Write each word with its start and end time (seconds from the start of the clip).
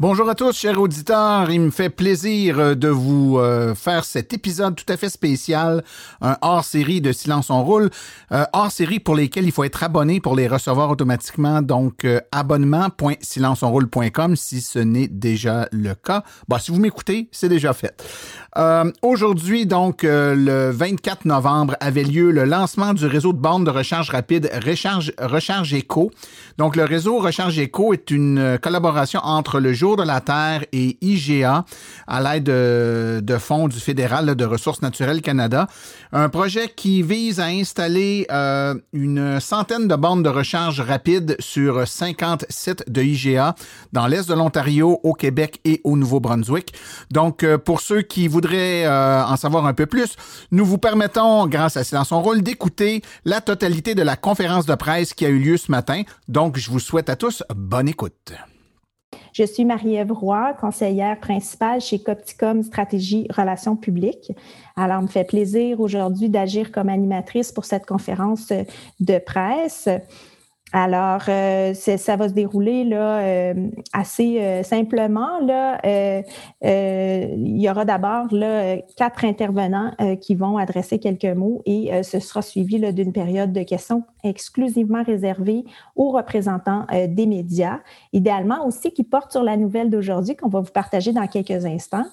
Bonjour 0.00 0.28
à 0.28 0.36
tous, 0.36 0.56
chers 0.56 0.80
auditeurs. 0.80 1.50
Il 1.50 1.60
me 1.60 1.70
fait 1.70 1.90
plaisir 1.90 2.60
euh, 2.60 2.76
de 2.76 2.86
vous 2.86 3.38
euh, 3.38 3.74
faire 3.74 4.04
cet 4.04 4.32
épisode 4.32 4.76
tout 4.76 4.84
à 4.88 4.96
fait 4.96 5.08
spécial, 5.08 5.82
un 6.20 6.36
hors-série 6.40 7.00
de 7.00 7.10
Silence 7.10 7.50
on 7.50 7.64
roule, 7.64 7.90
euh, 8.30 8.44
hors-série 8.52 9.00
pour 9.00 9.16
lesquels 9.16 9.44
il 9.44 9.50
faut 9.50 9.64
être 9.64 9.82
abonné 9.82 10.20
pour 10.20 10.36
les 10.36 10.46
recevoir 10.46 10.88
automatiquement. 10.90 11.62
Donc, 11.62 12.06
abonnement.silenceonroule.com 12.30 14.36
si 14.36 14.60
ce 14.60 14.78
n'est 14.78 15.08
déjà 15.08 15.66
le 15.72 15.96
cas. 15.96 16.22
Bon, 16.46 16.58
si 16.58 16.70
vous 16.70 16.78
m'écoutez, 16.78 17.28
c'est 17.32 17.48
déjà 17.48 17.72
fait. 17.72 18.00
Aujourd'hui, 19.02 19.66
donc, 19.66 20.02
le 20.02 20.70
24 20.70 21.26
novembre, 21.26 21.76
avait 21.80 22.02
lieu 22.02 22.30
le 22.30 22.44
lancement 22.44 22.94
du 22.94 23.06
réseau 23.06 23.32
de 23.32 23.38
bornes 23.38 23.64
de 23.64 23.70
recharge 23.70 24.10
rapide 24.10 24.50
Recharge, 24.64 25.74
Eco. 25.74 26.10
Donc, 26.56 26.74
le 26.74 26.84
réseau 26.84 27.18
Recharge 27.18 27.60
Eco 27.60 27.92
est 27.92 28.10
une 28.10 28.58
collaboration 28.60 29.20
entre 29.22 29.60
le 29.60 29.72
jour 29.72 29.96
de 29.96 30.02
la 30.02 30.20
Terre 30.20 30.64
et 30.72 30.96
IGA 31.00 31.64
à 32.06 32.20
l'aide 32.20 32.44
de, 32.44 33.38
fonds 33.38 33.68
du 33.68 33.78
fédéral 33.78 34.34
de 34.34 34.44
ressources 34.44 34.82
naturelles 34.82 35.22
Canada. 35.22 35.66
Un 36.12 36.28
projet 36.28 36.68
qui 36.74 37.02
vise 37.02 37.40
à 37.40 37.46
installer 37.46 38.26
euh, 38.30 38.74
une 38.92 39.40
centaine 39.40 39.88
de 39.88 39.94
bornes 39.94 40.22
de 40.22 40.28
recharge 40.28 40.80
rapide 40.80 41.36
sur 41.38 41.86
50 41.86 42.46
sites 42.48 42.90
de 42.90 43.02
IGA 43.02 43.54
dans 43.92 44.06
l'est 44.06 44.28
de 44.28 44.34
l'Ontario, 44.34 45.00
au 45.02 45.12
Québec 45.12 45.60
et 45.64 45.80
au 45.84 45.96
Nouveau-Brunswick. 45.96 46.72
Donc, 47.10 47.42
euh, 47.42 47.58
pour 47.58 47.80
ceux 47.80 48.02
qui 48.02 48.28
voudraient 48.38 48.86
euh, 48.86 49.24
en 49.24 49.36
savoir 49.36 49.66
un 49.66 49.74
peu 49.74 49.86
plus, 49.86 50.14
nous 50.52 50.64
vous 50.64 50.78
permettons, 50.78 51.48
grâce 51.48 51.76
à 51.76 51.82
Silence 51.82 52.10
son 52.10 52.22
rôle, 52.22 52.42
d'écouter 52.42 53.02
la 53.24 53.40
totalité 53.40 53.96
de 53.96 54.02
la 54.02 54.14
conférence 54.14 54.64
de 54.64 54.76
presse 54.76 55.12
qui 55.12 55.26
a 55.26 55.28
eu 55.28 55.40
lieu 55.40 55.56
ce 55.56 55.72
matin. 55.72 56.02
Donc, 56.28 56.56
je 56.56 56.70
vous 56.70 56.78
souhaite 56.78 57.10
à 57.10 57.16
tous 57.16 57.42
bonne 57.56 57.88
écoute. 57.88 58.32
Je 59.32 59.42
suis 59.42 59.64
Marie-Ève 59.64 60.12
Roy, 60.12 60.54
conseillère 60.60 61.18
principale 61.18 61.80
chez 61.80 61.98
Copticom 62.00 62.62
Stratégie 62.62 63.26
Relations 63.36 63.74
publiques. 63.74 64.30
Alors, 64.76 65.00
il 65.00 65.04
me 65.04 65.08
fait 65.08 65.24
plaisir 65.24 65.80
aujourd'hui 65.80 66.28
d'agir 66.28 66.70
comme 66.70 66.88
animatrice 66.88 67.50
pour 67.50 67.64
cette 67.64 67.86
conférence 67.86 68.52
de 69.00 69.18
presse. 69.18 69.88
Alors, 70.72 71.22
euh, 71.28 71.72
ça 71.72 72.16
va 72.16 72.28
se 72.28 72.34
dérouler 72.34 72.84
là, 72.84 73.20
euh, 73.20 73.54
assez 73.94 74.38
euh, 74.38 74.62
simplement. 74.62 75.40
Là, 75.40 75.80
il 76.62 77.60
y 77.60 77.70
aura 77.70 77.84
d'abord 77.84 78.26
quatre 78.96 79.24
intervenants 79.24 79.92
qui 80.20 80.34
vont 80.34 80.58
adresser 80.58 80.98
quelques 80.98 81.24
mots 81.24 81.62
et 81.64 82.02
ce 82.02 82.20
sera 82.20 82.42
suivi 82.42 82.80
d'une 82.92 83.12
période 83.12 83.52
de 83.52 83.62
questions 83.62 84.04
exclusivement 84.24 85.02
réservée 85.02 85.64
aux 85.96 86.10
représentants 86.10 86.86
des 87.08 87.26
médias, 87.26 87.78
idéalement 88.12 88.66
aussi 88.66 88.90
qui 88.90 89.04
portent 89.04 89.32
sur 89.32 89.42
la 89.42 89.56
nouvelle 89.56 89.90
d'aujourd'hui 89.90 90.36
qu'on 90.36 90.48
va 90.48 90.60
vous 90.60 90.72
partager 90.72 91.12
dans 91.12 91.26
quelques 91.26 91.64
instants. 91.64 92.06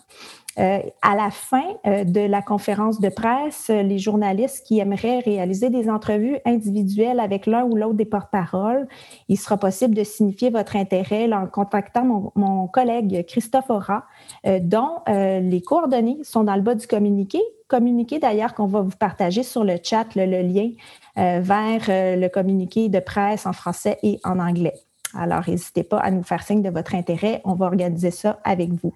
Euh, 0.58 0.80
à 1.02 1.16
la 1.16 1.32
fin 1.32 1.66
euh, 1.86 2.06
de 2.06 2.22
la 2.22 2.42
conférence 2.42 3.02
de 3.02 3.10
presse, 3.10 3.68
les 3.68 4.00
journalistes 4.00 4.66
qui 4.66 4.80
aimeraient 4.80 5.20
réaliser 5.20 5.70
des 5.70 5.90
entrevues 5.90 6.38
individuelles 6.46 7.20
avec 7.20 7.46
l'un 7.46 7.66
ou 7.66 7.76
l'autre 7.76 7.96
des 7.96 8.06
porte-paroles, 8.06 8.88
il 9.28 9.38
sera 9.38 9.58
possible 9.58 9.94
de 9.94 10.04
signifier 10.06 10.50
votre 10.50 10.78
intérêt 10.78 11.32
en 11.34 11.48
contactant 11.48 12.32
mon, 12.36 12.68
collègue 12.68 13.26
Christophe 13.28 13.70
Aura, 13.70 14.06
euh, 14.48 14.60
dont 14.62 15.02
les 15.08 15.62
coordonnées 15.62 16.20
sont 16.24 16.44
dans 16.44 16.56
le 16.56 16.62
bas 16.62 16.76
du 16.76 16.88
communiqué. 16.88 17.40
Communiqué 17.68 18.20
d'ailleurs 18.20 18.54
qu'on 18.54 18.68
va 18.68 18.82
vous 18.82 18.96
partager 18.98 19.44
sur 19.44 19.64
le 19.64 19.76
chat, 19.82 20.06
le 20.16 20.42
lien 20.42 20.70
vers 21.16 21.86
le 21.88 22.28
communiqué 22.28 22.90
de 22.90 23.00
presse 23.00 23.46
en 23.46 23.54
français 23.54 23.98
et 24.04 24.20
en 24.24 24.40
anglais. 24.40 24.85
Alors, 25.18 25.44
n'hésitez 25.48 25.84
pas 25.84 26.00
à 26.00 26.12
nous 26.12 26.24
faire 26.24 26.44
signe 26.44 26.62
de 26.62 26.70
votre 26.70 26.96
intérêt. 26.96 27.42
On 27.46 27.54
va 27.54 27.68
organiser 27.68 28.12
ça 28.12 28.40
avec 28.44 28.72
vous. 28.72 28.94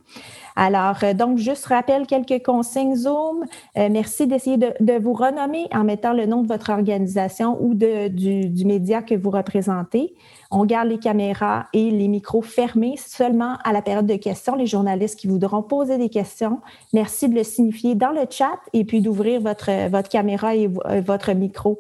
Alors, 0.56 0.98
euh, 1.04 1.14
donc, 1.14 1.38
juste 1.38 1.66
rappelle 1.68 2.06
quelques 2.06 2.44
consignes 2.44 2.96
Zoom. 2.96 3.46
Euh, 3.78 3.88
merci 3.90 4.28
d'essayer 4.28 4.58
de, 4.58 5.00
vous 5.00 5.14
renommer 5.14 5.68
en 5.72 5.84
mettant 5.84 6.14
le 6.14 6.26
nom 6.26 6.42
de 6.42 6.48
votre 6.48 6.72
organisation 6.72 7.58
ou 7.62 7.74
de, 7.74 8.10
du, 8.10 8.66
média 8.66 9.02
que 9.02 9.16
vous 9.16 9.30
représentez. 9.30 10.14
On 10.52 10.66
garde 10.66 10.90
les 10.90 10.98
caméras 10.98 11.68
et 11.74 11.90
les 11.90 12.08
micros 12.08 12.42
fermés 12.42 12.96
seulement 12.98 13.56
à 13.64 13.72
la 13.72 13.82
période 13.82 14.08
de 14.08 14.16
questions. 14.16 14.56
Les 14.56 14.66
journalistes 14.66 15.18
qui 15.18 15.28
voudront 15.28 15.62
poser 15.62 15.98
des 15.98 16.10
questions, 16.10 16.60
merci 16.92 17.30
de 17.30 17.36
le 17.36 17.44
signifier 17.44 17.96
dans 17.96 18.12
le 18.12 18.26
chat 18.30 18.60
et 18.74 18.84
puis 18.84 19.02
d'ouvrir 19.02 19.40
votre, 19.40 19.88
votre 19.90 20.10
caméra 20.10 20.56
et 20.56 20.70
euh, 20.86 21.02
votre 21.02 21.32
micro 21.32 21.80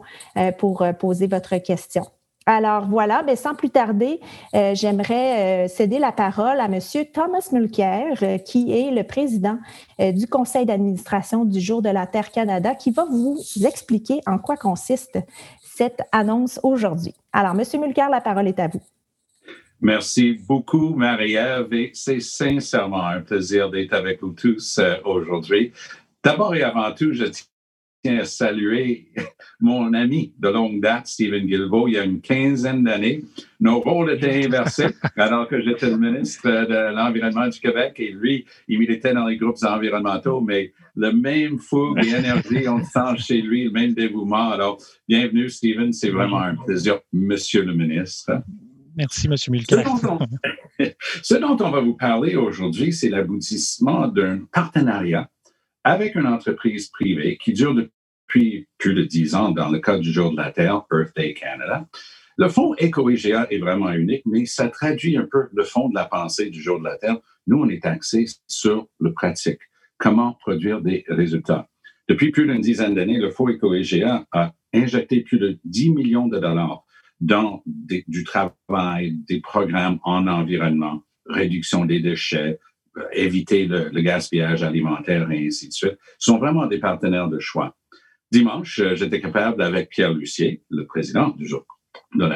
pour 0.57 0.85
poser 0.99 1.27
votre 1.27 1.57
question. 1.57 2.05
Alors 2.51 2.87
voilà, 2.87 3.21
mais 3.21 3.35
sans 3.35 3.53
plus 3.53 3.69
tarder, 3.69 4.19
euh, 4.55 4.73
j'aimerais 4.73 5.65
euh, 5.65 5.67
céder 5.67 5.99
la 5.99 6.11
parole 6.11 6.59
à 6.59 6.65
M. 6.65 6.79
Thomas 7.13 7.47
Mulcair, 7.51 8.17
euh, 8.23 8.39
qui 8.39 8.71
est 8.71 8.89
le 8.89 9.03
président 9.03 9.59
du 9.99 10.25
conseil 10.25 10.65
d'administration 10.65 11.45
du 11.45 11.59
Jour 11.59 11.83
de 11.83 11.89
la 11.89 12.07
Terre 12.07 12.31
Canada, 12.31 12.73
qui 12.73 12.89
va 12.89 13.05
vous 13.05 13.37
expliquer 13.63 14.21
en 14.25 14.39
quoi 14.39 14.57
consiste 14.57 15.19
cette 15.61 16.01
annonce 16.11 16.59
aujourd'hui. 16.63 17.13
Alors, 17.33 17.51
M. 17.51 17.81
Mulcair, 17.81 18.09
la 18.09 18.21
parole 18.21 18.47
est 18.47 18.59
à 18.59 18.67
vous. 18.67 18.81
Merci 19.79 20.39
beaucoup, 20.47 20.95
Marie-Ève, 20.95 21.71
et 21.71 21.91
c'est 21.93 22.19
sincèrement 22.19 23.05
un 23.05 23.21
plaisir 23.21 23.69
d'être 23.69 23.93
avec 23.93 24.23
vous 24.23 24.31
tous 24.31 24.79
aujourd'hui. 25.05 25.71
D'abord 26.23 26.55
et 26.55 26.63
avant 26.63 26.91
tout, 26.93 27.13
je 27.13 27.25
tiens 28.03 28.19
à 28.19 28.25
saluer 28.25 29.07
mon 29.59 29.93
ami 29.93 30.33
de 30.39 30.47
longue 30.47 30.79
date, 30.79 31.07
Stephen 31.07 31.45
Guilbeault, 31.45 31.87
il 31.87 31.95
y 31.95 31.97
a 31.97 32.03
une 32.03 32.21
quinzaine 32.21 32.83
d'années. 32.83 33.23
Nos 33.59 33.81
rôles 33.81 34.11
étaient 34.11 34.45
inversés 34.45 34.87
alors 35.17 35.47
que 35.47 35.61
j'étais 35.61 35.89
le 35.89 35.97
ministre 35.97 36.49
de 36.49 36.95
l'Environnement 36.95 37.47
du 37.47 37.59
Québec 37.59 37.95
et 37.97 38.11
lui, 38.11 38.45
il 38.67 38.79
militait 38.79 39.13
dans 39.13 39.27
les 39.27 39.37
groupes 39.37 39.57
environnementaux, 39.63 40.39
mais 40.39 40.73
le 40.95 41.11
même 41.11 41.59
fougue 41.59 42.03
et 42.03 42.09
énergie, 42.09 42.67
on 42.67 42.83
sent 42.83 43.17
chez 43.17 43.41
lui, 43.41 43.65
le 43.65 43.71
même 43.71 43.93
dévouement. 43.93 44.51
Alors, 44.51 44.77
bienvenue, 45.07 45.49
Stephen, 45.49 45.91
c'est 45.91 46.09
vraiment 46.09 46.39
un 46.39 46.55
plaisir, 46.55 46.99
monsieur 47.11 47.63
le 47.63 47.73
ministre. 47.73 48.31
Merci, 48.95 49.27
monsieur 49.29 49.51
Mulcair. 49.51 49.87
Ce 51.23 51.35
dont 51.35 51.57
on 51.59 51.69
va 51.69 51.81
vous 51.81 51.95
parler 51.95 52.35
aujourd'hui, 52.35 52.93
c'est 52.93 53.09
l'aboutissement 53.09 54.07
d'un 54.07 54.39
partenariat 54.51 55.29
avec 55.83 56.15
une 56.15 56.27
entreprise 56.27 56.89
privée 56.89 57.37
qui 57.37 57.53
dure 57.53 57.73
depuis 57.73 58.67
plus 58.77 58.93
de 58.93 59.03
dix 59.03 59.35
ans 59.35 59.51
dans 59.51 59.69
le 59.69 59.79
cadre 59.79 60.01
du 60.01 60.11
Jour 60.11 60.31
de 60.31 60.37
la 60.37 60.51
Terre, 60.51 60.83
Earth 60.91 61.15
Day 61.15 61.33
Canada. 61.33 61.87
Le 62.37 62.47
fonds 62.47 62.73
EcoEGA 62.79 63.47
est 63.49 63.57
vraiment 63.59 63.91
unique, 63.91 64.23
mais 64.25 64.45
ça 64.45 64.69
traduit 64.69 65.17
un 65.17 65.27
peu 65.29 65.49
le 65.53 65.63
fond 65.63 65.89
de 65.89 65.95
la 65.95 66.05
pensée 66.05 66.49
du 66.49 66.61
Jour 66.61 66.79
de 66.79 66.85
la 66.85 66.97
Terre. 66.97 67.17
Nous, 67.47 67.57
on 67.57 67.69
est 67.69 67.85
axé 67.85 68.25
sur 68.47 68.87
le 68.99 69.13
pratique, 69.13 69.59
comment 69.97 70.33
produire 70.33 70.81
des 70.81 71.03
résultats? 71.09 71.67
Depuis 72.07 72.31
plus 72.31 72.47
d'une 72.47 72.61
dizaine 72.61 72.95
d'années, 72.95 73.19
le 73.19 73.29
fonds 73.29 73.49
EcoEGA 73.49 74.25
a 74.31 74.53
injecté 74.73 75.21
plus 75.21 75.37
de 75.37 75.59
10 75.65 75.91
millions 75.91 76.27
de 76.27 76.39
dollars 76.39 76.83
dans 77.19 77.61
du 77.65 78.23
travail, 78.23 79.17
des 79.27 79.41
programmes 79.41 79.99
en 80.03 80.27
environnement, 80.27 81.03
réduction 81.25 81.85
des 81.85 81.99
déchets, 81.99 82.59
éviter 83.13 83.65
le, 83.65 83.89
gaspillage 84.01 84.63
alimentaire 84.63 85.29
et 85.31 85.47
ainsi 85.47 85.67
de 85.67 85.73
suite, 85.73 85.97
sont 86.17 86.37
vraiment 86.37 86.67
des 86.67 86.79
partenaires 86.79 87.27
de 87.29 87.39
choix. 87.39 87.75
Dimanche, 88.31 88.79
euh, 88.79 88.95
j'étais 88.95 89.19
capable, 89.19 89.61
avec 89.61 89.89
Pierre 89.89 90.13
Lucier, 90.13 90.63
le 90.69 90.85
président 90.85 91.29
du 91.29 91.47
jour 91.47 91.65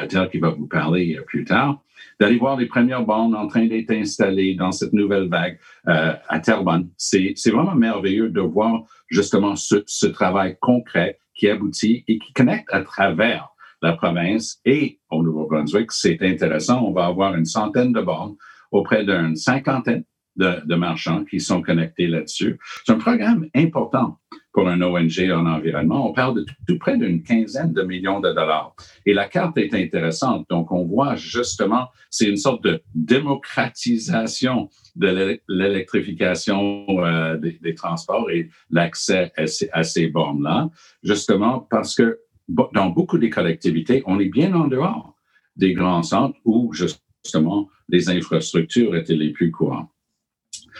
Terre 0.08 0.30
qui 0.30 0.38
va 0.38 0.50
vous 0.50 0.66
parler 0.66 1.16
euh, 1.16 1.22
plus 1.22 1.44
tard, 1.44 1.82
d'aller 2.20 2.36
voir 2.36 2.56
les 2.56 2.66
premières 2.66 3.04
bornes 3.04 3.34
en 3.34 3.46
train 3.46 3.66
d'être 3.66 3.90
installées 3.90 4.54
dans 4.54 4.72
cette 4.72 4.92
nouvelle 4.92 5.28
vague 5.28 5.58
à 5.86 6.38
Terrebonne. 6.40 6.90
C'est 6.96 7.34
vraiment 7.46 7.74
merveilleux 7.74 8.30
de 8.30 8.40
voir 8.40 8.84
justement 9.08 9.56
ce, 9.56 9.82
ce 9.86 10.06
travail 10.06 10.56
concret 10.60 11.18
qui 11.34 11.48
aboutit 11.48 12.04
et 12.06 12.18
qui 12.18 12.32
connecte 12.32 12.68
à 12.72 12.82
travers 12.82 13.48
la 13.82 13.92
province 13.92 14.60
et 14.64 14.98
au 15.10 15.22
Nouveau-Brunswick. 15.22 15.92
C'est 15.92 16.20
intéressant. 16.22 16.84
On 16.84 16.92
va 16.92 17.06
avoir 17.06 17.34
une 17.34 17.44
centaine 17.44 17.92
de 17.92 18.00
bornes 18.00 18.36
auprès 18.70 19.04
d'une 19.04 19.36
cinquantaine 19.36 20.04
de, 20.36 20.74
marchands 20.74 21.24
qui 21.24 21.40
sont 21.40 21.62
connectés 21.62 22.06
là-dessus. 22.06 22.58
C'est 22.84 22.92
un 22.92 22.98
programme 22.98 23.48
important 23.54 24.18
pour 24.52 24.68
un 24.68 24.80
ONG 24.82 25.30
en 25.32 25.46
environnement. 25.46 26.08
On 26.08 26.12
parle 26.12 26.36
de 26.36 26.46
tout, 26.66 26.78
près 26.78 26.96
d'une 26.96 27.22
quinzaine 27.22 27.72
de 27.72 27.82
millions 27.82 28.20
de 28.20 28.28
dollars. 28.28 28.74
Et 29.04 29.12
la 29.12 29.26
carte 29.26 29.58
est 29.58 29.74
intéressante. 29.74 30.46
Donc, 30.48 30.70
on 30.70 30.84
voit 30.84 31.16
justement, 31.16 31.88
c'est 32.10 32.28
une 32.28 32.36
sorte 32.36 32.62
de 32.62 32.80
démocratisation 32.94 34.68
de 34.94 35.40
l'électrification 35.48 36.86
euh, 36.88 37.36
des, 37.36 37.74
transports 37.74 38.30
et 38.30 38.48
l'accès 38.70 39.32
à 39.72 39.82
ces 39.82 40.06
bornes-là, 40.08 40.70
justement 41.02 41.66
parce 41.70 41.96
que 41.96 42.20
dans 42.48 42.90
beaucoup 42.90 43.18
des 43.18 43.30
collectivités, 43.30 44.02
on 44.06 44.20
est 44.20 44.28
bien 44.28 44.54
en 44.54 44.68
dehors 44.68 45.16
des 45.56 45.72
grands 45.72 46.02
centres 46.02 46.38
où 46.44 46.72
justement 46.72 47.68
les 47.88 48.10
infrastructures 48.10 48.94
étaient 48.96 49.16
les 49.16 49.30
plus 49.30 49.50
courantes. 49.50 49.93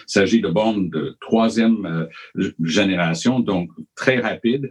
Il 0.08 0.12
s'agit 0.12 0.40
de 0.40 0.48
bornes 0.48 0.90
de 0.90 1.16
troisième 1.20 1.86
euh, 2.36 2.50
génération, 2.62 3.40
donc 3.40 3.70
très 3.94 4.20
rapides, 4.20 4.70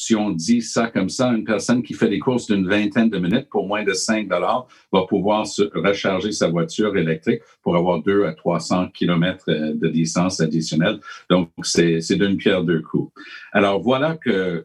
si 0.00 0.14
on 0.14 0.30
dit 0.30 0.62
ça 0.62 0.86
comme 0.86 1.08
ça, 1.08 1.32
une 1.32 1.42
personne 1.42 1.82
qui 1.82 1.92
fait 1.92 2.08
des 2.08 2.20
courses 2.20 2.46
d'une 2.46 2.68
vingtaine 2.68 3.10
de 3.10 3.18
minutes 3.18 3.48
pour 3.50 3.66
moins 3.66 3.82
de 3.82 3.92
5 3.92 4.28
dollars 4.28 4.68
va 4.92 5.02
pouvoir 5.08 5.44
se 5.44 5.62
recharger 5.74 6.30
sa 6.30 6.46
voiture 6.46 6.96
électrique 6.96 7.42
pour 7.64 7.74
avoir 7.74 8.00
2 8.04 8.24
à 8.24 8.32
300 8.32 8.90
kilomètres 8.90 9.46
euh, 9.48 9.74
de 9.74 9.88
distance 9.88 10.40
additionnelle. 10.40 11.00
Donc, 11.28 11.50
c'est 11.64 12.14
d'une 12.14 12.36
pierre 12.36 12.62
deux 12.62 12.80
coups. 12.80 13.12
Alors, 13.50 13.82
voilà 13.82 14.16
que 14.16 14.64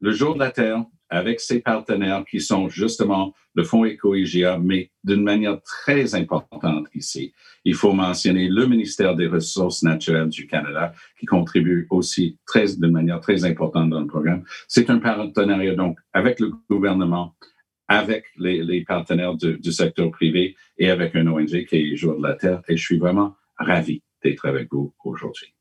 le 0.00 0.12
jour 0.12 0.34
de 0.34 0.40
la 0.40 0.50
Terre, 0.50 0.84
avec 1.08 1.40
ses 1.40 1.60
partenaires 1.60 2.24
qui 2.28 2.40
sont 2.40 2.68
justement 2.68 3.34
le 3.54 3.64
Fonds 3.64 3.84
éco-IGA, 3.84 4.58
mais 4.58 4.90
d'une 5.04 5.22
manière 5.22 5.60
très 5.62 6.14
importante 6.14 6.88
ici. 6.94 7.32
Il 7.64 7.74
faut 7.74 7.92
mentionner 7.92 8.48
le 8.48 8.66
ministère 8.66 9.14
des 9.14 9.26
Ressources 9.26 9.82
naturelles 9.82 10.28
du 10.28 10.46
Canada 10.46 10.92
qui 11.18 11.26
contribue 11.26 11.86
aussi 11.90 12.38
très, 12.46 12.76
d'une 12.76 12.92
manière 12.92 13.20
très 13.20 13.44
importante 13.44 13.90
dans 13.90 14.00
le 14.00 14.06
programme. 14.06 14.44
C'est 14.68 14.90
un 14.90 14.98
partenariat 14.98 15.74
donc 15.74 15.98
avec 16.12 16.38
le 16.40 16.52
gouvernement, 16.68 17.34
avec 17.88 18.24
les, 18.36 18.84
partenaires 18.84 19.34
du, 19.34 19.58
du, 19.58 19.72
secteur 19.72 20.10
privé 20.10 20.56
et 20.76 20.90
avec 20.90 21.14
un 21.14 21.26
ONG 21.26 21.64
qui 21.66 21.76
est 21.76 21.96
Jour 21.96 22.18
de 22.18 22.22
la 22.26 22.34
Terre. 22.34 22.62
Et 22.68 22.76
je 22.76 22.84
suis 22.84 22.98
vraiment 22.98 23.36
ravi 23.56 24.02
d'être 24.22 24.46
avec 24.46 24.68
vous 24.72 24.94
aujourd'hui. 25.04 25.55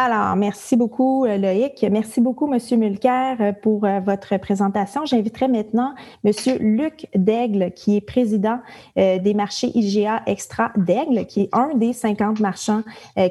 Alors, 0.00 0.36
merci 0.36 0.76
beaucoup, 0.76 1.24
euh, 1.24 1.38
Loïc. 1.38 1.84
Merci 1.90 2.20
beaucoup, 2.20 2.46
Monsieur 2.46 2.76
Mulcair, 2.76 3.36
euh, 3.40 3.52
pour 3.52 3.84
euh, 3.84 3.98
votre 3.98 4.36
présentation. 4.36 5.04
J'inviterai 5.04 5.48
maintenant 5.48 5.92
Monsieur 6.22 6.56
Luc 6.60 7.08
Daigle, 7.16 7.72
qui 7.74 7.96
est 7.96 8.00
président 8.00 8.60
des 8.94 9.34
marchés 9.34 9.72
IGA 9.74 10.22
Extra 10.26 10.70
d'Aigle, 10.76 11.26
qui 11.26 11.40
est 11.40 11.48
un 11.52 11.74
des 11.74 11.92
50 11.92 12.38
marchands 12.38 12.82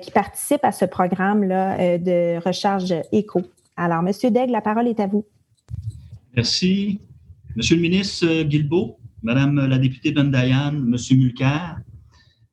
qui 0.02 0.12
participent 0.12 0.64
à 0.64 0.74
ce 0.74 0.84
programme-là 0.84 1.98
de 1.98 2.44
recharge 2.46 2.94
éco. 3.12 3.42
Alors, 3.78 4.02
Monsieur 4.02 4.30
Daigle, 4.30 4.52
la 4.52 4.62
parole 4.62 4.88
est 4.88 5.00
à 5.00 5.08
vous. 5.08 5.26
Merci. 6.36 7.00
Monsieur 7.56 7.78
le 7.78 7.82
ministre 7.82 8.44
Guilbeault, 8.44 8.98
Madame 9.24 9.68
la 9.68 9.78
députée 9.78 10.12
Bendayan, 10.12 10.74
Monsieur 10.74 11.16
Mulcair, 11.16 11.80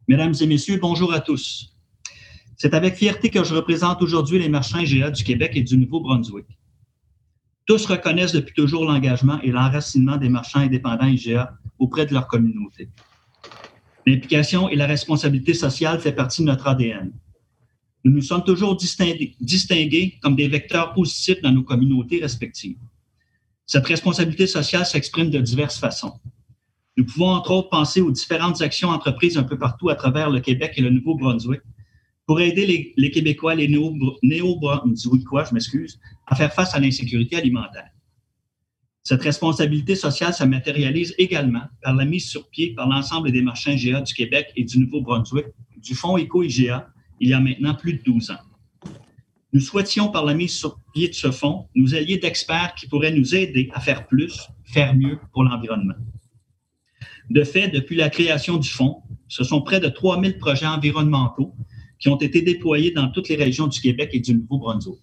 Mesdames 0.07 0.35
et 0.41 0.47
Messieurs, 0.47 0.79
bonjour 0.81 1.13
à 1.13 1.21
tous. 1.21 1.74
C'est 2.57 2.75
avec 2.75 2.95
fierté 2.95 3.31
que 3.31 3.43
je 3.43 3.55
représente 3.55 4.03
aujourd'hui 4.03 4.39
les 4.39 4.49
marchands 4.49 4.79
IGA 4.79 5.11
du 5.11 5.25
Québec 5.25 5.53
et 5.55 5.63
du 5.63 5.77
Nouveau-Brunswick. 5.77 6.47
Tous 7.67 7.87
reconnaissent 7.87 8.33
depuis 8.33 8.55
toujours 8.55 8.85
l'engagement 8.85 9.41
et 9.43 9.51
l'enracinement 9.51 10.17
des 10.17 10.29
marchands 10.29 10.61
indépendants 10.61 11.07
IGA 11.07 11.57
auprès 11.79 12.07
de 12.07 12.13
leur 12.13 12.29
communauté. 12.29 12.91
L'implication 14.07 14.69
et 14.69 14.77
la 14.77 14.87
responsabilité 14.87 15.55
sociale 15.55 15.99
fait 15.99 16.13
partie 16.13 16.43
de 16.43 16.47
notre 16.47 16.69
ADN. 16.69 17.13
Nous 18.05 18.13
nous 18.13 18.21
sommes 18.21 18.45
toujours 18.45 18.77
distingués, 18.77 19.35
distingués 19.41 20.19
comme 20.23 20.37
des 20.37 20.47
vecteurs 20.47 20.93
positifs 20.93 21.41
dans 21.41 21.53
nos 21.53 21.63
communautés 21.63 22.21
respectives. 22.21 22.77
Cette 23.65 23.87
responsabilité 23.87 24.47
sociale 24.47 24.85
s'exprime 24.85 25.31
de 25.31 25.41
diverses 25.41 25.79
façons. 25.79 26.13
Nous 26.99 27.07
pouvons 27.07 27.31
entre 27.31 27.51
autres 27.53 27.71
penser 27.71 28.03
aux 28.03 28.11
différentes 28.11 28.61
actions 28.61 28.91
entreprises 28.91 29.39
un 29.39 29.43
peu 29.43 29.59
partout 29.59 29.89
à 29.89 29.95
travers 29.95 30.29
le 30.29 30.41
Québec 30.41 30.75
et 30.77 30.83
le 30.83 30.91
Nouveau-Brunswick 30.91 31.63
pour 32.27 32.41
aider 32.41 32.95
les, 32.97 33.11
Québécois, 33.11 33.55
les 33.55 33.69
néo-brunswickois, 33.69 35.45
je 35.45 35.55
m'excuse, 35.55 36.01
à 36.27 36.35
faire 36.35 36.53
face 36.53 36.75
à 36.75 36.81
l'insécurité 36.81 37.37
alimentaire. 37.37 37.91
Cette 39.03 39.23
responsabilité 39.23 39.95
sociale 39.95 40.33
se 40.33 40.45
matérialise 40.45 41.15
également 41.19 41.65
par 41.83 41.95
la 41.95 42.07
mise 42.07 42.27
sur 42.27 42.49
pied 42.49 42.75
par 42.75 42.89
l'ensemble 42.89 43.31
des 43.31 43.43
marchands 43.43 43.73
IGA 43.73 44.01
du 44.01 44.15
Québec 44.15 44.51
et 44.57 44.65
du 44.65 44.79
Nouveau-Brunswick 44.79 45.47
du 45.77 45.95
Fonds 45.95 46.17
Éco-IGA 46.17 46.89
il 47.21 47.29
y 47.29 47.35
a 47.35 47.41
maintenant 47.41 47.75
plus 47.75 47.95
de 47.95 48.03
12 48.03 48.31
ans. 48.31 48.91
Nous 49.53 49.61
souhaitions, 49.61 50.09
par 50.09 50.25
la 50.25 50.35
mise 50.35 50.57
sur 50.57 50.81
pied 50.93 51.09
de 51.09 51.15
ce 51.15 51.31
fonds, 51.31 51.69
nous 51.75 51.95
allier 51.95 52.17
d'experts 52.17 52.75
qui 52.75 52.89
pourraient 52.89 53.13
nous 53.13 53.35
aider 53.35 53.71
à 53.73 53.81
faire 53.81 54.07
plus, 54.07 54.49
faire 54.65 54.97
mieux 54.97 55.19
pour 55.33 55.45
l'environnement. 55.45 55.95
De 57.31 57.45
fait, 57.45 57.69
depuis 57.69 57.97
la 57.97 58.11
création 58.11 58.57
du 58.57 58.69
fonds, 58.69 59.03
ce 59.29 59.45
sont 59.45 59.63
près 59.63 59.81
de 59.81 59.89
3000 59.89 60.39
projets 60.39 60.67
environnementaux 60.67 61.55
qui 61.99 62.09
ont 62.09 62.19
été 62.19 62.43
déployés 62.43 62.91
dans 62.91 63.09
toutes 63.09 63.29
les 63.29 63.37
régions 63.37 63.67
du 63.67 63.81
Québec 63.81 64.11
et 64.13 64.21
du 64.21 64.35
Nouveau-Brunswick. 64.35 65.01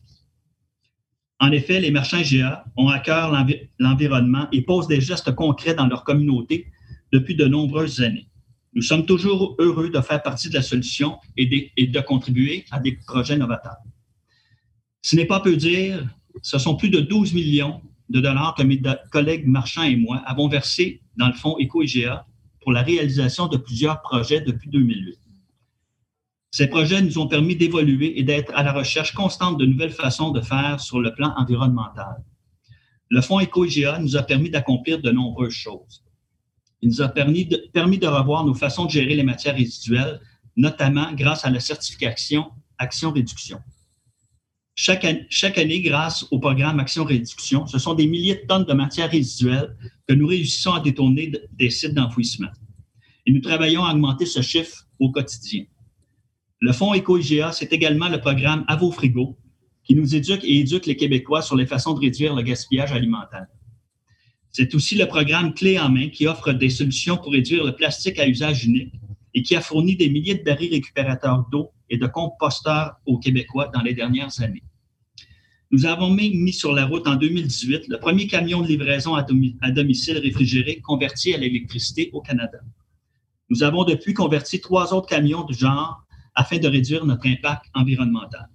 En 1.39 1.51
effet, 1.51 1.79
les 1.79 1.89
marchands 1.89 2.21
GA 2.21 2.63
ont 2.77 2.87
à 2.87 2.99
cœur 2.99 3.35
l'environnement 3.79 4.47
et 4.51 4.61
posent 4.61 4.87
des 4.87 5.01
gestes 5.01 5.33
concrets 5.33 5.73
dans 5.73 5.87
leur 5.87 6.03
communauté 6.03 6.67
depuis 7.11 7.35
de 7.35 7.45
nombreuses 7.45 8.01
années. 8.01 8.27
Nous 8.73 8.83
sommes 8.83 9.05
toujours 9.05 9.55
heureux 9.59 9.89
de 9.89 9.99
faire 10.01 10.21
partie 10.21 10.49
de 10.49 10.53
la 10.53 10.61
solution 10.61 11.17
et 11.35 11.87
de, 11.87 11.99
contribuer 12.01 12.65
à 12.71 12.79
des 12.79 12.93
projets 12.93 13.37
novateurs. 13.37 13.77
Ce 15.01 15.15
n'est 15.15 15.25
pas 15.25 15.39
peu 15.39 15.57
dire, 15.57 16.07
ce 16.43 16.59
sont 16.59 16.75
plus 16.75 16.89
de 16.89 16.99
12 16.99 17.33
millions 17.33 17.81
de 18.09 18.21
dollars 18.21 18.53
que 18.55 18.63
mes 18.63 18.79
collègues 19.11 19.47
marchands 19.47 19.83
et 19.83 19.95
moi 19.95 20.21
avons 20.25 20.47
versés 20.47 21.01
dans 21.17 21.27
le 21.27 21.33
fonds 21.33 21.57
Éco-IGA 21.57 22.25
pour 22.61 22.71
la 22.71 22.83
réalisation 22.83 23.47
de 23.47 23.57
plusieurs 23.57 24.01
projets 24.01 24.41
depuis 24.41 24.69
2008. 24.69 25.17
Ces 26.51 26.67
projets 26.67 27.01
nous 27.01 27.17
ont 27.17 27.27
permis 27.27 27.55
d'évoluer 27.55 28.19
et 28.19 28.23
d'être 28.23 28.51
à 28.53 28.61
la 28.61 28.73
recherche 28.73 29.13
constante 29.13 29.57
de 29.57 29.65
nouvelles 29.65 29.91
façons 29.91 30.31
de 30.31 30.41
faire 30.41 30.81
sur 30.81 30.99
le 30.99 31.13
plan 31.13 31.33
environnemental. 31.37 32.23
Le 33.09 33.21
Fonds 33.21 33.39
Éco-IGA 33.39 33.99
nous 33.99 34.17
a 34.17 34.23
permis 34.23 34.49
d'accomplir 34.49 35.01
de 35.01 35.11
nombreuses 35.11 35.53
choses. 35.53 36.03
Il 36.81 36.89
nous 36.89 37.01
a 37.01 37.07
permis 37.07 37.45
de, 37.45 38.07
revoir 38.07 38.45
nos 38.45 38.53
façons 38.53 38.85
de 38.85 38.91
gérer 38.91 39.15
les 39.15 39.23
matières 39.23 39.55
résiduelles, 39.55 40.19
notamment 40.57 41.13
grâce 41.13 41.45
à 41.45 41.49
la 41.49 41.61
certification 41.61 42.51
Action 42.77 43.11
Réduction. 43.11 43.59
Chaque, 44.75 45.05
chaque, 45.29 45.57
année, 45.57 45.81
grâce 45.81 46.25
au 46.31 46.39
programme 46.39 46.79
Action 46.79 47.05
Réduction, 47.05 47.65
ce 47.65 47.77
sont 47.79 47.93
des 47.93 48.07
milliers 48.07 48.35
de 48.35 48.47
tonnes 48.47 48.65
de 48.65 48.73
matières 48.73 49.11
résiduelles 49.11 49.77
que 50.07 50.13
nous 50.13 50.27
réussissons 50.27 50.73
à 50.73 50.81
détourner 50.81 51.31
des 51.53 51.69
sites 51.69 51.93
d'enfouissement. 51.93 52.51
Et 53.25 53.31
nous 53.31 53.41
travaillons 53.41 53.85
à 53.85 53.93
augmenter 53.93 54.25
ce 54.25 54.41
chiffre 54.41 54.87
au 54.99 55.11
quotidien. 55.11 55.65
Le 56.63 56.73
Fonds 56.73 56.93
Éco-IGA, 56.93 57.53
c'est 57.53 57.73
également 57.73 58.07
le 58.07 58.19
programme 58.19 58.65
À 58.67 58.75
vos 58.75 58.91
frigos, 58.91 59.35
qui 59.83 59.95
nous 59.95 60.13
éduque 60.13 60.43
et 60.43 60.59
éduque 60.59 60.85
les 60.85 60.95
Québécois 60.95 61.41
sur 61.41 61.55
les 61.55 61.65
façons 61.65 61.95
de 61.95 61.99
réduire 61.99 62.35
le 62.35 62.43
gaspillage 62.43 62.91
alimentaire. 62.91 63.47
C'est 64.51 64.75
aussi 64.75 64.93
le 64.95 65.07
programme 65.07 65.55
Clé 65.55 65.79
en 65.79 65.89
main 65.89 66.09
qui 66.09 66.27
offre 66.27 66.53
des 66.53 66.69
solutions 66.69 67.17
pour 67.17 67.31
réduire 67.31 67.63
le 67.63 67.71
plastique 67.71 68.19
à 68.19 68.27
usage 68.27 68.63
unique 68.65 68.93
et 69.33 69.41
qui 69.41 69.55
a 69.55 69.61
fourni 69.61 69.95
des 69.95 70.07
milliers 70.07 70.35
de 70.35 70.43
barils 70.43 70.69
récupérateurs 70.69 71.47
d'eau 71.51 71.71
et 71.89 71.97
de 71.97 72.05
composteurs 72.05 72.97
aux 73.07 73.17
Québécois 73.17 73.71
dans 73.73 73.81
les 73.81 73.95
dernières 73.95 74.39
années. 74.39 74.63
Nous 75.71 75.87
avons 75.87 76.11
mis 76.11 76.53
sur 76.53 76.73
la 76.73 76.85
route 76.85 77.07
en 77.07 77.15
2018 77.15 77.87
le 77.87 77.97
premier 77.97 78.27
camion 78.27 78.61
de 78.61 78.67
livraison 78.67 79.15
à 79.15 79.71
domicile 79.71 80.19
réfrigéré 80.19 80.79
converti 80.79 81.33
à 81.33 81.37
l'électricité 81.37 82.11
au 82.13 82.21
Canada. 82.21 82.59
Nous 83.49 83.63
avons 83.63 83.83
depuis 83.83 84.13
converti 84.13 84.61
trois 84.61 84.93
autres 84.93 85.07
camions 85.07 85.43
du 85.43 85.55
genre 85.55 86.05
afin 86.41 86.57
de 86.57 86.67
réduire 86.67 87.05
notre 87.05 87.27
impact 87.27 87.65
environnemental. 87.75 88.49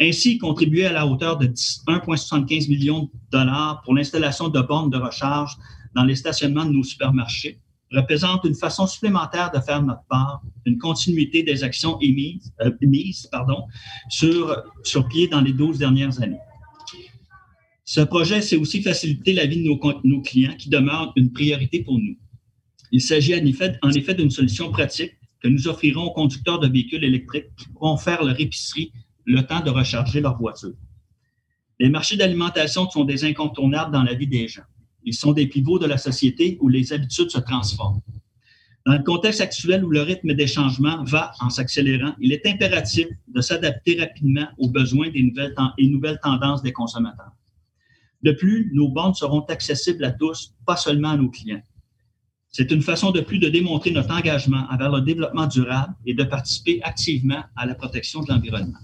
Ainsi, 0.00 0.38
contribuer 0.38 0.86
à 0.86 0.92
la 0.92 1.06
hauteur 1.06 1.38
de 1.38 1.46
1,75 1.46 2.68
millions 2.68 3.02
de 3.04 3.10
dollars 3.30 3.80
pour 3.82 3.94
l'installation 3.94 4.48
de 4.48 4.60
bornes 4.60 4.90
de 4.90 4.98
recharge 4.98 5.56
dans 5.94 6.04
les 6.04 6.16
stationnements 6.16 6.66
de 6.66 6.72
nos 6.72 6.82
supermarchés 6.82 7.60
représente 7.92 8.44
une 8.44 8.56
façon 8.56 8.86
supplémentaire 8.88 9.52
de 9.54 9.60
faire 9.60 9.80
notre 9.80 10.04
part, 10.08 10.42
une 10.64 10.78
continuité 10.78 11.44
des 11.44 11.62
actions 11.62 11.96
émises, 12.00 12.52
euh, 12.60 12.72
sur, 14.08 15.08
pied 15.08 15.28
dans 15.28 15.40
les 15.40 15.52
12 15.52 15.78
dernières 15.78 16.20
années. 16.20 16.40
Ce 17.84 18.00
projet, 18.00 18.42
c'est 18.42 18.56
aussi 18.56 18.82
faciliter 18.82 19.32
la 19.32 19.46
vie 19.46 19.62
de 19.62 19.68
nos, 19.68 20.20
clients 20.22 20.56
qui 20.58 20.68
demeure 20.68 21.12
une 21.14 21.32
priorité 21.32 21.84
pour 21.84 21.94
nous. 21.94 22.16
Il 22.90 23.00
s'agit 23.00 23.34
en 23.34 23.90
effet 23.90 24.14
d'une 24.14 24.30
solution 24.30 24.72
pratique 24.72 25.12
nous 25.48 25.68
offrirons 25.68 26.04
aux 26.04 26.12
conducteurs 26.12 26.58
de 26.58 26.68
véhicules 26.68 27.04
électriques 27.04 27.54
qui 27.56 27.68
pourront 27.68 27.96
faire 27.96 28.24
leur 28.24 28.38
épicerie 28.40 28.92
le 29.24 29.42
temps 29.42 29.60
de 29.60 29.70
recharger 29.70 30.20
leur 30.20 30.38
voiture. 30.38 30.74
Les 31.78 31.90
marchés 31.90 32.16
d'alimentation 32.16 32.88
sont 32.88 33.04
des 33.04 33.24
incontournables 33.24 33.92
dans 33.92 34.02
la 34.02 34.14
vie 34.14 34.26
des 34.26 34.48
gens. 34.48 34.62
Ils 35.04 35.14
sont 35.14 35.32
des 35.32 35.46
pivots 35.46 35.78
de 35.78 35.86
la 35.86 35.98
société 35.98 36.58
où 36.60 36.68
les 36.68 36.92
habitudes 36.92 37.30
se 37.30 37.38
transforment. 37.38 38.00
Dans 38.86 38.92
le 38.92 39.02
contexte 39.02 39.40
actuel 39.40 39.84
où 39.84 39.90
le 39.90 40.02
rythme 40.02 40.32
des 40.34 40.46
changements 40.46 41.02
va 41.04 41.32
en 41.40 41.50
s'accélérant, 41.50 42.14
il 42.20 42.32
est 42.32 42.46
impératif 42.46 43.08
de 43.26 43.40
s'adapter 43.40 43.98
rapidement 43.98 44.46
aux 44.58 44.70
besoins 44.70 45.10
des 45.10 45.22
nouvelles 45.22 45.54
et 45.76 45.88
nouvelles 45.88 46.20
tendances 46.22 46.62
des 46.62 46.72
consommateurs. 46.72 47.32
De 48.22 48.32
plus, 48.32 48.70
nos 48.74 48.88
bornes 48.88 49.14
seront 49.14 49.42
accessibles 49.42 50.04
à 50.04 50.12
tous, 50.12 50.54
pas 50.64 50.76
seulement 50.76 51.10
à 51.10 51.16
nos 51.16 51.30
clients. 51.30 51.62
C'est 52.56 52.70
une 52.70 52.80
façon 52.80 53.10
de 53.10 53.20
plus 53.20 53.38
de 53.38 53.50
démontrer 53.50 53.90
notre 53.90 54.14
engagement 54.14 54.66
envers 54.70 54.90
le 54.90 55.02
développement 55.02 55.46
durable 55.46 55.94
et 56.06 56.14
de 56.14 56.24
participer 56.24 56.80
activement 56.82 57.44
à 57.54 57.66
la 57.66 57.74
protection 57.74 58.22
de 58.22 58.32
l'environnement. 58.32 58.78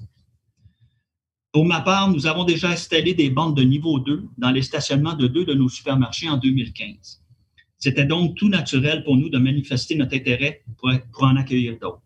Pour 1.53 1.65
ma 1.65 1.81
part, 1.81 2.11
nous 2.11 2.27
avons 2.27 2.45
déjà 2.45 2.69
installé 2.69 3.15
des 3.15 3.31
bandes 3.31 3.57
de 3.57 3.63
niveau 3.63 3.99
2 3.99 4.29
dans 4.37 4.51
les 4.51 4.61
stationnements 4.61 5.15
de 5.15 5.27
deux 5.27 5.47
de 5.47 5.55
nos 5.55 5.71
supermarchés 5.71 6.29
en 6.29 6.37
2015. 6.37 7.23
C'était 7.79 8.05
donc 8.05 8.37
tout 8.37 8.51
naturel 8.51 9.05
pour 9.05 9.17
nous 9.17 9.31
de 9.31 9.39
manifester 9.39 9.95
notre 9.95 10.17
intérêt 10.17 10.63
pour, 10.77 10.91
en 11.23 11.37
accueillir 11.37 11.79
d'autres. 11.81 12.03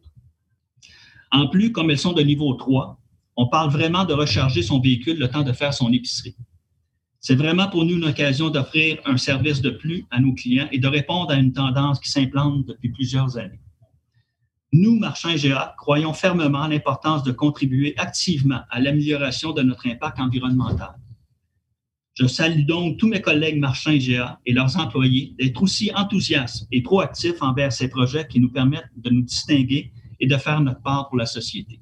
En 1.33 1.49
plus, 1.49 1.73
comme 1.73 1.91
elles 1.91 1.99
sont 1.99 2.13
de 2.13 2.23
niveau 2.23 2.55
3, 2.55 2.97
on 3.35 3.49
parle 3.49 3.73
vraiment 3.73 4.05
de 4.05 4.15
recharger 4.15 4.63
son 4.63 4.79
véhicule 4.79 5.19
le 5.19 5.29
temps 5.29 5.43
de 5.43 5.53
faire 5.53 5.75
son 5.75 5.93
épicerie. 5.93 6.37
C'est 7.27 7.35
vraiment 7.35 7.67
pour 7.69 7.85
nous 7.85 7.97
une 7.97 8.05
occasion 8.05 8.51
d'offrir 8.51 8.99
un 9.05 9.17
service 9.17 9.61
de 9.61 9.71
plus 9.71 10.07
à 10.13 10.21
nos 10.21 10.33
clients 10.33 10.69
et 10.71 10.79
de 10.79 10.87
répondre 10.87 11.33
à 11.33 11.35
une 11.35 11.53
tendance 11.53 11.99
qui 11.99 12.09
s'implante 12.09 12.65
depuis 12.67 12.91
plusieurs 12.91 13.37
années. 13.37 13.59
Nous, 14.73 14.97
marchands 14.97 15.31
IGA, 15.31 15.75
croyons 15.77 16.13
fermement 16.13 16.63
à 16.63 16.69
l'importance 16.69 17.25
de 17.25 17.33
contribuer 17.33 17.95
activement 17.97 18.61
à 18.71 18.79
l'amélioration 18.79 19.51
de 19.51 19.63
notre 19.63 19.89
impact 19.89 20.21
environnemental. 20.21 20.95
Je 22.15 22.29
salue 22.29 22.65
donc 22.65 22.97
tous 22.99 23.09
mes 23.09 23.21
collègues 23.21 23.59
marchands 23.59 23.91
IGA 23.91 24.39
et 24.47 24.53
leurs 24.53 24.77
employés 24.79 25.35
d'être 25.37 25.61
aussi 25.61 25.91
enthousiastes 25.97 26.69
et 26.71 26.81
proactifs 26.81 27.43
envers 27.43 27.73
ces 27.73 27.89
projets 27.89 28.29
qui 28.29 28.39
nous 28.39 28.53
permettent 28.53 28.93
de 28.99 29.11
nous 29.11 29.23
distinguer 29.23 29.91
et 30.21 30.29
de 30.29 30.37
faire 30.37 30.61
notre 30.61 30.81
part 30.81 31.09
pour 31.09 31.19
la 31.19 31.27
société. 31.27 31.81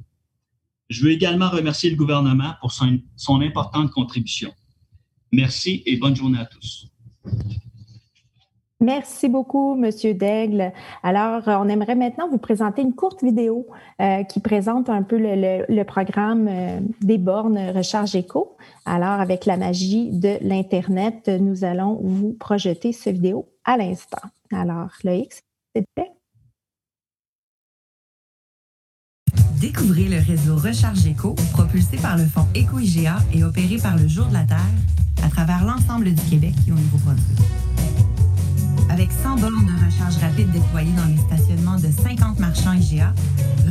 Je 0.88 1.04
veux 1.04 1.10
également 1.10 1.50
remercier 1.50 1.90
le 1.90 1.96
gouvernement 1.96 2.54
pour 2.62 2.72
son, 2.72 2.98
son 3.14 3.42
importante 3.42 3.90
contribution. 3.90 4.50
Merci 5.34 5.82
et 5.86 5.96
bonne 5.96 6.14
journée 6.14 6.38
à 6.38 6.46
tous. 6.46 6.86
Merci 8.80 9.28
beaucoup, 9.28 9.76
Monsieur 9.76 10.12
Daigle. 10.12 10.72
Alors, 11.02 11.42
on 11.46 11.68
aimerait 11.68 11.94
maintenant 11.94 12.28
vous 12.28 12.38
présenter 12.38 12.82
une 12.82 12.94
courte 12.94 13.22
vidéo 13.22 13.66
euh, 14.02 14.24
qui 14.24 14.40
présente 14.40 14.90
un 14.90 15.02
peu 15.02 15.16
le, 15.16 15.64
le, 15.66 15.84
programme 15.84 16.48
euh, 16.48 16.80
des 17.00 17.16
bornes 17.16 17.56
Recharge 17.74 18.14
Éco. 18.14 18.56
Alors, 18.84 19.20
avec 19.20 19.46
la 19.46 19.56
magie 19.56 20.10
de 20.10 20.36
l'Internet, 20.42 21.28
nous 21.28 21.64
allons 21.64 21.98
vous 22.02 22.34
projeter 22.34 22.92
cette 22.92 23.14
vidéo 23.14 23.48
à 23.64 23.78
l'instant. 23.78 24.28
Alors, 24.52 24.90
Loïc, 25.02 25.32
s'il 25.32 25.84
te 25.84 25.88
plaît. 25.94 26.12
Découvrez 29.60 30.04
le 30.04 30.18
réseau 30.18 30.56
Recharge 30.56 31.06
Éco, 31.06 31.34
propulsé 31.52 31.96
par 31.96 32.18
le 32.18 32.24
fonds 32.26 32.46
Éco-IGA 32.54 33.16
et 33.32 33.44
opéré 33.44 33.78
par 33.78 33.96
le 33.96 34.06
Jour 34.06 34.26
de 34.26 34.34
la 34.34 34.44
Terre 34.44 34.58
à 35.24 35.28
travers 35.28 35.64
l'ensemble 35.64 36.12
du 36.12 36.22
Québec 36.22 36.54
et 36.68 36.72
au 36.72 36.74
Nouveau-Brunswick. 36.74 37.38
Avec 38.90 39.10
100 39.10 39.36
bornes 39.36 39.66
de 39.66 39.86
recharge 39.86 40.16
rapide 40.18 40.50
déployées 40.52 40.92
dans 40.96 41.06
les 41.06 41.16
stationnements 41.16 41.78
de 41.78 41.88
50 41.90 42.38
marchands 42.38 42.74
IGA, 42.74 43.12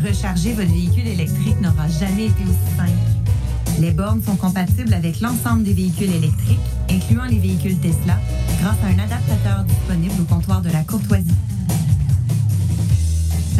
recharger 0.05 0.53
votre 0.53 0.71
véhicule 0.71 1.07
électrique 1.07 1.61
n'aura 1.61 1.87
jamais 1.87 2.25
été 2.25 2.43
aussi 2.43 2.75
simple. 2.77 3.79
Les 3.79 3.91
bornes 3.91 4.21
sont 4.21 4.35
compatibles 4.35 4.93
avec 4.93 5.19
l'ensemble 5.21 5.63
des 5.63 5.73
véhicules 5.73 6.11
électriques, 6.11 6.59
incluant 6.89 7.25
les 7.25 7.39
véhicules 7.39 7.77
Tesla, 7.77 8.17
grâce 8.61 8.77
à 8.83 8.87
un 8.87 9.03
adaptateur 9.03 9.63
disponible 9.63 10.13
au 10.21 10.25
comptoir 10.25 10.61
de 10.61 10.69
la 10.69 10.83
courtoisie. 10.83 11.35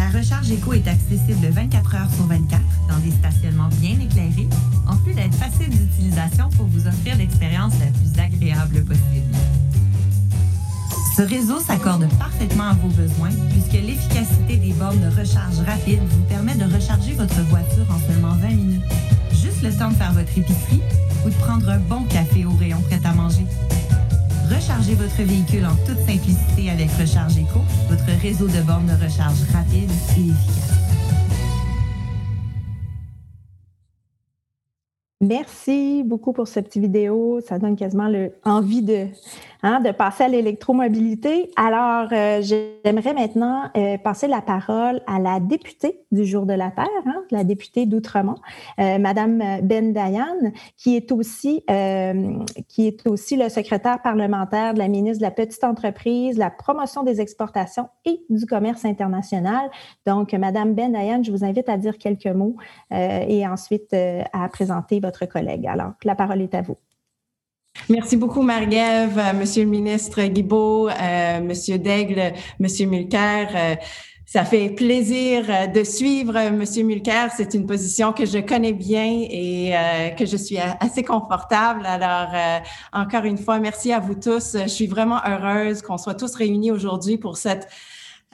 La 0.04 0.20
recharge 0.20 0.52
éco 0.52 0.74
est 0.74 0.86
accessible 0.86 1.48
24 1.48 1.96
heures 1.96 2.14
sur 2.14 2.26
24 2.26 2.62
dans 2.90 3.00
des 3.00 3.12
stationnements 3.12 3.70
bien 3.80 3.98
éclairés, 4.02 4.50
en 4.86 4.98
plus 4.98 5.14
d'être 5.14 5.34
facile 5.36 5.70
d'utilisation 5.70 6.50
pour 6.58 6.66
vous 6.66 6.86
offrir 6.88 7.16
l'expérience 7.18 7.72
la 7.80 7.86
plus 7.86 8.22
agréable 8.22 8.84
possible. 8.84 9.34
Ce 11.16 11.22
réseau 11.22 11.58
s'accorde 11.62 12.10
parfaitement 12.20 12.66
à 12.66 12.74
vos 12.74 12.90
besoins 12.90 13.30
puisque 13.52 13.82
l'efficacité 13.82 14.58
des 14.58 14.74
bornes 14.74 15.00
de 15.00 15.08
recharge 15.08 15.60
rapide 15.66 16.02
vous 16.10 16.24
permet 16.24 16.56
de 16.56 16.66
recharger 16.66 17.14
votre 17.14 17.42
voiture 17.44 17.86
en 17.90 18.00
seulement 18.12 18.36
20 18.42 18.48
minutes. 18.50 18.84
Juste 19.32 19.64
le 19.64 19.72
temps 19.72 19.90
de 19.90 19.96
faire 19.96 20.12
votre 20.12 20.38
épicerie 20.38 20.82
ou 21.26 21.30
de 21.30 21.36
prendre 21.36 21.70
un 21.70 21.80
bon 21.80 22.04
café 22.04 22.44
au 22.44 22.52
rayon 22.52 22.82
prêt 22.82 23.00
à 23.06 23.14
manger. 23.14 23.46
Rechargez 24.50 24.96
votre 24.96 25.22
véhicule 25.24 25.66
en 25.66 25.76
toute 25.86 26.00
simplicité 26.00 26.70
avec 26.70 26.90
Recharge 26.92 27.38
Eco, 27.38 27.60
votre 27.90 28.22
réseau 28.22 28.48
de 28.48 28.62
bornes 28.66 28.88
de 28.88 29.04
recharge 29.04 29.42
rapide 29.54 29.90
et 30.18 30.30
efficace. 30.30 30.84
Merci 35.22 36.04
beaucoup 36.06 36.34
pour 36.34 36.48
cette 36.50 36.68
petite 36.68 36.82
vidéo. 36.82 37.40
Ça 37.48 37.58
donne 37.58 37.78
quasiment 37.78 38.10
le, 38.10 38.34
envie 38.44 38.82
de, 38.82 39.08
hein, 39.64 39.80
de 39.80 39.92
passer 39.92 40.26
à 40.26 40.28
l'électromobilité. 40.28 41.50
Alors, 41.56 42.10
euh, 42.12 42.42
j'aimerais 42.42 43.14
maintenant 43.14 43.64
euh, 43.76 43.98
passer 43.98 44.28
la 44.28 44.42
parole 44.42 45.02
à 45.08 45.20
la 45.20 45.40
députée 45.40 46.02
du 46.12 46.26
Jour 46.26 46.46
de 46.46 46.54
la 46.54 46.70
Terre, 46.70 46.88
hein, 47.06 47.24
la 47.32 47.44
députée 47.44 47.86
d'Outremont, 47.86 48.36
euh, 48.80 49.00
Madame 49.00 49.42
Ben 49.64 49.94
Dayan, 49.94 50.52
qui 50.78 50.96
est 50.96 51.12
aussi 51.12 51.64
qui 52.68 52.88
est 52.88 53.08
aussi 53.08 53.38
le 53.38 53.50
secrétaire 53.50 54.02
parlementaire 54.02 54.74
de 54.74 54.80
la 54.80 54.88
ministre 54.88 55.20
de 55.20 55.24
la 55.24 55.32
Petite 55.32 55.64
Entreprise, 55.64 56.38
la 56.38 56.50
promotion 56.50 57.04
des 57.04 57.22
exportations 57.22 57.88
et 58.06 58.22
du 58.30 58.46
commerce 58.46 58.84
international. 58.86 59.70
Donc, 60.06 60.34
Madame 60.34 60.74
Ben 60.74 60.92
Dayan, 60.92 61.24
je 61.24 61.32
vous 61.32 61.46
invite 61.46 61.70
à 61.70 61.78
dire 61.78 61.98
quelques 61.98 62.28
mots 62.28 62.58
et 62.92 63.48
ensuite 63.48 63.94
à 63.94 64.50
présenter 64.50 65.00
votre 65.00 65.26
collègue. 65.26 65.66
Alors, 65.68 65.94
la 66.04 66.16
parole 66.16 66.42
est 66.42 66.54
à 66.54 66.62
vous. 66.62 66.78
Merci 67.90 68.16
beaucoup, 68.16 68.44
Marie-Ève, 68.44 69.18
euh, 69.18 69.34
Monsieur 69.34 69.64
le 69.64 69.70
ministre 69.70 70.24
Guibault, 70.24 70.90
euh, 70.90 71.42
Monsieur 71.42 71.78
Daigle, 71.78 72.34
Monsieur 72.60 72.86
Mulcair. 72.86 73.50
Euh, 73.56 73.76
ça 74.26 74.46
fait 74.46 74.70
plaisir 74.70 75.46
de 75.74 75.84
suivre 75.84 76.50
Monsieur 76.52 76.84
Mulcair. 76.84 77.32
C'est 77.36 77.54
une 77.54 77.66
position 77.66 78.14
que 78.14 78.26
je 78.26 78.40
connais 78.40 78.74
bien 78.74 79.28
et 79.30 79.74
que 80.18 80.26
je 80.26 80.38
suis 80.38 80.58
assez 80.58 81.04
confortable. 81.04 81.86
Alors, 81.86 82.30
encore 82.94 83.26
une 83.26 83.38
fois, 83.38 83.60
merci 83.60 83.94
à 83.94 84.00
vous 84.00 84.16
tous. 84.16 84.58
Je 84.60 84.68
suis 84.68 84.88
vraiment 84.88 85.20
heureuse 85.24 85.84
qu'on 85.84 86.00
soit 86.00 86.16
tous 86.16 86.34
réunis 86.34 86.72
aujourd'hui 86.72 87.18
pour 87.20 87.38
cette 87.38 87.68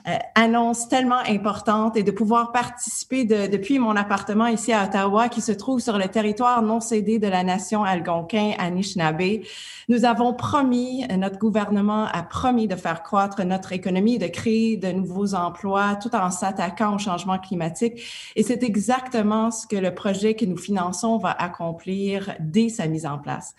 euh, 0.08 0.16
annonce 0.34 0.88
tellement 0.88 1.20
importante 1.26 1.96
et 1.96 2.02
de 2.02 2.10
pouvoir 2.10 2.52
participer 2.52 3.24
de, 3.24 3.46
depuis 3.46 3.78
mon 3.78 3.96
appartement 3.96 4.46
ici 4.46 4.72
à 4.72 4.84
Ottawa 4.84 5.28
qui 5.28 5.40
se 5.40 5.52
trouve 5.52 5.80
sur 5.80 5.98
le 5.98 6.08
territoire 6.08 6.62
non 6.62 6.80
cédé 6.80 7.18
de 7.18 7.26
la 7.26 7.44
nation 7.44 7.84
algonquin 7.84 8.52
Anishinaabe. 8.58 9.42
Nous 9.88 10.04
avons 10.04 10.32
promis, 10.32 11.06
notre 11.18 11.38
gouvernement 11.38 12.06
a 12.06 12.22
promis 12.22 12.68
de 12.68 12.76
faire 12.76 13.02
croître 13.02 13.44
notre 13.44 13.72
économie, 13.72 14.18
de 14.18 14.26
créer 14.26 14.76
de 14.76 14.92
nouveaux 14.92 15.34
emplois 15.34 15.96
tout 15.96 16.14
en 16.14 16.30
s'attaquant 16.30 16.94
au 16.94 16.98
changement 16.98 17.38
climatique. 17.38 18.02
Et 18.36 18.42
c'est 18.42 18.62
exactement 18.62 19.50
ce 19.50 19.66
que 19.66 19.76
le 19.76 19.94
projet 19.94 20.34
que 20.34 20.44
nous 20.44 20.56
finançons 20.56 21.18
va 21.18 21.32
accomplir 21.32 22.34
dès 22.40 22.68
sa 22.68 22.86
mise 22.86 23.06
en 23.06 23.18
place. 23.18 23.54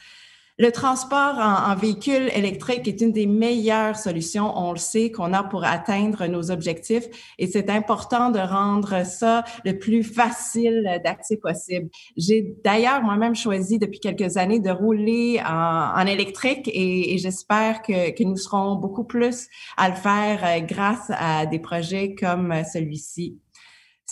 Le 0.62 0.72
transport 0.72 1.40
en, 1.40 1.76
véhicule 1.76 2.30
électrique 2.36 2.88
est 2.88 3.02
une 3.02 3.12
des 3.12 3.26
meilleures 3.26 3.96
solutions, 3.96 4.56
on 4.56 4.74
le 4.74 4.78
sait, 4.78 5.10
qu'on 5.10 5.34
a 5.34 5.44
pour 5.44 5.64
atteindre 5.64 6.28
nos 6.28 6.52
objectifs 6.52 7.06
et 7.40 7.48
c'est 7.48 7.68
important 7.72 8.30
de 8.30 8.38
rendre 8.38 9.04
ça 9.04 9.44
le 9.66 9.80
plus 9.80 10.04
facile 10.04 11.02
d'accès 11.04 11.38
possible. 11.38 11.90
J'ai 12.16 12.56
d'ailleurs 12.64 13.02
moi-même 13.02 13.34
choisi 13.34 13.80
depuis 13.80 14.00
quelques 14.00 14.38
années 14.38 14.60
de 14.60 14.70
rouler 14.70 15.42
en, 15.44 16.06
électrique 16.06 16.70
et, 16.72 17.18
j'espère 17.18 17.82
que, 17.82 18.24
nous 18.24 18.38
serons 18.38 18.76
beaucoup 18.76 19.04
plus 19.04 19.48
à 19.78 19.90
le 19.90 19.96
faire 19.96 20.46
euh, 20.46 20.60
grâce 20.60 21.10
à 21.10 21.48
des 21.48 21.58
projets 21.58 22.14
comme 22.14 22.54
celui-ci. 22.72 23.40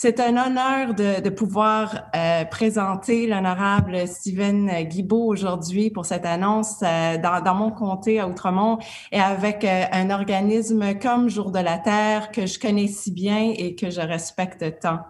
C'est 0.02 0.18
un 0.18 0.38
honneur 0.38 0.94
de, 0.94 1.20
de 1.20 1.28
pouvoir 1.28 2.04
euh, 2.16 2.46
présenter 2.46 3.26
l'honorable 3.26 4.08
Steven 4.08 4.84
Guibault 4.84 5.26
aujourd'hui 5.26 5.90
pour 5.90 6.06
cette 6.06 6.24
annonce 6.24 6.76
euh, 6.82 7.18
dans, 7.18 7.42
dans, 7.42 7.54
mon 7.54 7.70
comté 7.70 8.18
à 8.18 8.26
Outremont 8.26 8.78
et 9.12 9.20
avec 9.20 9.62
euh, 9.62 9.84
un 9.92 10.08
organisme 10.08 10.98
comme 10.98 11.28
Jour 11.28 11.50
de 11.50 11.58
la 11.58 11.76
Terre 11.76 12.32
que 12.32 12.46
je 12.46 12.58
connais 12.58 12.86
si 12.86 13.12
bien 13.12 13.52
et 13.54 13.74
que 13.74 13.90
je 13.90 14.00
respecte 14.00 14.80
tant. 14.80 15.00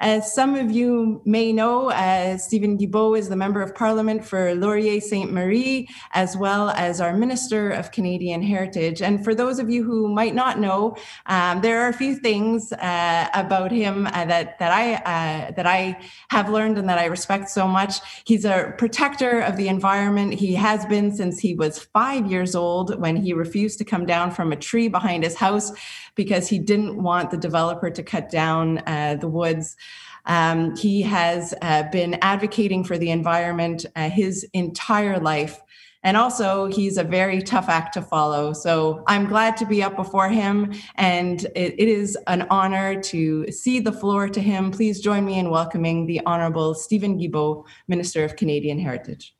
As 0.00 0.34
some 0.34 0.54
of 0.54 0.70
you 0.70 1.22
may 1.24 1.54
know, 1.54 1.88
uh, 1.88 2.36
Stephen 2.36 2.76
Guibault 2.76 3.14
is 3.14 3.30
the 3.30 3.36
Member 3.36 3.62
of 3.62 3.74
Parliament 3.74 4.22
for 4.22 4.54
Laurier 4.54 5.00
Sainte 5.00 5.32
Marie, 5.32 5.88
as 6.12 6.36
well 6.36 6.68
as 6.70 7.00
our 7.00 7.16
Minister 7.16 7.70
of 7.70 7.92
Canadian 7.92 8.42
Heritage. 8.42 9.00
And 9.00 9.24
for 9.24 9.34
those 9.34 9.58
of 9.58 9.70
you 9.70 9.84
who 9.84 10.12
might 10.12 10.34
not 10.34 10.60
know, 10.60 10.96
um, 11.24 11.62
there 11.62 11.80
are 11.80 11.88
a 11.88 11.94
few 11.94 12.14
things 12.14 12.72
uh, 12.72 13.28
about 13.32 13.72
him 13.72 14.06
uh, 14.08 14.26
that 14.26 14.58
that 14.58 14.70
I 14.70 14.94
uh, 14.96 15.52
that 15.52 15.66
I 15.66 15.98
have 16.28 16.50
learned 16.50 16.76
and 16.76 16.86
that 16.90 16.98
I 16.98 17.06
respect 17.06 17.48
so 17.48 17.66
much. 17.66 17.94
He's 18.26 18.44
a 18.44 18.74
protector 18.76 19.40
of 19.40 19.56
the 19.56 19.68
environment. 19.68 20.34
He 20.34 20.54
has 20.56 20.84
been 20.84 21.10
since 21.16 21.38
he 21.38 21.54
was 21.54 21.78
five 21.78 22.30
years 22.30 22.54
old 22.54 23.00
when 23.00 23.16
he 23.16 23.32
refused 23.32 23.78
to 23.78 23.84
come 23.84 24.04
down 24.04 24.30
from 24.30 24.52
a 24.52 24.56
tree 24.56 24.88
behind 24.88 25.24
his 25.24 25.36
house 25.36 25.72
because 26.16 26.48
he 26.48 26.58
didn't 26.58 27.00
want 27.00 27.30
the 27.30 27.36
developer 27.36 27.88
to 27.90 28.02
cut 28.02 28.28
down 28.28 28.78
uh, 28.86 29.16
the 29.20 29.28
woods. 29.28 29.76
Um, 30.24 30.74
he 30.74 31.02
has 31.02 31.54
uh, 31.62 31.84
been 31.92 32.18
advocating 32.20 32.82
for 32.82 32.98
the 32.98 33.10
environment 33.10 33.86
uh, 33.94 34.10
his 34.10 34.44
entire 34.52 35.20
life. 35.20 35.60
And 36.02 36.16
also, 36.16 36.66
he's 36.66 36.98
a 36.98 37.04
very 37.04 37.42
tough 37.42 37.68
act 37.68 37.94
to 37.94 38.02
follow. 38.02 38.52
So 38.52 39.02
I'm 39.08 39.26
glad 39.26 39.56
to 39.58 39.66
be 39.66 39.82
up 39.82 39.96
before 39.96 40.28
him, 40.28 40.72
and 40.94 41.44
it, 41.56 41.74
it 41.78 41.88
is 41.88 42.16
an 42.28 42.46
honor 42.48 43.00
to 43.02 43.50
cede 43.50 43.84
the 43.84 43.92
floor 43.92 44.28
to 44.28 44.40
him. 44.40 44.70
Please 44.70 45.00
join 45.00 45.24
me 45.24 45.38
in 45.38 45.50
welcoming 45.50 46.06
the 46.06 46.20
Honorable 46.24 46.74
Stephen 46.74 47.18
Guibault, 47.18 47.66
Minister 47.88 48.24
of 48.24 48.36
Canadian 48.36 48.78
Heritage. 48.78 49.35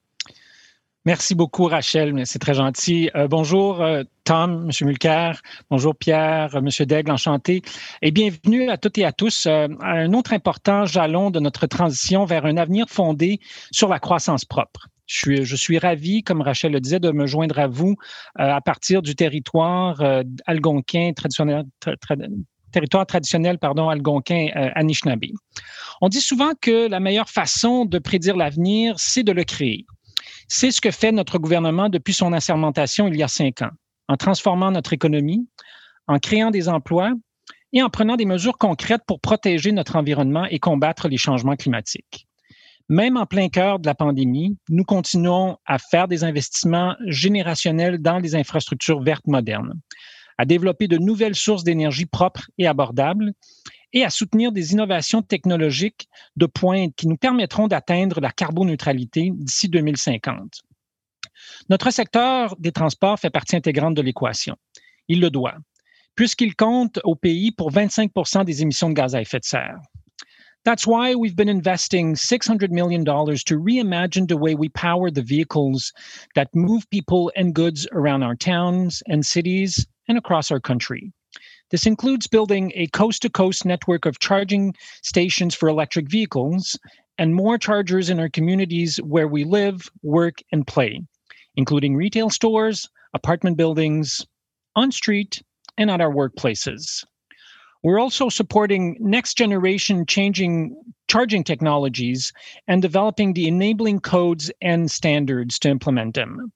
Merci 1.06 1.36
beaucoup, 1.36 1.66
Rachel. 1.66 2.20
C'est 2.26 2.40
très 2.40 2.54
gentil. 2.54 3.10
Euh, 3.14 3.28
bonjour, 3.28 3.80
euh, 3.80 4.02
Tom, 4.25 4.68
M. 4.68 4.86
Mulcair. 4.88 5.40
Bonjour, 5.70 5.94
Pierre, 5.94 6.56
M. 6.56 6.68
Daigle, 6.80 7.12
enchanté. 7.12 7.62
Et 8.02 8.10
bienvenue 8.10 8.68
à 8.68 8.76
toutes 8.76 8.98
et 8.98 9.04
à 9.04 9.12
tous 9.12 9.46
à 9.46 9.68
un 9.82 10.12
autre 10.14 10.32
important 10.32 10.84
jalon 10.84 11.30
de 11.30 11.38
notre 11.38 11.68
transition 11.68 12.25
vers 12.25 12.44
un 12.44 12.56
avenir 12.56 12.86
fondé 12.88 13.38
sur 13.70 13.88
la 13.88 14.00
croissance 14.00 14.44
propre. 14.44 14.88
Je 15.06 15.16
suis, 15.16 15.44
je 15.44 15.54
suis 15.54 15.78
ravi, 15.78 16.25
comme 16.25 16.42
Rachel 16.42 16.72
le 16.72 16.80
disait, 16.80 16.98
de 16.98 17.12
me 17.12 17.26
joindre 17.26 17.60
à 17.60 17.68
vous 17.68 17.94
à 18.34 18.60
partir 18.60 19.00
du 19.00 19.14
territoire 19.14 20.02
algonquin 20.46 21.12
traditionnel, 21.14 21.66
territoire 22.72 23.06
traditionnel 23.06 23.58
pardon, 23.58 23.88
algonquin 23.88 24.48
euh, 24.54 24.70
Anishinaabe. 24.75 25.32
On 26.00 26.08
dit 26.08 26.20
souvent 26.20 26.52
que 26.60 26.88
la 26.88 27.00
meilleure 27.00 27.30
façon 27.30 27.86
de 27.86 27.98
prédire 27.98 28.36
l'avenir, 28.36 28.96
c'est 28.98 29.22
de 29.22 29.32
le 29.32 29.44
créer. 29.44 29.86
C'est 30.49 30.70
ce 30.70 30.80
que 30.80 30.90
fait 30.90 31.12
notre 31.12 31.38
gouvernement 31.38 31.88
depuis 31.88 32.14
son 32.14 32.32
assermentation 32.32 33.08
il 33.08 33.16
y 33.16 33.23
a 33.23 33.28
cinq 33.28 33.62
ans, 33.62 33.70
en 34.08 34.16
transformant 34.16 34.70
notre 34.70 34.92
économie, 34.92 35.49
en 36.06 36.18
créant 36.18 36.50
des 36.50 36.68
emplois 36.68 37.12
et 37.73 37.82
en 37.82 37.90
prenant 37.90 38.16
des 38.16 38.25
mesures 38.25 38.58
concrètes 38.58 39.02
pour 39.06 39.20
protéger 39.20 39.73
notre 39.73 39.96
environnement 39.96 40.44
et 40.44 40.58
combattre 40.58 41.08
les 41.08 41.18
changements 41.18 41.56
climatiques. 41.56 42.26
Même 42.88 43.16
en 43.16 43.26
plein 43.26 43.49
cœur 43.49 43.80
de 43.80 43.87
la 43.87 43.96
pandémie, 43.96 44.56
nous 44.68 44.85
continuons 44.85 45.56
à 45.66 45.78
faire 45.78 46.06
des 46.06 46.23
investissements 46.23 46.94
générationnels 47.06 47.99
dans 47.99 48.18
les 48.18 48.37
infrastructures 48.37 49.02
vertes 49.02 49.26
modernes 49.26 49.75
à 50.38 50.44
développer 50.44 50.88
de 50.88 50.99
nouvelles 50.99 51.35
sources 51.35 51.64
d'énergie 51.64 52.06
propres 52.06 52.50
et 52.58 52.66
abordables 52.66 53.32
et 53.97 54.05
à 54.05 54.11
soutenir 54.11 54.53
des 54.53 54.75
innovations 54.75 55.23
technologiques 55.23 56.07
de 56.37 56.45
pointe 56.45 56.95
qui 56.97 57.09
nous 57.09 57.17
permettront 57.17 57.67
d'atteindre 57.67 58.21
la 58.21 58.31
carboneutralité 58.31 59.31
d'ici 59.33 59.71
2050. 59.71 60.61
Notre 61.71 61.91
secteur 61.91 62.55
des 62.59 62.73
transports 62.73 63.19
fait 63.19 63.31
partie 63.31 63.57
intégrante 63.57 63.95
de 63.95 64.03
l'équation. 64.03 64.55
Il 65.09 65.23
le 65.23 65.31
doit, 65.31 65.57
puisqu'il 66.15 66.55
compte 66.55 67.00
au 67.05 67.15
pays 67.15 67.53
pour 67.53 67.73
25% 67.73 68.45
des 68.45 68.61
émissions 68.61 68.91
de 68.91 68.95
gaz 68.95 69.15
à 69.15 69.23
effet 69.23 69.38
de 69.38 69.47
serre. 69.47 69.79
That's 70.65 70.87
why 70.87 71.15
we've 71.15 71.37
been 71.37 71.49
investing 71.49 72.17
$600 72.17 72.69
million 72.69 73.03
to 73.03 73.59
reimagine 73.59 74.29
the 74.29 74.37
way 74.37 74.55
we 74.55 74.69
power 74.69 75.11
the 75.11 75.23
vehicles 75.23 75.95
that 76.35 76.49
move 76.55 76.85
people 76.91 77.33
and 77.35 77.55
goods 77.55 77.88
around 77.93 78.23
our 78.23 78.35
towns 78.35 79.03
and 79.07 79.25
cities 79.25 79.87
and 80.07 80.19
across 80.19 80.50
our 80.50 80.61
country. 80.61 81.15
This 81.70 81.87
includes 81.87 82.28
building 82.28 82.70
a 82.75 82.87
coast 82.88 83.23
to 83.23 83.30
coast 83.30 83.64
network 83.64 84.06
of 84.06 84.20
charging 84.20 84.75
stations 85.02 85.54
for 85.54 85.68
electric 85.68 86.08
vehicles 86.08 86.78
and 87.18 87.35
more 87.35 87.58
chargers 87.58 88.08
in 88.08 88.20
our 88.20 88.28
communities 88.28 88.99
where 88.99 89.26
we 89.26 89.44
live, 89.44 89.90
work, 90.02 90.38
and 90.52 90.66
play, 90.66 91.00
including 91.56 91.96
retail 91.96 92.30
stores, 92.30 92.88
apartment 93.14 93.56
buildings, 93.56 94.25
on 94.76 94.92
street, 94.92 95.42
and 95.76 95.90
at 95.90 96.00
our 96.00 96.12
workplaces. 96.12 97.04
We're 97.82 98.00
also 98.00 98.28
supporting 98.28 98.96
next 99.00 99.37
generation 99.37 100.06
changing 100.06 100.76
charging 101.08 101.44
technologies 101.44 102.32
and 102.66 102.82
developing 102.82 103.32
the 103.32 103.46
enabling 103.46 104.00
codes 104.00 104.50
and 104.61 104.90
standards 104.90 105.58
to 105.61 105.68
implement 105.68 106.14
them. 106.14 106.52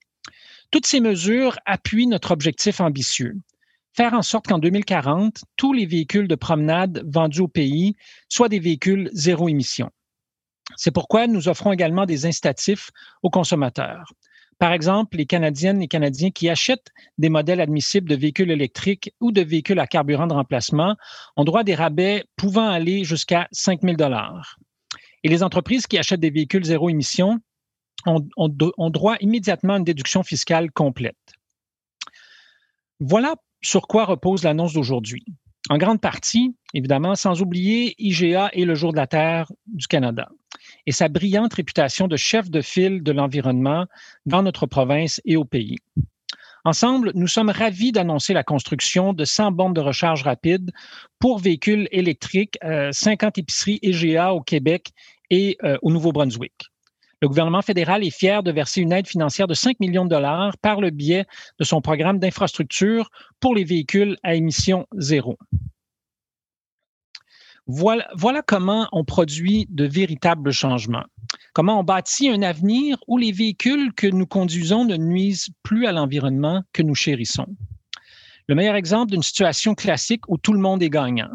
Toutes 0.72 0.86
ces 0.86 1.00
mesures 1.00 1.56
appuient 1.68 2.08
notre 2.10 2.32
objectif 2.32 2.80
ambitieux, 2.80 3.40
faire 3.94 4.14
en 4.14 4.22
sorte 4.22 4.46
qu'en 4.46 4.58
2040, 4.58 5.44
tous 5.56 5.72
les 5.72 5.86
véhicules 5.86 6.28
de 6.28 6.34
promenade 6.34 7.02
vendus 7.06 7.40
au 7.40 7.48
pays 7.48 7.96
soient 8.28 8.48
des 8.48 8.60
véhicules 8.60 9.10
zéro 9.12 9.48
émission. 9.48 9.90
C'est 10.76 10.92
pourquoi 10.92 11.26
nous 11.26 11.48
offrons 11.48 11.72
également 11.72 12.06
des 12.06 12.26
incitatifs 12.26 12.90
aux 13.22 13.30
consommateurs. 13.30 14.12
Par 14.60 14.72
exemple, 14.72 15.16
les 15.16 15.24
Canadiennes 15.24 15.80
et 15.80 15.88
Canadiens 15.88 16.30
qui 16.30 16.50
achètent 16.50 16.92
des 17.16 17.30
modèles 17.30 17.62
admissibles 17.62 18.08
de 18.08 18.14
véhicules 18.14 18.50
électriques 18.50 19.14
ou 19.18 19.32
de 19.32 19.40
véhicules 19.40 19.80
à 19.80 19.86
carburant 19.86 20.26
de 20.26 20.34
remplacement 20.34 20.96
ont 21.36 21.44
droit 21.44 21.60
à 21.60 21.64
des 21.64 21.74
rabais 21.74 22.24
pouvant 22.36 22.68
aller 22.68 23.04
jusqu'à 23.04 23.48
5 23.52 23.80
000 23.82 23.96
Et 25.24 25.28
les 25.30 25.42
entreprises 25.42 25.86
qui 25.86 25.96
achètent 25.96 26.20
des 26.20 26.30
véhicules 26.30 26.64
zéro 26.64 26.90
émission 26.90 27.40
ont, 28.06 28.90
droit 28.90 29.16
immédiatement 29.20 29.74
à 29.74 29.78
une 29.78 29.84
déduction 29.84 30.22
fiscale 30.22 30.70
complète. 30.70 31.16
Voilà 33.00 33.36
sur 33.62 33.86
quoi 33.86 34.04
repose 34.04 34.44
l'annonce 34.44 34.72
d'aujourd'hui. 34.72 35.24
En 35.68 35.78
grande 35.78 36.00
partie, 36.00 36.56
évidemment, 36.74 37.14
sans 37.14 37.42
oublier 37.42 37.94
IGA 37.98 38.50
et 38.52 38.64
le 38.64 38.74
Jour 38.74 38.92
de 38.92 38.96
la 38.96 39.06
Terre 39.06 39.52
du 39.66 39.86
Canada 39.86 40.28
et 40.86 40.92
sa 40.92 41.08
brillante 41.08 41.54
réputation 41.54 42.08
de 42.08 42.16
chef 42.16 42.50
de 42.50 42.60
file 42.60 43.02
de 43.02 43.12
l'environnement 43.12 43.86
dans 44.26 44.42
notre 44.42 44.66
province 44.66 45.20
et 45.24 45.36
au 45.36 45.44
pays. 45.44 45.76
Ensemble, 46.64 47.12
nous 47.14 47.26
sommes 47.26 47.48
ravis 47.48 47.92
d'annoncer 47.92 48.34
la 48.34 48.44
construction 48.44 49.12
de 49.12 49.24
100 49.24 49.52
bornes 49.52 49.72
de 49.72 49.80
recharge 49.80 50.22
rapide 50.22 50.70
pour 51.18 51.38
véhicules 51.38 51.88
électriques, 51.90 52.58
50 52.62 53.22
euh, 53.38 53.40
épiceries 53.40 53.78
IGA 53.82 54.34
au 54.34 54.42
Québec 54.42 54.90
et 55.30 55.56
euh, 55.64 55.78
au 55.82 55.90
Nouveau-Brunswick. 55.90 56.70
Le 57.22 57.28
gouvernement 57.28 57.60
fédéral 57.60 58.02
est 58.02 58.16
fier 58.16 58.42
de 58.42 58.50
verser 58.50 58.80
une 58.80 58.92
aide 58.92 59.06
financière 59.06 59.46
de 59.46 59.52
5 59.52 59.78
millions 59.78 60.04
de 60.04 60.10
dollars 60.10 60.56
par 60.58 60.80
le 60.80 60.90
biais 60.90 61.26
de 61.58 61.64
son 61.64 61.82
programme 61.82 62.18
d'infrastructure 62.18 63.10
pour 63.40 63.54
les 63.54 63.64
véhicules 63.64 64.16
à 64.22 64.34
émission 64.34 64.86
zéro. 64.96 65.38
Voilà, 67.66 68.08
voilà, 68.16 68.42
comment 68.42 68.88
on 68.92 69.04
produit 69.04 69.66
de 69.68 69.84
véritables 69.84 70.50
changements. 70.50 71.04
Comment 71.52 71.78
on 71.78 71.84
bâtit 71.84 72.30
un 72.30 72.42
avenir 72.42 72.96
où 73.06 73.18
les 73.18 73.32
véhicules 73.32 73.92
que 73.92 74.06
nous 74.06 74.26
conduisons 74.26 74.84
ne 74.84 74.96
nuisent 74.96 75.50
plus 75.62 75.86
à 75.86 75.92
l'environnement 75.92 76.62
que 76.72 76.82
nous 76.82 76.94
chérissons. 76.94 77.46
Le 78.48 78.54
meilleur 78.54 78.74
exemple 78.74 79.12
d'une 79.12 79.22
situation 79.22 79.74
classique 79.74 80.22
où 80.26 80.38
tout 80.38 80.52
le 80.52 80.58
monde 80.58 80.82
est 80.82 80.90
gagnant. 80.90 81.30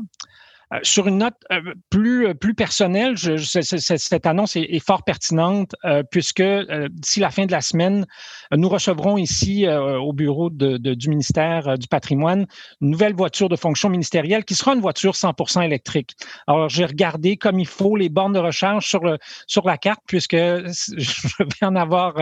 Euh, 0.74 0.80
sur 0.84 1.08
une 1.08 1.20
note 1.20 1.36
euh, 1.52 1.62
plus, 1.90 2.28
euh, 2.28 2.34
plus 2.34 2.56
personnelle, 2.56 3.16
cette 3.18 4.26
annonce 4.26 4.56
est, 4.56 4.80
fort 4.80 5.04
pertinente 5.04 5.76
puisque 6.12 6.44
d'ici 6.90 7.20
la 7.20 7.32
fin 7.32 7.46
de 7.46 7.52
la 7.52 7.62
semaine, 7.62 8.06
nous 8.52 8.70
recevrons 8.70 9.18
ici 9.18 9.68
au 9.68 10.14
bureau 10.14 10.50
du 10.50 11.10
ministère 11.10 11.78
du 11.78 11.88
patrimoine 11.88 12.46
une 12.82 12.90
nouvelle 12.92 13.16
voiture 13.16 13.50
de 13.50 13.56
fonction 13.56 13.90
ministérielle 13.90 14.46
qui 14.46 14.54
sera 14.54 14.76
une 14.76 14.82
voiture 14.82 15.14
100% 15.14 15.64
électrique. 15.64 16.16
Alors, 16.46 16.70
j'ai 16.70 16.86
regardé 16.86 17.38
comme 17.38 17.60
il 17.60 17.68
faut 17.68 17.96
les 17.96 18.10
bornes 18.10 18.34
de 18.34 18.40
recharge 18.40 18.86
sur 18.86 19.66
la 19.66 19.78
carte 19.78 20.02
puisque 20.08 20.36
je 20.36 21.44
vais 21.44 21.66
en 21.66 21.76
avoir 21.76 22.14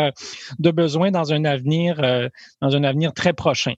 de 0.60 0.72
besoin 0.72 1.12
dans 1.12 1.34
un 1.34 1.44
avenir, 1.44 1.98
dans 2.62 2.76
un 2.76 2.84
avenir 2.84 3.14
très 3.14 3.34
prochain. 3.34 3.74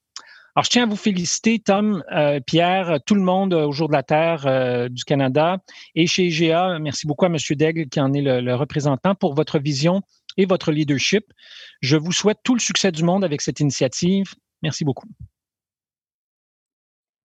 Alors, 0.56 0.64
je 0.64 0.70
tiens 0.70 0.84
à 0.84 0.86
vous 0.86 0.96
féliciter, 0.96 1.60
Tom, 1.60 2.02
euh, 2.14 2.40
Pierre, 2.40 3.00
tout 3.06 3.16
le 3.16 3.22
monde 3.22 3.54
au 3.54 3.74
Jour 3.74 3.90
de 3.90 3.94
la 3.94 4.04
Terre 4.04 4.48
euh, 4.48 4.88
du 4.88 5.04
Canada 5.04 5.58
et 5.96 6.08
chez 6.08 6.28
IGA. 6.28 6.80
Merci 6.80 7.08
beaucoup 7.08 7.26
à 7.26 7.28
M. 7.28 7.36
Daigle, 7.52 7.90
qui 7.90 8.00
en 8.00 8.14
est 8.14 8.22
le 8.22 8.56
représentant, 8.56 9.16
pour 9.16 9.36
votre 9.36 9.60
vision 9.60 10.02
et 10.38 10.46
votre 10.46 10.72
leadership. 10.72 11.26
Je 11.82 11.98
vous 11.98 12.14
souhaite 12.14 12.38
tout 12.44 12.54
le 12.54 12.62
succès 12.62 12.94
du 12.94 13.04
monde 13.04 13.26
avec 13.26 13.42
cette 13.42 13.60
initiative. 13.60 14.34
Merci 14.64 14.86
beaucoup. 14.86 15.10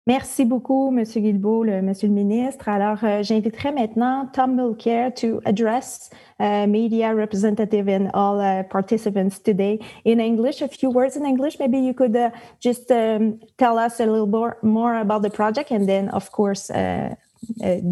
Merci 0.06 0.46
beaucoup, 0.46 0.88
M. 0.88 1.04
Guilbeault, 1.04 1.64
Monsieur 1.82 2.08
le 2.08 2.14
ministre. 2.14 2.68
Alors, 2.68 3.04
euh, 3.04 3.22
j'inviterai 3.22 3.70
maintenant 3.70 4.26
Tom 4.32 4.56
Mulcair 4.56 5.12
to 5.14 5.40
address 5.44 6.10
uh, 6.40 6.66
media 6.66 7.14
representative 7.14 7.86
and 7.86 8.10
all 8.14 8.40
uh, 8.40 8.64
participants 8.64 9.38
today 9.38 9.78
in 10.06 10.18
English. 10.18 10.62
A 10.62 10.68
few 10.68 10.90
words 10.90 11.16
in 11.16 11.26
English. 11.26 11.58
Maybe 11.58 11.78
you 11.78 11.92
could 11.92 12.16
uh, 12.16 12.30
just 12.60 12.90
um, 12.90 13.38
tell 13.58 13.78
us 13.78 14.00
a 14.00 14.06
little 14.06 14.26
more, 14.26 14.56
more 14.62 14.96
about 14.96 15.22
the 15.22 15.30
project 15.30 15.70
and 15.70 15.86
then, 15.86 16.08
of 16.08 16.32
course, 16.32 16.70
uh, 16.70 17.14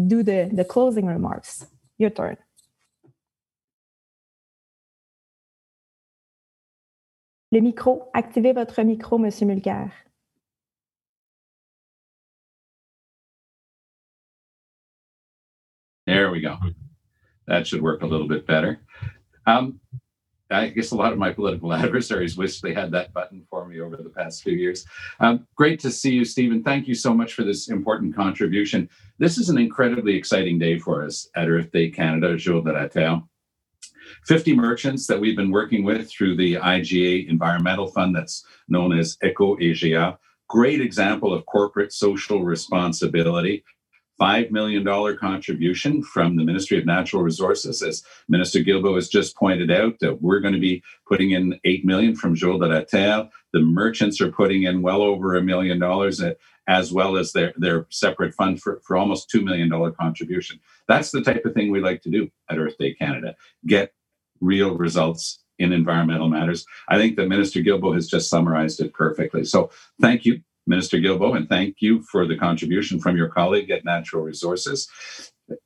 do 0.07 0.23
the, 0.23 0.49
the 0.51 0.65
closing 0.65 1.05
remarks. 1.05 1.67
Your 1.99 2.09
turn. 2.09 2.37
Le 7.51 7.61
micro, 7.61 8.09
activez 8.13 8.53
votre 8.53 8.83
micro, 8.83 9.17
Monsieur 9.17 9.47
Mulcair. 9.47 9.91
There 16.09 16.31
we 16.31 16.41
go. 16.41 16.57
That 17.45 17.67
should 17.67 17.83
work 17.83 18.01
a 18.01 18.07
little 18.07 18.27
bit 18.27 18.47
better. 18.47 18.79
Um, 19.45 19.79
I 20.49 20.69
guess 20.69 20.89
a 20.89 20.95
lot 20.95 21.13
of 21.13 21.19
my 21.19 21.31
political 21.31 21.71
adversaries 21.85 22.35
wish 22.35 22.61
they 22.61 22.73
had 22.73 22.91
that 22.93 23.13
button 23.13 23.45
for 23.47 23.67
me 23.67 23.79
over 23.79 23.95
the 23.95 24.09
past 24.09 24.41
few 24.41 24.53
years. 24.53 24.87
Um, 25.19 25.45
great 25.53 25.79
to 25.81 25.91
see 25.91 26.13
you, 26.13 26.25
Stephen. 26.25 26.63
Thank 26.63 26.87
you 26.87 26.95
so 26.95 27.13
much 27.13 27.35
for 27.35 27.43
this 27.43 27.69
important 27.69 28.15
contribution. 28.15 28.89
This 29.19 29.37
is 29.37 29.49
an 29.49 29.59
incredibly 29.59 30.15
exciting 30.15 30.57
day 30.57 30.79
for 30.79 31.05
us 31.05 31.29
at 31.35 31.47
Earth 31.47 31.71
Day 31.71 31.91
Canada, 31.91 32.35
Jour 32.35 32.63
de 32.63 32.73
la 32.73 32.87
Terre. 32.87 33.21
50 34.25 34.55
merchants 34.55 35.05
that 35.05 35.19
we've 35.19 35.37
been 35.37 35.51
working 35.51 35.83
with 35.83 36.09
through 36.09 36.37
the 36.37 36.55
IGA 36.55 37.29
Environmental 37.29 37.85
Fund 37.85 38.15
that's 38.15 38.43
known 38.67 38.97
as 38.97 39.15
ECO 39.21 39.59
EGA. 39.59 40.17
Great 40.47 40.81
example 40.81 41.31
of 41.31 41.45
corporate 41.45 41.93
social 41.93 42.43
responsibility 42.43 43.63
$5 44.19 44.51
million 44.51 44.85
contribution 45.17 46.03
from 46.03 46.35
the 46.35 46.43
Ministry 46.43 46.77
of 46.77 46.85
Natural 46.85 47.21
Resources. 47.21 47.81
As 47.81 48.03
Minister 48.27 48.59
Gilbo 48.59 48.95
has 48.95 49.07
just 49.07 49.35
pointed 49.35 49.71
out, 49.71 49.99
that 49.99 50.21
we're 50.21 50.39
going 50.39 50.53
to 50.53 50.59
be 50.59 50.83
putting 51.07 51.31
in 51.31 51.59
8 51.63 51.85
million 51.85 52.15
from 52.15 52.35
Jour 52.35 52.59
de 52.59 52.67
la 52.67 52.81
Terre. 52.81 53.29
The 53.53 53.61
merchants 53.61 54.19
are 54.21 54.31
putting 54.31 54.63
in 54.63 54.81
well 54.81 55.01
over 55.01 55.35
a 55.35 55.41
million 55.41 55.79
dollars, 55.79 56.21
eh, 56.21 56.33
as 56.67 56.91
well 56.91 57.17
as 57.17 57.31
their, 57.31 57.53
their 57.57 57.87
separate 57.89 58.33
fund 58.35 58.61
for, 58.61 58.81
for 58.85 58.97
almost 58.97 59.31
$2 59.33 59.43
million 59.43 59.69
contribution. 59.93 60.59
That's 60.87 61.11
the 61.11 61.21
type 61.21 61.45
of 61.45 61.53
thing 61.53 61.71
we 61.71 61.79
like 61.79 62.01
to 62.03 62.09
do 62.09 62.29
at 62.49 62.59
Earth 62.59 62.77
Day 62.77 62.93
Canada 62.93 63.35
get 63.65 63.93
real 64.41 64.77
results 64.77 65.43
in 65.57 65.73
environmental 65.73 66.29
matters. 66.29 66.65
I 66.87 66.97
think 66.97 67.17
that 67.17 67.27
Minister 67.27 67.59
Gilbo 67.61 67.93
has 67.93 68.07
just 68.07 68.29
summarized 68.29 68.79
it 68.79 68.93
perfectly. 68.93 69.43
So 69.43 69.71
thank 69.99 70.25
you 70.25 70.41
Minister 70.69 70.99
Gilbo, 70.99 71.35
and 71.35 71.49
thank 71.49 71.81
you 71.81 72.01
for 72.11 72.27
the 72.27 72.37
contribution 72.37 72.99
from 72.99 73.17
your 73.17 73.27
colleague 73.27 73.71
at 73.71 73.83
Natural 73.83 74.23
Resources. 74.23 74.87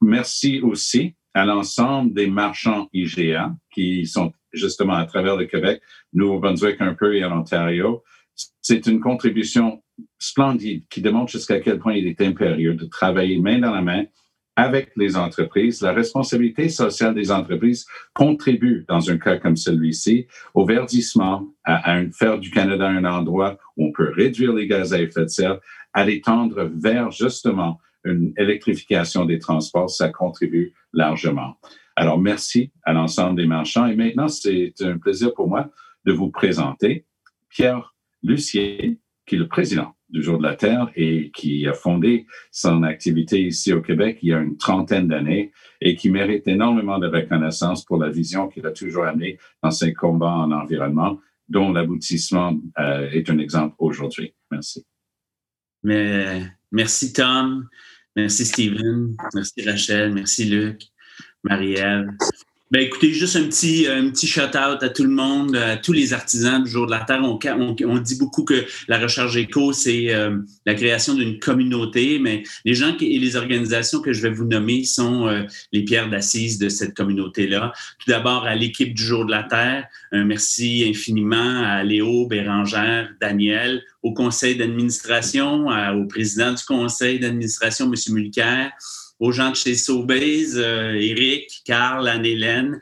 Merci 0.01 0.61
aussi 0.61 1.13
à 1.35 1.45
l'ensemble 1.45 2.13
des 2.13 2.27
marchands 2.27 2.87
IGA 2.93 3.53
qui 3.73 4.05
sont 4.05 4.31
justement 4.53 4.93
à 4.93 5.05
travers 5.05 5.35
le 5.35 5.45
Québec, 5.45 5.81
Nouveau-Brunswick 6.13 6.79
un 6.79 6.93
peu 6.93 7.15
et 7.15 7.25
en 7.25 7.39
Ontario. 7.39 8.01
C'est 8.61 8.87
une 8.87 9.01
contribution 9.01 9.83
splendide 10.19 10.87
qui 10.89 11.01
démontre 11.01 11.31
jusqu'à 11.31 11.59
quel 11.59 11.79
point 11.79 11.93
il 11.95 12.07
est 12.07 12.21
impérieux 12.21 12.75
de 12.75 12.85
travailler 12.85 13.39
main 13.39 13.59
dans 13.59 13.73
la 13.73 13.81
main 13.81 14.05
avec 14.55 14.91
les 14.95 15.15
entreprises. 15.15 15.81
La 15.81 15.93
responsabilité 15.93 16.69
sociale 16.69 17.15
des 17.15 17.31
entreprises 17.31 17.85
contribue, 18.13 18.85
dans 18.87 19.09
un 19.09 19.17
cas 19.17 19.37
comme 19.37 19.57
celui-ci, 19.57 20.27
au 20.53 20.65
verdissement, 20.65 21.47
à, 21.63 22.01
faire 22.11 22.39
du 22.39 22.51
Canada 22.51 22.87
un 22.87 23.05
endroit 23.05 23.57
où 23.77 23.87
on 23.87 23.91
peut 23.91 24.11
réduire 24.11 24.53
les 24.53 24.67
gaz 24.67 24.93
à 24.93 25.01
effet 25.01 25.23
de 25.23 25.27
serre, 25.27 25.59
à 25.93 26.05
l'étendre 26.05 26.69
vers 26.75 27.11
justement 27.11 27.79
une 28.03 28.33
électrification 28.37 29.25
des 29.25 29.39
transports. 29.39 29.89
Ça 29.89 30.09
contribue 30.09 30.73
largement. 30.91 31.55
Alors, 31.95 32.19
merci 32.19 32.71
à 32.83 32.93
l'ensemble 32.93 33.37
des 33.37 33.45
marchands. 33.45 33.87
Et 33.87 33.95
maintenant, 33.95 34.27
c'est 34.27 34.73
un 34.81 34.97
plaisir 34.97 35.33
pour 35.33 35.47
moi 35.47 35.69
de 36.05 36.11
vous 36.11 36.29
présenter 36.29 37.05
Pierre 37.49 37.95
Lucier, 38.23 38.99
qui 39.25 39.35
est 39.35 39.39
le 39.39 39.47
président 39.47 39.95
du 40.13 40.21
Jour 40.21 40.37
de 40.37 40.43
la 40.43 40.55
Terre 40.55 40.91
et 40.95 41.31
qui 41.31 41.67
a 41.67 41.73
fondé 41.73 42.27
son 42.51 42.83
activité 42.83 43.41
ici 43.41 43.73
au 43.73 43.81
Québec 43.81 44.19
il 44.21 44.29
y 44.29 44.33
a 44.33 44.39
une 44.39 44.57
trentaine 44.57 45.07
d'années 45.07 45.51
et 45.81 45.95
qui 45.95 46.11
mérite 46.11 46.47
énormément 46.47 46.99
de 46.99 47.07
reconnaissance 47.07 47.83
pour 47.83 47.97
la 47.97 48.09
vision 48.09 48.47
qu'il 48.47 48.65
a 48.67 48.71
toujours 48.71 49.05
amenée 49.05 49.39
dans 49.63 49.71
ses 49.71 49.93
combats 49.93 50.31
en 50.31 50.51
environnement, 50.51 51.19
dont 51.49 51.73
l'aboutissement 51.73 52.57
euh, 52.79 53.09
est 53.09 53.29
un 53.29 53.39
exemple 53.39 53.75
aujourd'hui. 53.79 54.33
Merci. 54.51 54.85
Mais, 55.81 56.43
merci 56.71 57.11
Tom, 57.11 57.67
merci 58.15 58.45
Steven, 58.45 59.15
merci 59.33 59.67
Rachel, 59.67 60.13
merci 60.13 60.45
Luc, 60.45 60.83
Marie-Ève. 61.43 62.07
Ben, 62.73 62.81
écoutez, 62.81 63.13
juste 63.13 63.35
un 63.35 63.43
petit, 63.43 63.85
un 63.85 64.09
petit 64.09 64.25
shout-out 64.25 64.81
à 64.81 64.89
tout 64.89 65.03
le 65.03 65.11
monde, 65.11 65.55
à 65.55 65.77
tous 65.77 65.91
les 65.91 66.11
artisans 66.11 66.63
du 66.63 66.71
Jour 66.71 66.87
de 66.87 66.91
la 66.91 67.01
Terre. 67.01 67.21
On, 67.21 67.37
on, 67.85 67.97
dit 67.99 68.15
beaucoup 68.17 68.43
que 68.43 68.65
la 68.87 68.97
recherche 68.97 69.35
éco, 69.35 69.73
c'est 69.73 70.11
euh, 70.11 70.39
la 70.65 70.73
création 70.73 71.13
d'une 71.13 71.37
communauté, 71.37 72.17
mais 72.17 72.41
les 72.65 72.73
gens 72.73 72.97
et 72.99 73.19
les 73.19 73.35
organisations 73.35 74.01
que 74.01 74.11
je 74.11 74.23
vais 74.23 74.31
vous 74.31 74.45
nommer 74.45 74.85
sont 74.85 75.27
euh, 75.27 75.43
les 75.71 75.85
pierres 75.85 76.09
d'assises 76.09 76.57
de 76.57 76.67
cette 76.67 76.95
communauté-là. 76.95 77.73
Tout 77.99 78.09
d'abord, 78.09 78.45
à 78.45 78.55
l'équipe 78.55 78.95
du 78.95 79.03
Jour 79.03 79.27
de 79.27 79.31
la 79.31 79.43
Terre, 79.43 79.85
un 80.11 80.23
merci 80.23 80.83
infiniment 80.89 81.61
à 81.63 81.83
Léo, 81.83 82.25
Bérangère, 82.25 83.07
Daniel, 83.21 83.83
au 84.01 84.15
conseil 84.15 84.55
d'administration, 84.55 85.67
au 85.67 86.05
président 86.07 86.51
du 86.53 86.63
conseil 86.63 87.19
d'administration, 87.19 87.85
M. 87.85 88.13
Mulcair, 88.15 88.71
aux 89.23 89.31
gens 89.31 89.51
de 89.51 89.55
chez 89.55 89.75
Sobeys, 89.75 90.57
euh, 90.57 90.99
Eric, 90.99 91.61
Carl, 91.63 92.09
Anne-Hélène, 92.09 92.77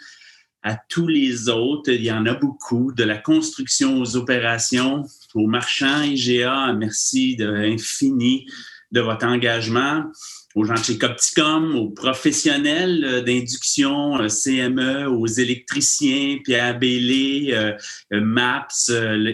à 0.64 0.76
tous 0.76 1.08
les 1.08 1.50
autres. 1.50 1.92
Il 1.92 2.04
y 2.04 2.12
en 2.12 2.26
a 2.26 2.34
beaucoup, 2.34 2.92
de 2.94 3.04
la 3.04 3.20
construction 3.20 4.02
aux 4.02 4.16
opérations, 4.16 5.04
aux 5.36 5.46
marchands 5.46 6.02
IGA. 6.02 6.74
Merci 6.74 7.36
de 7.36 7.48
infini 7.48 8.48
de 8.92 9.02
votre 9.02 9.28
engagement 9.28 10.04
aux 10.56 10.66
gens 10.66 10.74
de 10.74 10.84
chez 10.84 10.98
Copticom, 10.98 11.76
aux 11.76 11.92
professionnels 11.92 13.06
euh, 13.06 13.22
d'induction, 13.22 14.20
euh, 14.20 14.28
CME, 14.28 15.06
aux 15.10 15.28
électriciens, 15.28 16.40
Pierre 16.44 16.80
Bélé, 16.80 17.56
MAPS 18.10 18.92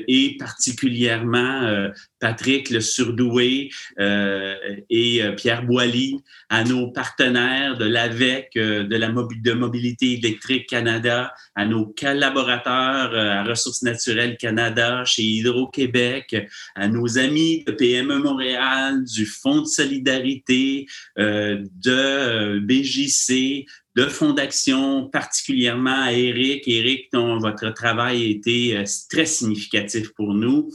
et 0.10 0.36
particulièrement 0.38 1.90
Patrick 2.20 2.70
Le 2.70 2.82
Surdoué 2.82 3.70
et 4.00 5.22
Pierre 5.38 5.64
Boilly, 5.64 6.24
à 6.50 6.64
nos 6.64 6.92
partenaires 6.92 7.78
de 7.78 7.86
l'AVEC, 7.86 8.52
euh, 8.56 8.84
de 8.84 8.96
la 8.96 9.10
Mobilité 9.10 10.14
électrique 10.14 10.68
Canada, 10.70 11.34
à 11.56 11.66
nos 11.66 11.88
collaborateurs 11.88 13.14
euh, 13.14 13.32
à 13.32 13.44
Ressources 13.44 13.84
naturelles 13.84 14.38
Canada, 14.38 15.04
chez 15.06 15.24
Hydro-Québec, 15.24 16.48
à 16.76 16.88
nos 16.88 17.18
amis 17.18 17.64
de 17.66 17.72
PME 17.72 18.20
Montréal, 18.20 19.04
du 19.04 19.26
Fonds 19.26 19.62
de 19.62 19.68
solidarité, 19.68 20.86
euh, 21.20 21.64
de 21.84 22.60
BJC, 22.60 23.66
de 23.98 24.06
Fonds 24.06 24.34
d'action, 24.34 25.10
particulièrement 25.10 26.04
à 26.04 26.14
Eric. 26.14 26.68
Eric, 26.68 27.10
dont 27.12 27.40
votre 27.40 27.72
travail 27.72 28.24
a 28.24 28.28
été 28.28 28.84
très 29.10 29.26
significatif 29.26 30.14
pour 30.14 30.36
nous. 30.36 30.70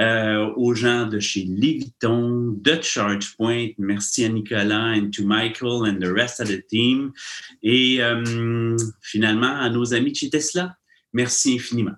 Euh, 0.00 0.50
aux 0.56 0.74
gens 0.74 1.06
de 1.06 1.20
chez 1.20 1.44
Leviton, 1.44 2.56
de 2.58 2.80
ChargePoint. 2.80 3.68
Merci 3.76 4.24
à 4.24 4.30
Nicolas 4.30 4.94
and 4.96 5.10
to 5.10 5.22
Michael 5.22 5.86
and 5.86 6.00
the 6.00 6.10
rest 6.10 6.40
of 6.40 6.48
the 6.48 6.66
team. 6.66 7.12
Et 7.62 8.02
euh, 8.02 8.74
finalement, 9.02 9.54
à 9.54 9.68
nos 9.68 9.92
amis 9.92 10.12
de 10.12 10.16
chez 10.16 10.30
Tesla. 10.30 10.74
Merci 11.12 11.56
infiniment. 11.56 11.96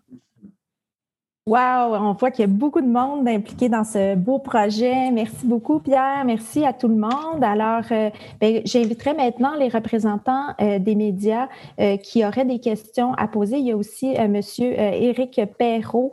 Wow, 1.46 1.94
on 1.96 2.14
voit 2.14 2.30
qu'il 2.30 2.40
y 2.40 2.44
a 2.44 2.50
beaucoup 2.50 2.80
de 2.80 2.86
monde 2.86 3.28
impliqué 3.28 3.68
dans 3.68 3.84
ce 3.84 4.14
beau 4.14 4.38
projet. 4.38 5.10
Merci 5.10 5.44
beaucoup, 5.46 5.78
Pierre. 5.78 6.24
Merci 6.24 6.64
à 6.64 6.72
tout 6.72 6.88
le 6.88 6.94
monde. 6.94 7.42
Alors, 7.44 7.84
euh, 7.90 8.08
ben, 8.40 8.62
j'inviterai 8.64 9.12
maintenant 9.12 9.54
les 9.54 9.68
représentants 9.68 10.54
euh, 10.62 10.78
des 10.78 10.94
médias 10.94 11.48
euh, 11.78 11.98
qui 11.98 12.24
auraient 12.24 12.46
des 12.46 12.60
questions 12.60 13.12
à 13.18 13.28
poser. 13.28 13.58
Il 13.58 13.66
y 13.66 13.72
a 13.72 13.76
aussi 13.76 14.14
Monsieur 14.26 14.72
Éric 14.72 15.38
Perrault 15.58 16.12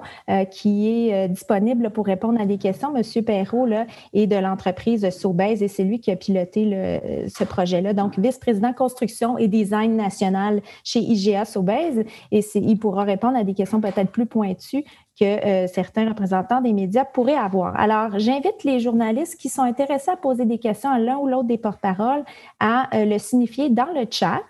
qui 0.51 0.89
est 0.89 1.29
disponible 1.29 1.91
pour 1.91 2.07
répondre 2.07 2.41
à 2.41 2.45
des 2.45 2.57
questions. 2.57 2.91
Monsieur 2.91 3.21
Perrault 3.21 3.65
là, 3.65 3.85
est 4.13 4.27
de 4.27 4.35
l'entreprise 4.35 5.09
Sobeys 5.11 5.63
et 5.63 5.69
c'est 5.69 5.85
lui 5.85 6.01
qui 6.01 6.11
a 6.11 6.17
piloté 6.17 6.99
ce 7.33 7.45
projet-là. 7.45 7.93
Donc, 7.93 8.19
vice-président 8.19 8.73
construction 8.73 9.37
et 9.37 9.47
design 9.47 9.95
national 9.95 10.61
chez 10.83 10.99
IGA 10.99 11.45
Sobeys 11.45 12.05
et 12.31 12.41
il 12.55 12.77
pourra 12.77 13.03
répondre 13.03 13.37
à 13.37 13.45
des 13.45 13.53
questions 13.53 13.79
peut-être 13.79 14.11
plus 14.11 14.25
pointues 14.25 14.83
que 15.19 15.25
euh, 15.25 15.67
certains 15.67 16.09
représentants 16.09 16.61
des 16.61 16.73
médias 16.73 17.05
pourraient 17.05 17.35
avoir. 17.35 17.77
Alors, 17.79 18.17
j'invite 18.17 18.63
les 18.63 18.79
journalistes 18.79 19.39
qui 19.39 19.49
sont 19.49 19.61
intéressés 19.61 20.11
à 20.11 20.15
poser 20.15 20.45
des 20.45 20.57
questions 20.57 20.89
à 20.89 20.99
l'un 20.99 21.17
ou 21.17 21.27
l'autre 21.27 21.47
des 21.47 21.57
porte-paroles 21.57 22.23
à 22.59 22.95
euh, 22.95 23.05
le 23.05 23.17
signifier 23.17 23.69
dans 23.69 23.91
le 23.93 24.05
chat. 24.09 24.41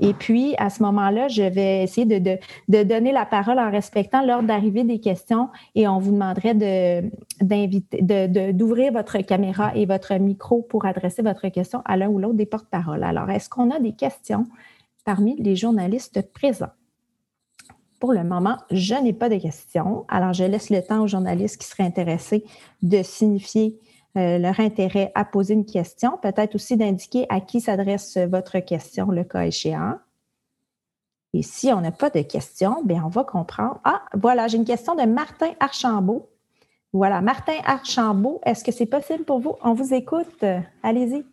Et 0.00 0.12
puis, 0.12 0.54
à 0.58 0.70
ce 0.70 0.82
moment-là, 0.82 1.28
je 1.28 1.42
vais 1.42 1.82
essayer 1.82 2.06
de, 2.06 2.38
donner 2.68 3.12
la 3.12 3.24
parole 3.24 3.58
en 3.58 3.70
respectant 3.70 4.24
l'ordre 4.24 4.46
d'arrivée 4.46 4.84
des 4.84 5.00
questions 5.00 5.48
et 5.74 5.88
on 5.88 5.98
vous 5.98 6.12
demanderait 6.12 6.54
de, 6.54 8.52
d'ouvrir 8.52 8.92
votre 8.92 9.18
caméra 9.18 9.72
et 9.74 9.86
votre 9.86 10.14
micro 10.14 10.62
pour 10.62 10.84
adresser 10.84 11.22
votre 11.22 11.48
question 11.48 11.82
à 11.84 11.96
l'un 11.96 12.08
ou 12.08 12.18
l'autre 12.18 12.34
des 12.34 12.46
porte-paroles. 12.46 13.02
Alors, 13.04 13.30
est-ce 13.30 13.48
qu'on 13.48 13.70
a 13.70 13.80
des 13.80 13.92
questions 13.92 14.44
parmi 15.04 15.36
les 15.36 15.56
journalistes 15.56 16.30
présents? 16.32 16.72
Pour 18.04 18.12
le 18.12 18.22
moment, 18.22 18.58
je 18.70 18.94
n'ai 18.96 19.14
pas 19.14 19.30
de 19.30 19.38
questions. 19.38 20.04
Alors, 20.08 20.34
je 20.34 20.44
laisse 20.44 20.68
le 20.68 20.82
temps 20.82 21.04
aux 21.04 21.06
journalistes 21.06 21.56
qui 21.56 21.66
seraient 21.66 21.84
intéressés 21.84 22.44
de 22.82 23.02
signifier 23.02 23.80
euh, 24.18 24.36
leur 24.36 24.60
intérêt 24.60 25.10
à 25.14 25.24
poser 25.24 25.54
une 25.54 25.64
question, 25.64 26.18
peut-être 26.20 26.54
aussi 26.54 26.76
d'indiquer 26.76 27.24
à 27.30 27.40
qui 27.40 27.62
s'adresse 27.62 28.18
votre 28.18 28.58
question, 28.58 29.06
le 29.06 29.24
cas 29.24 29.46
échéant. 29.46 29.94
Et 31.32 31.40
si 31.40 31.72
on 31.72 31.80
n'a 31.80 31.92
pas 31.92 32.10
de 32.10 32.20
questions, 32.20 32.82
bien, 32.84 33.02
on 33.06 33.08
va 33.08 33.24
comprendre. 33.24 33.80
Ah, 33.84 34.02
voilà, 34.12 34.48
j'ai 34.48 34.58
une 34.58 34.66
question 34.66 34.94
de 34.94 35.04
Martin 35.04 35.52
Archambault. 35.58 36.28
Voilà, 36.92 37.22
Martin 37.22 37.56
Archambault, 37.64 38.38
est-ce 38.44 38.64
que 38.64 38.70
c'est 38.70 38.84
possible 38.84 39.24
pour 39.24 39.40
vous? 39.40 39.54
On 39.62 39.72
vous 39.72 39.94
écoute. 39.94 40.44
Allez-y. 40.82 41.24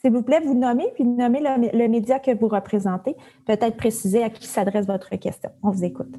S'il 0.00 0.12
vous 0.12 0.22
plaît, 0.22 0.40
vous 0.40 0.54
nommez, 0.54 0.88
puis 0.94 1.04
nommez 1.04 1.40
le, 1.40 1.76
le 1.76 1.88
média 1.88 2.18
que 2.18 2.30
vous 2.34 2.48
représentez. 2.48 3.16
Peut-être 3.46 3.76
préciser 3.76 4.22
à 4.22 4.30
qui 4.30 4.46
s'adresse 4.46 4.86
votre 4.86 5.10
question. 5.16 5.50
On 5.62 5.70
vous 5.70 5.84
écoute. 5.84 6.14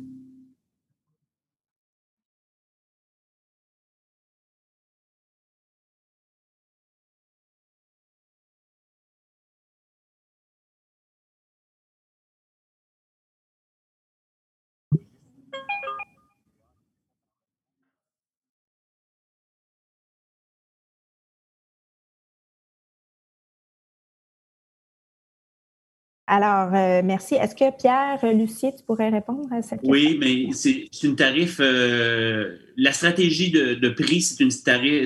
Alors, 26.34 26.74
euh, 26.74 27.02
merci. 27.04 27.36
Est-ce 27.36 27.54
que 27.54 27.78
Pierre, 27.78 28.18
Lucie, 28.34 28.74
tu 28.74 28.86
pourrais 28.88 29.10
répondre 29.10 29.50
à 29.52 29.62
cette 29.62 29.82
question? 29.82 29.92
Oui, 29.92 30.18
mais 30.18 30.54
c'est 30.54 30.88
une 31.04 31.18
tarif. 31.18 31.58
Euh, 31.60 32.56
la 32.78 32.94
stratégie 32.94 33.52
de, 33.52 33.90
prix, 33.90 34.22
c'est 34.22 34.50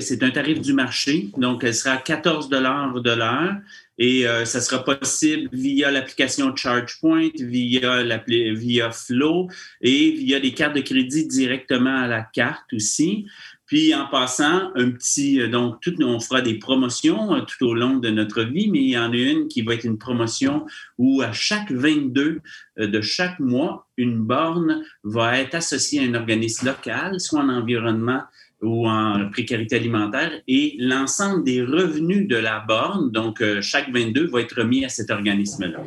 c'est 0.00 0.22
un 0.22 0.30
tarif 0.30 0.60
du 0.60 0.72
marché. 0.72 1.30
Donc, 1.36 1.64
elle 1.64 1.74
sera 1.74 1.96
14 1.96 2.48
de 2.48 2.58
l'heure 2.58 3.56
et 3.98 4.28
euh, 4.28 4.44
ça 4.44 4.60
sera 4.60 4.84
possible 4.84 5.48
via 5.52 5.90
l'application 5.90 6.54
ChargePoint, 6.54 7.30
via, 7.40 8.04
via 8.28 8.92
Flow 8.92 9.48
et 9.80 10.12
via 10.12 10.38
des 10.38 10.52
cartes 10.52 10.76
de 10.76 10.80
crédit 10.80 11.26
directement 11.26 12.02
à 12.02 12.06
la 12.06 12.22
carte 12.22 12.72
aussi. 12.72 13.26
Puis 13.66 13.92
en 13.94 14.06
passant, 14.06 14.70
un 14.76 14.90
petit, 14.90 15.40
euh, 15.40 15.48
donc 15.48 15.80
tout, 15.80 15.94
on 16.00 16.20
fera 16.20 16.40
des 16.40 16.54
promotions 16.54 17.34
euh, 17.34 17.40
tout 17.40 17.66
au 17.66 17.74
long 17.74 17.96
de 17.96 18.10
notre 18.10 18.42
vie, 18.42 18.70
mais 18.70 18.78
il 18.78 18.90
y 18.90 18.98
en 18.98 19.12
a 19.12 19.16
une 19.16 19.48
qui 19.48 19.62
va 19.62 19.74
être 19.74 19.84
une 19.84 19.98
promotion 19.98 20.66
où 20.98 21.20
à 21.20 21.32
chaque 21.32 21.72
22 21.72 22.40
euh, 22.78 22.86
de 22.86 23.00
chaque 23.00 23.40
mois, 23.40 23.88
une 23.96 24.18
borne 24.22 24.84
va 25.02 25.38
être 25.38 25.56
associée 25.56 26.00
à 26.00 26.04
un 26.04 26.14
organisme 26.14 26.66
local, 26.66 27.20
soit 27.20 27.40
en 27.40 27.48
environnement 27.48 28.22
ou 28.62 28.88
en 28.88 29.28
précarité 29.30 29.76
alimentaire, 29.76 30.32
et 30.48 30.76
l'ensemble 30.78 31.44
des 31.44 31.62
revenus 31.62 32.26
de 32.26 32.36
la 32.36 32.60
borne, 32.60 33.10
donc 33.10 33.42
chaque 33.60 33.92
22, 33.92 34.28
va 34.28 34.40
être 34.40 34.56
remis 34.56 34.84
à 34.84 34.88
cet 34.88 35.10
organisme-là. 35.10 35.80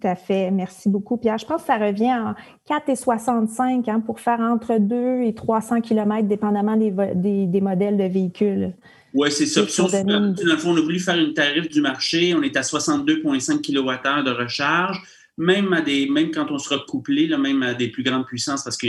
Tout 0.00 0.06
à 0.06 0.14
fait. 0.14 0.50
Merci 0.50 0.88
beaucoup, 0.88 1.16
Pierre. 1.16 1.38
Je 1.38 1.46
pense 1.46 1.62
que 1.62 1.66
ça 1.66 1.78
revient 1.78 2.12
en 2.12 2.34
4,65 2.68 3.90
hein, 3.90 4.00
pour 4.00 4.20
faire 4.20 4.40
entre 4.40 4.78
2 4.78 5.22
et 5.22 5.34
300 5.34 5.80
km, 5.80 6.28
dépendamment 6.28 6.76
des, 6.76 7.46
des, 7.46 7.60
modèles 7.60 7.96
de 7.96 8.04
véhicules. 8.04 8.74
Oui, 9.14 9.30
c'est 9.32 9.46
ça. 9.46 9.62
Dans 10.02 10.34
le 10.36 10.56
fond, 10.56 10.72
on 10.72 10.76
a 10.76 10.80
voulu 10.80 11.00
faire 11.00 11.18
une 11.18 11.34
tarif 11.34 11.68
du 11.68 11.80
marché. 11.80 12.34
On 12.34 12.42
est 12.42 12.56
à 12.56 12.60
62,5 12.60 13.60
kWh 13.60 14.24
de 14.24 14.30
recharge. 14.30 15.02
Même, 15.36 15.72
à 15.72 15.80
des, 15.80 16.08
même 16.08 16.30
quand 16.30 16.50
on 16.50 16.58
sera 16.58 16.78
couplé, 16.86 17.26
là, 17.26 17.38
même 17.38 17.62
à 17.62 17.74
des 17.74 17.88
plus 17.88 18.02
grandes 18.02 18.26
puissances, 18.26 18.64
parce 18.64 18.76
que 18.76 18.86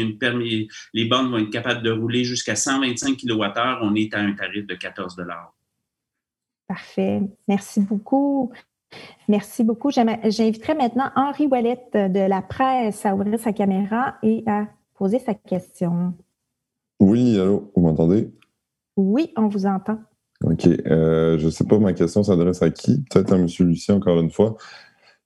les 0.93 1.05
bornes 1.05 1.29
vont 1.29 1.37
être 1.37 1.51
capables 1.51 1.83
de 1.83 1.91
rouler 1.91 2.23
jusqu'à 2.23 2.55
125 2.55 3.17
kWh, 3.17 3.79
on 3.81 3.95
est 3.95 4.13
à 4.13 4.19
un 4.19 4.33
tarif 4.33 4.65
de 4.65 4.75
14 4.75 5.15
Parfait. 6.67 7.21
Merci 7.47 7.81
beaucoup. 7.81 8.51
Merci 9.27 9.63
beaucoup. 9.63 9.91
J'inviterai 9.91 10.73
maintenant 10.73 11.11
Henri 11.15 11.47
Ouellette 11.47 11.93
de 11.93 12.27
la 12.27 12.41
presse 12.41 13.05
à 13.05 13.13
ouvrir 13.13 13.39
sa 13.39 13.53
caméra 13.53 14.15
et 14.23 14.43
à 14.47 14.67
poser 14.95 15.19
sa 15.19 15.33
question. 15.33 16.13
Oui, 16.99 17.39
allô, 17.39 17.71
vous 17.75 17.83
m'entendez? 17.83 18.31
Oui, 18.97 19.31
on 19.37 19.47
vous 19.47 19.65
entend. 19.65 19.99
OK. 20.43 20.67
Euh, 20.67 21.37
je 21.37 21.45
ne 21.45 21.51
sais 21.51 21.65
pas, 21.65 21.79
ma 21.79 21.93
question 21.93 22.23
s'adresse 22.23 22.61
à 22.61 22.69
qui? 22.69 23.03
Peut-être 23.09 23.33
à 23.33 23.37
M. 23.37 23.47
Lucien, 23.59 23.95
encore 23.95 24.19
une 24.19 24.31
fois. 24.31 24.57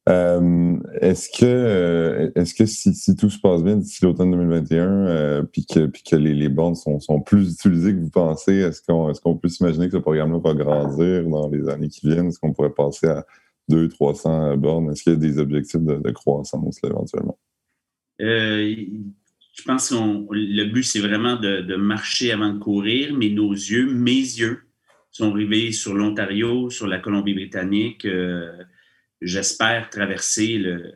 Euh, 0.10 0.78
est-ce 1.00 1.30
que, 1.30 1.46
euh, 1.46 2.32
est-ce 2.36 2.54
que 2.54 2.66
si, 2.66 3.16
tout 3.16 3.30
se 3.30 3.40
passe 3.40 3.64
bien 3.64 3.78
d'ici 3.78 4.04
l'automne 4.04 4.32
2021, 4.32 5.46
puis 5.46 5.66
que, 5.66 5.88
que 5.88 6.16
les, 6.16 6.34
les 6.34 6.50
bornes 6.50 6.76
sont, 6.76 7.00
sont, 7.00 7.22
plus 7.22 7.54
utilisées 7.54 7.94
que 7.94 8.00
vous 8.00 8.10
pensez, 8.10 8.56
est-ce 8.56 8.82
qu'on 8.82 9.10
est 9.10 9.20
qu'on 9.22 9.38
peut 9.38 9.48
s'imaginer 9.48 9.86
que 9.86 9.94
ce 9.94 10.02
programme-là 10.02 10.40
va 10.40 10.54
grandir 10.54 11.28
dans 11.30 11.48
les 11.48 11.70
années 11.70 11.88
qui 11.88 12.08
viennent? 12.08 12.28
Est-ce 12.28 12.40
qu'on 12.40 12.52
pourrait 12.52 12.74
passer 12.74 13.08
à 13.08 13.26
200, 13.70 13.96
300 13.96 14.58
bornes? 14.58 14.92
Est-ce 14.92 15.04
qu'il 15.04 15.14
y 15.14 15.16
a 15.16 15.20
des 15.20 15.40
objectifs 15.40 15.82
de, 15.82 16.12
croissance 16.12 16.80
éventuellement? 16.84 17.38
Euh, 18.22 18.76
je 19.54 19.64
pense 19.64 19.90
que 19.90 19.96
le 20.32 20.66
but, 20.66 20.84
c'est 20.84 21.00
vraiment 21.00 21.36
de, 21.36 21.76
marcher 21.76 22.32
avant 22.32 22.54
de 22.54 22.60
courir, 22.60 23.14
mais 23.16 23.30
nos 23.30 23.52
yeux, 23.52 23.86
mes 23.94 24.12
yeux, 24.12 24.64
sont 25.12 25.32
rivés 25.32 25.72
sur 25.72 25.94
l'Ontario, 25.94 26.72
sur 26.72 26.88
la 26.88 27.00
Colombie-Britannique. 27.00 28.06
Euh, 28.06 28.64
j'espère 29.22 29.90
traverser 29.90 30.58
le, 30.58 30.92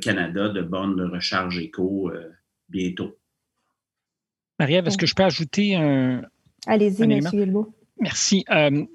Canada 0.00 0.48
de 0.48 0.62
bornes 0.62 0.94
de 0.94 1.04
recharge 1.04 1.58
éco 1.58 2.10
euh, 2.10 2.30
bientôt. 2.68 3.18
Marie-Ève, 4.60 4.86
est-ce 4.86 4.96
que 4.96 5.06
je 5.06 5.16
peux 5.16 5.24
ajouter 5.24 5.74
un. 5.74 6.22
Allez-y, 6.66 7.02
M. 7.02 7.18
Guilbeault. 7.20 7.74
Merci. 8.00 8.44
Euh, 8.50 8.86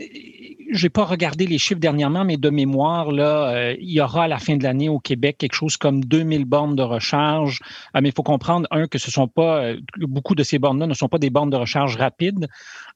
je 0.71 0.85
n'ai 0.85 0.89
pas 0.89 1.05
regardé 1.05 1.45
les 1.45 1.57
chiffres 1.57 1.79
dernièrement, 1.79 2.25
mais 2.25 2.37
de 2.37 2.49
mémoire, 2.49 3.11
là, 3.11 3.49
euh, 3.49 3.75
il 3.79 3.91
y 3.91 4.01
aura 4.01 4.23
à 4.23 4.27
la 4.27 4.39
fin 4.39 4.57
de 4.57 4.63
l'année 4.63 4.89
au 4.89 4.99
Québec 4.99 5.37
quelque 5.37 5.53
chose 5.53 5.77
comme 5.77 6.03
2000 6.03 6.45
bornes 6.45 6.75
de 6.75 6.81
recharge. 6.81 7.59
Euh, 7.95 7.99
mais 8.01 8.09
il 8.09 8.15
faut 8.15 8.23
comprendre, 8.23 8.67
un, 8.71 8.87
que 8.87 8.97
ce 8.97 9.11
sont 9.11 9.27
pas, 9.27 9.63
euh, 9.63 9.77
beaucoup 9.97 10.35
de 10.35 10.43
ces 10.43 10.59
bornes-là 10.59 10.87
ne 10.87 10.93
sont 10.93 11.07
pas 11.07 11.19
des 11.19 11.29
bornes 11.29 11.49
de 11.49 11.55
recharge 11.55 11.97
rapides. 11.97 12.47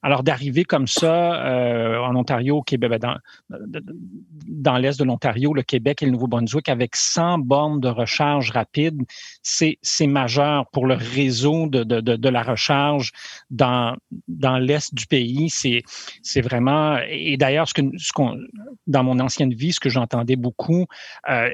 Alors, 0.01 0.23
d'arriver 0.23 0.63
comme 0.63 0.87
ça 0.87 1.99
en 2.01 2.15
Ontario, 2.15 2.57
au 2.57 2.61
Québec, 2.61 2.89
ben, 2.89 2.99
dans, 2.99 3.17
dans 4.47 4.77
l'est 4.77 4.97
de 4.99 5.03
l'Ontario, 5.03 5.53
le 5.53 5.63
Québec 5.63 6.01
et 6.01 6.05
le 6.05 6.11
Nouveau-Brunswick, 6.11 6.69
avec 6.69 6.95
100 6.95 7.39
bornes 7.39 7.79
de 7.79 7.89
recharge 7.89 8.51
rapide, 8.51 9.01
c'est 9.41 10.07
majeur 10.07 10.67
pour 10.71 10.85
le 10.85 10.95
réseau 10.95 11.67
de, 11.67 11.83
de, 11.83 11.99
de 11.99 12.29
la 12.29 12.43
recharge 12.43 13.11
dans, 13.49 13.95
dans 14.27 14.57
l'est 14.57 14.93
du 14.93 15.05
pays. 15.05 15.49
C'est 15.49 16.41
vraiment, 16.41 16.97
et 17.09 17.37
d'ailleurs, 17.37 17.67
ce 17.67 17.73
que, 17.73 17.81
ce 17.97 18.11
dans 18.87 19.03
mon 19.03 19.19
ancienne 19.19 19.53
vie, 19.53 19.73
ce 19.73 19.79
que 19.79 19.89
j'entendais 19.89 20.35
beaucoup, 20.35 20.85
euh, 21.29 21.49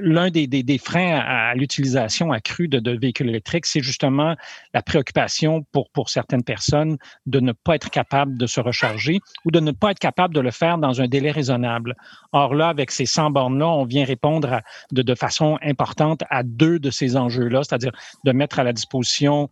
l'un 0.00 0.30
des, 0.30 0.46
des, 0.46 0.78
freins 0.78 1.18
à, 1.18 1.54
l'utilisation 1.54 2.32
accrue 2.32 2.68
de, 2.68 2.78
de, 2.78 2.96
véhicules 2.96 3.28
électriques, 3.28 3.66
c'est 3.66 3.82
justement 3.82 4.36
la 4.74 4.82
préoccupation 4.82 5.64
pour, 5.72 5.90
pour 5.90 6.08
certaines 6.08 6.44
personnes 6.44 6.96
de 7.26 7.40
ne 7.40 7.52
pas 7.64 7.74
être 7.74 7.90
capable 7.90 8.36
de 8.36 8.46
se 8.46 8.60
recharger 8.60 9.20
ou 9.44 9.50
de 9.50 9.60
ne 9.60 9.72
pas 9.72 9.90
être 9.92 9.98
capable 9.98 10.34
de 10.34 10.40
le 10.40 10.50
faire 10.50 10.78
dans 10.78 11.00
un 11.00 11.08
délai 11.08 11.30
raisonnable. 11.30 11.94
Or 12.32 12.54
là, 12.54 12.68
avec 12.68 12.90
ces 12.90 13.06
100 13.06 13.30
bornes-là, 13.30 13.68
on 13.68 13.84
vient 13.84 14.04
répondre 14.04 14.60
de, 14.90 15.14
façon 15.14 15.58
importante 15.62 16.22
à 16.30 16.42
deux 16.42 16.78
de 16.78 16.90
ces 16.90 17.16
enjeux-là, 17.16 17.62
c'est-à-dire 17.64 17.92
de 18.24 18.32
mettre 18.32 18.58
à 18.58 18.64
la 18.64 18.72
disposition 18.72 19.48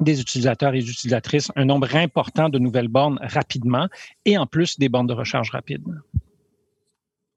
des 0.00 0.20
utilisateurs 0.20 0.74
et 0.74 0.80
des 0.80 0.90
utilisatrices 0.90 1.52
un 1.56 1.64
nombre 1.64 1.94
important 1.94 2.48
de 2.48 2.58
nouvelles 2.58 2.88
bornes 2.88 3.18
rapidement 3.22 3.88
et 4.24 4.38
en 4.38 4.46
plus 4.46 4.78
des 4.78 4.88
bornes 4.88 5.06
de 5.06 5.12
recharge 5.12 5.50
rapide. 5.50 5.84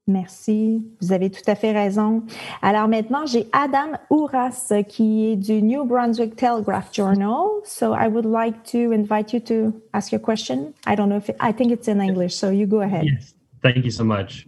Merci, 0.07 0.81
vous 1.01 1.11
avez 1.11 1.29
tout 1.29 1.41
à 1.47 1.55
fait 1.55 1.73
raison. 1.73 2.23
Alors 2.61 2.87
maintenant, 2.87 3.25
j'ai 3.25 3.47
Adam 3.51 3.91
Ouras 4.09 4.71
qui 4.87 5.25
est 5.25 5.35
du 5.35 5.61
New 5.61 5.83
Brunswick 5.83 6.37
Telegraph 6.37 6.93
Journal. 6.93 7.61
So 7.65 7.93
I 7.93 8.07
would 8.07 8.25
like 8.25 8.63
to 8.71 8.93
invite 8.93 9.33
you 9.33 9.41
to 9.41 9.73
ask 9.93 10.13
your 10.13 10.21
question. 10.21 10.73
I 10.85 10.95
don't 10.95 11.09
know 11.09 11.17
if 11.17 11.27
it, 11.27 11.35
I 11.41 11.51
think 11.51 11.73
it's 11.73 11.89
in 11.89 11.99
English, 11.99 12.35
so 12.35 12.49
you 12.49 12.65
go 12.65 12.79
ahead. 12.79 13.03
Yes, 13.03 13.33
thank 13.61 13.83
you 13.83 13.91
so 13.91 14.05
much. 14.05 14.47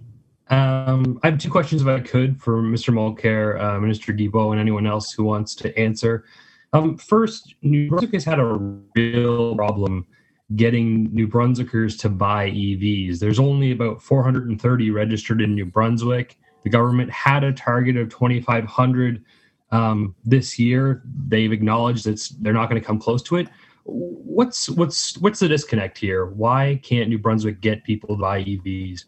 Um, 0.50 1.19
I 1.24 1.30
have 1.30 1.38
two 1.38 1.52
questions 1.52 1.82
if 1.82 1.88
I 1.89 2.00
could 2.00 2.41
for 2.41 2.62
Mr. 2.62 2.93
Mulcair, 2.93 3.62
uh, 3.62 3.82
Minister 3.82 4.13
Guilbeault, 4.13 4.52
and 4.52 4.62
anyone 4.62 4.88
else 4.88 5.12
who 5.12 5.26
wants 5.26 5.56
to 5.56 5.78
answer. 5.78 6.24
Um, 6.72 6.95
first, 6.95 7.56
New 7.63 7.89
Brunswick 7.89 8.13
has 8.13 8.24
had 8.24 8.39
a 8.39 8.45
real 8.95 9.58
problem 9.58 10.08
getting 10.55 11.13
New 11.13 11.27
Brunswickers 11.27 11.97
to 11.99 12.09
buy 12.09 12.49
EVs. 12.49 13.19
There's 13.19 13.39
only 13.39 13.71
about 13.71 14.01
430 14.01 14.91
registered 14.91 15.41
in 15.41 15.53
New 15.53 15.65
Brunswick. 15.65 16.38
The 16.63 16.69
government 16.69 17.12
had 17.12 17.43
a 17.43 17.53
target 17.53 17.97
of 17.97 18.09
2,500 18.09 19.23
um, 19.71 20.15
this 20.25 20.57
year. 20.57 21.03
They've 21.27 21.51
acknowledged 21.51 22.05
that 22.05 22.27
they're 22.39 22.53
not 22.53 22.69
going 22.69 22.81
to 22.81 22.85
come 22.85 22.99
close 22.99 23.21
to 23.23 23.38
it. 23.38 23.47
What's 23.83 24.69
what's 24.69 25.17
what's 25.17 25.39
the 25.39 25.47
disconnect 25.47 25.97
here? 25.97 26.25
Why 26.25 26.79
can't 26.83 27.09
New 27.09 27.17
Brunswick 27.17 27.62
get 27.62 27.83
people 27.83 28.15
to 28.15 28.21
buy 28.21 28.43
EVs? 28.43 29.05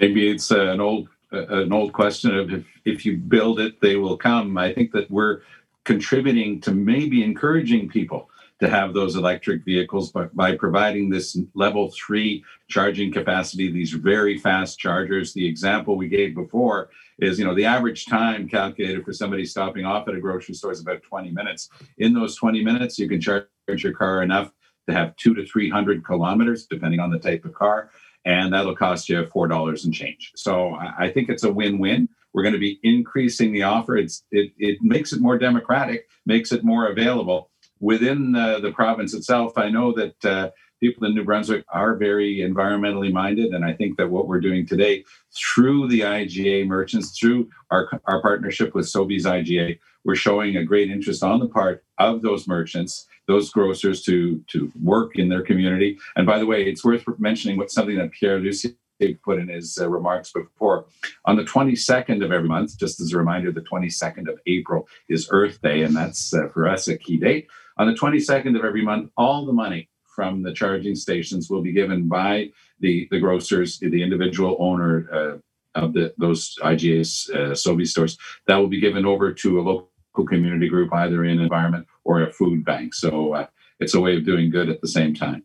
Maybe 0.00 0.30
it's 0.30 0.50
uh, 0.50 0.68
an 0.68 0.80
old 0.80 1.08
uh, 1.32 1.46
an 1.48 1.72
old 1.72 1.92
question 1.92 2.36
of 2.38 2.52
if, 2.52 2.64
if 2.84 3.04
you 3.04 3.18
build 3.18 3.60
it, 3.60 3.80
they 3.80 3.96
will 3.96 4.16
come. 4.16 4.56
I 4.56 4.72
think 4.72 4.92
that 4.92 5.10
we're 5.10 5.40
contributing 5.84 6.60
to 6.62 6.72
maybe 6.72 7.22
encouraging 7.22 7.88
people 7.88 8.30
to 8.60 8.68
have 8.68 8.94
those 8.94 9.16
electric 9.16 9.64
vehicles 9.64 10.10
by, 10.12 10.24
by 10.32 10.56
providing 10.56 11.10
this 11.10 11.38
level 11.54 11.90
three 11.90 12.42
charging 12.68 13.12
capacity, 13.12 13.70
these 13.70 13.92
very 13.92 14.38
fast 14.38 14.78
chargers. 14.78 15.32
The 15.34 15.46
example 15.46 15.96
we 15.96 16.08
gave 16.08 16.34
before 16.34 16.88
is, 17.18 17.38
you 17.38 17.44
know, 17.44 17.54
the 17.54 17.66
average 17.66 18.06
time 18.06 18.48
calculated 18.48 19.04
for 19.04 19.12
somebody 19.12 19.44
stopping 19.44 19.84
off 19.84 20.08
at 20.08 20.14
a 20.14 20.20
grocery 20.20 20.54
store 20.54 20.72
is 20.72 20.80
about 20.80 21.02
20 21.02 21.30
minutes. 21.30 21.68
In 21.98 22.14
those 22.14 22.36
20 22.36 22.64
minutes, 22.64 22.98
you 22.98 23.08
can 23.08 23.20
charge 23.20 23.46
your 23.68 23.92
car 23.92 24.22
enough 24.22 24.50
to 24.88 24.94
have 24.94 25.16
two 25.16 25.34
to 25.34 25.44
300 25.44 26.04
kilometers, 26.04 26.66
depending 26.66 27.00
on 27.00 27.10
the 27.10 27.18
type 27.18 27.44
of 27.44 27.52
car, 27.52 27.90
and 28.24 28.52
that'll 28.52 28.76
cost 28.76 29.08
you 29.08 29.22
$4 29.22 29.84
and 29.84 29.92
change. 29.92 30.32
So 30.36 30.76
I 30.76 31.10
think 31.10 31.28
it's 31.28 31.44
a 31.44 31.52
win 31.52 31.78
win. 31.78 32.08
We're 32.32 32.42
going 32.42 32.54
to 32.54 32.58
be 32.58 32.78
increasing 32.82 33.52
the 33.52 33.62
offer. 33.62 33.96
It's 33.96 34.24
it 34.30 34.52
it 34.58 34.78
makes 34.82 35.14
it 35.14 35.22
more 35.22 35.38
democratic, 35.38 36.06
makes 36.26 36.52
it 36.52 36.64
more 36.64 36.88
available 36.88 37.50
within 37.80 38.34
uh, 38.34 38.60
the 38.60 38.72
province 38.72 39.14
itself. 39.14 39.52
I 39.56 39.68
know 39.68 39.92
that 39.92 40.24
uh, 40.24 40.50
people 40.80 41.06
in 41.06 41.14
New 41.14 41.24
Brunswick 41.24 41.64
are 41.68 41.96
very 41.96 42.38
environmentally 42.38 43.12
minded, 43.12 43.52
and 43.52 43.64
I 43.64 43.72
think 43.72 43.96
that 43.96 44.10
what 44.10 44.28
we're 44.28 44.40
doing 44.40 44.66
today 44.66 45.04
through 45.34 45.88
the 45.88 46.00
IGA 46.00 46.66
merchants, 46.66 47.18
through 47.18 47.48
our 47.70 47.88
our 48.06 48.22
partnership 48.22 48.74
with 48.74 48.86
Sobeys 48.86 49.24
IGA, 49.24 49.78
we're 50.04 50.16
showing 50.16 50.56
a 50.56 50.64
great 50.64 50.90
interest 50.90 51.22
on 51.22 51.40
the 51.40 51.48
part 51.48 51.84
of 51.98 52.22
those 52.22 52.46
merchants 52.46 53.06
those 53.26 53.50
grocers 53.50 54.02
to 54.02 54.42
to 54.48 54.72
work 54.82 55.16
in 55.16 55.28
their 55.28 55.42
community. 55.42 55.98
And 56.16 56.26
by 56.26 56.38
the 56.38 56.46
way, 56.46 56.64
it's 56.64 56.84
worth 56.84 57.04
mentioning 57.18 57.56
what 57.56 57.70
something 57.70 57.96
that 57.96 58.12
Pierre 58.12 58.38
Lucie 58.38 58.76
put 59.22 59.38
in 59.38 59.48
his 59.48 59.78
uh, 59.78 59.88
remarks 59.88 60.32
before. 60.32 60.86
On 61.26 61.36
the 61.36 61.44
22nd 61.44 62.24
of 62.24 62.32
every 62.32 62.48
month, 62.48 62.78
just 62.78 62.98
as 62.98 63.12
a 63.12 63.18
reminder, 63.18 63.52
the 63.52 63.60
22nd 63.60 64.26
of 64.28 64.38
April 64.46 64.88
is 65.08 65.28
Earth 65.30 65.60
Day, 65.60 65.82
and 65.82 65.94
that's 65.94 66.32
uh, 66.32 66.48
for 66.48 66.66
us 66.66 66.88
a 66.88 66.96
key 66.96 67.18
date. 67.18 67.46
On 67.78 67.86
the 67.86 67.94
22nd 67.94 68.56
of 68.58 68.64
every 68.64 68.82
month, 68.82 69.10
all 69.16 69.44
the 69.44 69.52
money 69.52 69.88
from 70.04 70.42
the 70.42 70.52
charging 70.52 70.94
stations 70.94 71.50
will 71.50 71.62
be 71.62 71.72
given 71.72 72.08
by 72.08 72.50
the, 72.80 73.06
the 73.10 73.20
grocers, 73.20 73.78
the 73.78 74.02
individual 74.02 74.56
owner 74.58 75.06
uh, 75.12 75.80
of 75.80 75.92
the, 75.92 76.14
those 76.16 76.56
IGA's 76.62 77.30
uh, 77.30 77.54
stores. 77.54 78.16
That 78.46 78.56
will 78.56 78.68
be 78.68 78.80
given 78.80 79.04
over 79.04 79.32
to 79.32 79.60
a 79.60 79.62
local 79.62 79.90
community 80.26 80.68
group, 80.68 80.92
either 80.94 81.24
in 81.24 81.38
environment 81.38 81.86
or 82.04 82.22
a 82.22 82.32
food 82.32 82.64
bank. 82.64 82.94
So 82.94 83.34
uh, 83.34 83.46
it's 83.78 83.94
a 83.94 84.00
way 84.00 84.16
of 84.16 84.24
doing 84.24 84.50
good 84.50 84.70
at 84.70 84.80
the 84.80 84.88
same 84.88 85.14
time. 85.14 85.44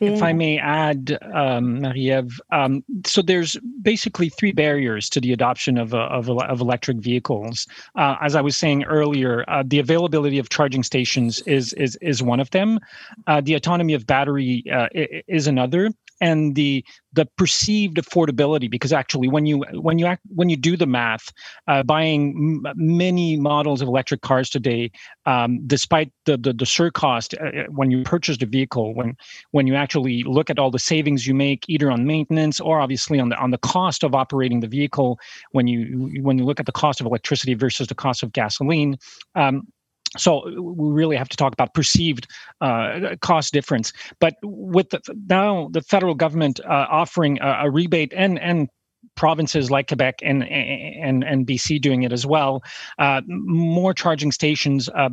If 0.00 0.22
I 0.22 0.32
may 0.32 0.58
add, 0.58 1.18
um, 1.34 1.80
Marie-Eve, 1.80 2.40
um, 2.52 2.84
so 3.04 3.20
there's 3.20 3.56
basically 3.82 4.28
three 4.28 4.52
barriers 4.52 5.10
to 5.10 5.20
the 5.20 5.32
adoption 5.32 5.76
of, 5.76 5.92
uh, 5.92 6.06
of, 6.06 6.30
of 6.30 6.60
electric 6.60 6.98
vehicles. 6.98 7.66
Uh, 7.96 8.14
as 8.20 8.36
I 8.36 8.40
was 8.40 8.56
saying 8.56 8.84
earlier, 8.84 9.44
uh, 9.48 9.64
the 9.66 9.80
availability 9.80 10.38
of 10.38 10.50
charging 10.50 10.84
stations 10.84 11.40
is 11.42 11.72
is 11.74 11.96
is 11.96 12.22
one 12.22 12.38
of 12.38 12.50
them. 12.50 12.78
Uh, 13.26 13.40
the 13.40 13.54
autonomy 13.54 13.94
of 13.94 14.06
battery 14.06 14.62
uh, 14.72 14.88
is 14.94 15.46
another 15.48 15.90
and 16.20 16.54
the 16.54 16.84
the 17.12 17.26
perceived 17.36 17.96
affordability 17.96 18.70
because 18.70 18.92
actually 18.92 19.28
when 19.28 19.46
you 19.46 19.64
when 19.72 19.98
you 19.98 20.06
act 20.06 20.22
when 20.34 20.48
you 20.48 20.56
do 20.56 20.76
the 20.76 20.86
math 20.86 21.32
uh, 21.66 21.82
buying 21.82 22.62
m- 22.66 22.74
many 22.76 23.36
models 23.36 23.80
of 23.80 23.88
electric 23.88 24.20
cars 24.20 24.50
today 24.50 24.90
um, 25.24 25.66
despite 25.66 26.12
the 26.24 26.36
the, 26.36 26.52
the 26.52 26.64
surcost 26.64 27.34
uh, 27.40 27.60
uh, 27.60 27.64
when 27.70 27.90
you 27.90 28.02
purchase 28.02 28.36
the 28.38 28.46
vehicle 28.46 28.94
when 28.94 29.16
when 29.50 29.66
you 29.66 29.74
actually 29.74 30.22
look 30.24 30.50
at 30.50 30.58
all 30.58 30.70
the 30.70 30.78
savings 30.78 31.26
you 31.26 31.34
make 31.34 31.64
either 31.68 31.90
on 31.90 32.06
maintenance 32.06 32.60
or 32.60 32.80
obviously 32.80 33.18
on 33.18 33.30
the 33.30 33.36
on 33.36 33.50
the 33.50 33.58
cost 33.58 34.04
of 34.04 34.14
operating 34.14 34.60
the 34.60 34.68
vehicle 34.68 35.18
when 35.52 35.66
you 35.66 36.20
when 36.22 36.38
you 36.38 36.44
look 36.44 36.60
at 36.60 36.66
the 36.66 36.72
cost 36.72 37.00
of 37.00 37.06
electricity 37.06 37.54
versus 37.54 37.88
the 37.88 37.94
cost 37.94 38.22
of 38.22 38.32
gasoline 38.32 38.96
um, 39.34 39.66
so 40.16 40.44
we 40.60 40.92
really 40.92 41.16
have 41.16 41.28
to 41.28 41.36
talk 41.36 41.52
about 41.52 41.74
perceived 41.74 42.26
uh, 42.60 43.16
cost 43.20 43.52
difference. 43.52 43.92
But 44.20 44.34
with 44.42 44.90
the, 44.90 45.00
now 45.28 45.68
the 45.72 45.82
federal 45.82 46.14
government 46.14 46.60
uh, 46.60 46.86
offering 46.90 47.38
a, 47.40 47.66
a, 47.66 47.70
rebate 47.70 48.12
and 48.14 48.38
and 48.38 48.68
provinces 49.14 49.70
like 49.70 49.88
Quebec 49.88 50.16
and 50.22 50.44
and 50.48 51.24
and 51.24 51.46
BC 51.46 51.80
doing 51.80 52.02
it 52.02 52.12
as 52.12 52.26
well. 52.26 52.62
Uh, 52.98 53.22
more 53.26 53.94
charging 53.94 54.32
stations. 54.32 54.88
Uh, 54.88 55.10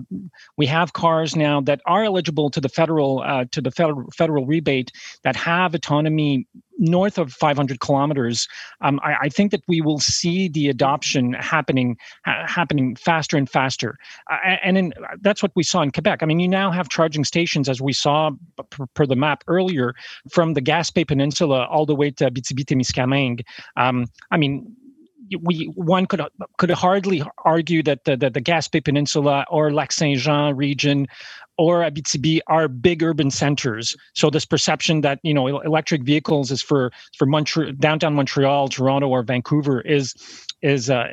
we 0.58 0.66
have 0.66 0.94
cars 0.94 1.36
now 1.36 1.62
that 1.62 1.82
are 1.86 2.04
eligible 2.04 2.50
to 2.50 2.62
the 2.62 2.70
federal 2.70 3.22
uh, 3.22 3.46
to 3.52 3.62
the 3.62 3.72
federal 3.72 4.10
federal 4.12 4.46
rebate 4.46 4.92
that 5.24 5.36
have 5.36 5.74
autonomy 5.74 6.48
north 6.78 7.18
of 7.18 7.32
500 7.32 7.80
kilometers, 7.80 8.48
um, 8.82 9.00
I, 9.04 9.16
I, 9.22 9.30
think 9.30 9.52
that 9.52 9.62
we 9.68 9.82
will 9.82 10.00
see 10.00 10.48
the 10.48 10.70
adoption 10.70 11.34
happening 11.34 11.98
ha- 12.26 12.46
happening 12.48 12.96
faster 12.96 13.38
and 13.38 13.50
faster. 13.50 13.98
Uh, 14.32 14.56
and 14.64 14.78
in, 14.78 14.94
that's 15.22 15.44
what 15.44 15.52
we 15.56 15.64
saw 15.64 15.82
in 15.82 15.92
Quebec. 15.92 16.24
I 16.24 16.26
mean, 16.26 16.40
you 16.40 16.48
now 16.48 16.72
have 16.72 16.90
charging 16.90 17.24
stations, 17.24 17.70
as 17.70 17.82
we 17.82 17.94
saw 17.94 18.32
per, 18.70 18.86
per 18.88 19.06
the 19.06 19.16
map 19.16 19.44
earlier, 19.48 19.94
from 20.30 20.54
the 20.54 20.62
Gaspé 20.62 21.08
Peninsula 21.08 21.66
all 21.66 21.86
the 21.86 21.96
way 21.96 22.12
to 22.12 22.30
Abitibi-Témiscamingue. 22.30 23.44
Um, 23.78 24.08
I 24.32 24.38
mean, 24.38 24.76
we 25.42 25.66
one 25.76 26.06
could 26.06 26.22
could 26.58 26.70
hardly 26.72 27.24
argue 27.46 27.84
that 27.84 28.06
the, 28.06 28.16
the, 28.16 28.30
the 28.30 28.42
Gaspé 28.42 28.84
Peninsula 28.84 29.46
or 29.50 29.72
Lac 29.72 29.92
Saint 29.92 30.20
Jean 30.20 30.56
region 30.56 31.08
or 31.58 31.82
Abitibi 31.82 32.40
are 32.48 32.68
big 32.68 33.04
urban 33.04 33.30
centers. 33.30 33.96
So 34.14 34.30
this 34.30 34.46
perception 34.46 35.02
that 35.02 35.20
you 35.24 35.34
know 35.34 35.48
electric 35.62 36.04
vehicles 36.04 36.52
is 36.52 36.62
for 36.62 36.92
for 37.18 37.26
Montreal, 37.26 37.74
downtown 37.74 38.16
Montreal, 38.16 38.70
Toronto, 38.70 39.08
or 39.08 39.24
Vancouver 39.24 39.82
is 39.82 40.16
is 40.62 40.90
uh, 40.90 41.08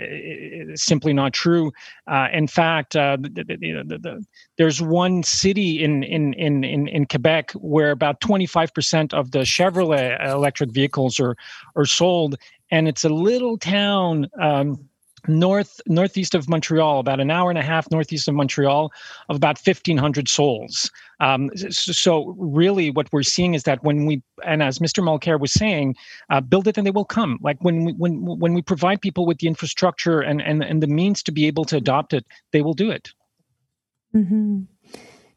simply 0.74 1.12
not 1.12 1.32
true. 1.32 1.72
Uh, 2.06 2.28
in 2.32 2.46
fact, 2.46 2.94
uh, 2.94 3.16
the, 3.20 3.28
the, 3.28 3.98
the, 3.98 4.24
there's 4.58 4.80
one 4.80 5.22
city 5.22 5.82
in, 5.82 6.04
in 6.04 6.32
in 6.34 6.64
in 6.64 7.06
Quebec 7.06 7.52
where 7.52 7.90
about 7.90 8.20
25% 8.20 9.12
of 9.12 9.32
the 9.32 9.40
Chevrolet 9.40 10.24
electric 10.30 10.70
vehicles 10.70 11.18
are 11.20 11.36
are 11.76 11.86
sold, 11.86 12.36
and 12.70 12.88
it's 12.88 13.04
a 13.04 13.08
little 13.08 13.58
town. 13.58 14.28
Um, 14.40 14.90
north 15.28 15.80
northeast 15.86 16.34
of 16.34 16.48
Montreal, 16.48 17.00
about 17.00 17.20
an 17.20 17.30
hour 17.30 17.50
and 17.50 17.58
a 17.58 17.62
half 17.62 17.90
northeast 17.90 18.28
of 18.28 18.34
Montreal, 18.34 18.92
of 19.28 19.36
about 19.36 19.58
fifteen 19.58 19.96
hundred 19.96 20.28
souls. 20.28 20.90
Um, 21.20 21.50
so, 21.56 21.92
so, 21.92 22.34
really, 22.38 22.90
what 22.90 23.12
we're 23.12 23.22
seeing 23.22 23.54
is 23.54 23.64
that 23.64 23.82
when 23.84 24.06
we 24.06 24.22
and 24.44 24.62
as 24.62 24.78
Mr. 24.78 25.02
Mulcair 25.02 25.38
was 25.38 25.52
saying, 25.52 25.96
uh, 26.30 26.40
build 26.40 26.66
it 26.68 26.78
and 26.78 26.86
they 26.86 26.90
will 26.90 27.04
come. 27.04 27.38
Like 27.42 27.58
when 27.60 27.84
we, 27.84 27.92
when 27.92 28.24
when 28.24 28.54
we 28.54 28.62
provide 28.62 29.00
people 29.00 29.26
with 29.26 29.38
the 29.38 29.46
infrastructure 29.46 30.20
and 30.20 30.40
and 30.40 30.62
and 30.62 30.82
the 30.82 30.86
means 30.86 31.22
to 31.24 31.32
be 31.32 31.46
able 31.46 31.64
to 31.66 31.76
adopt 31.76 32.12
it, 32.12 32.24
they 32.52 32.62
will 32.62 32.74
do 32.74 32.90
it. 32.90 33.12
Mm-hmm. 34.14 34.62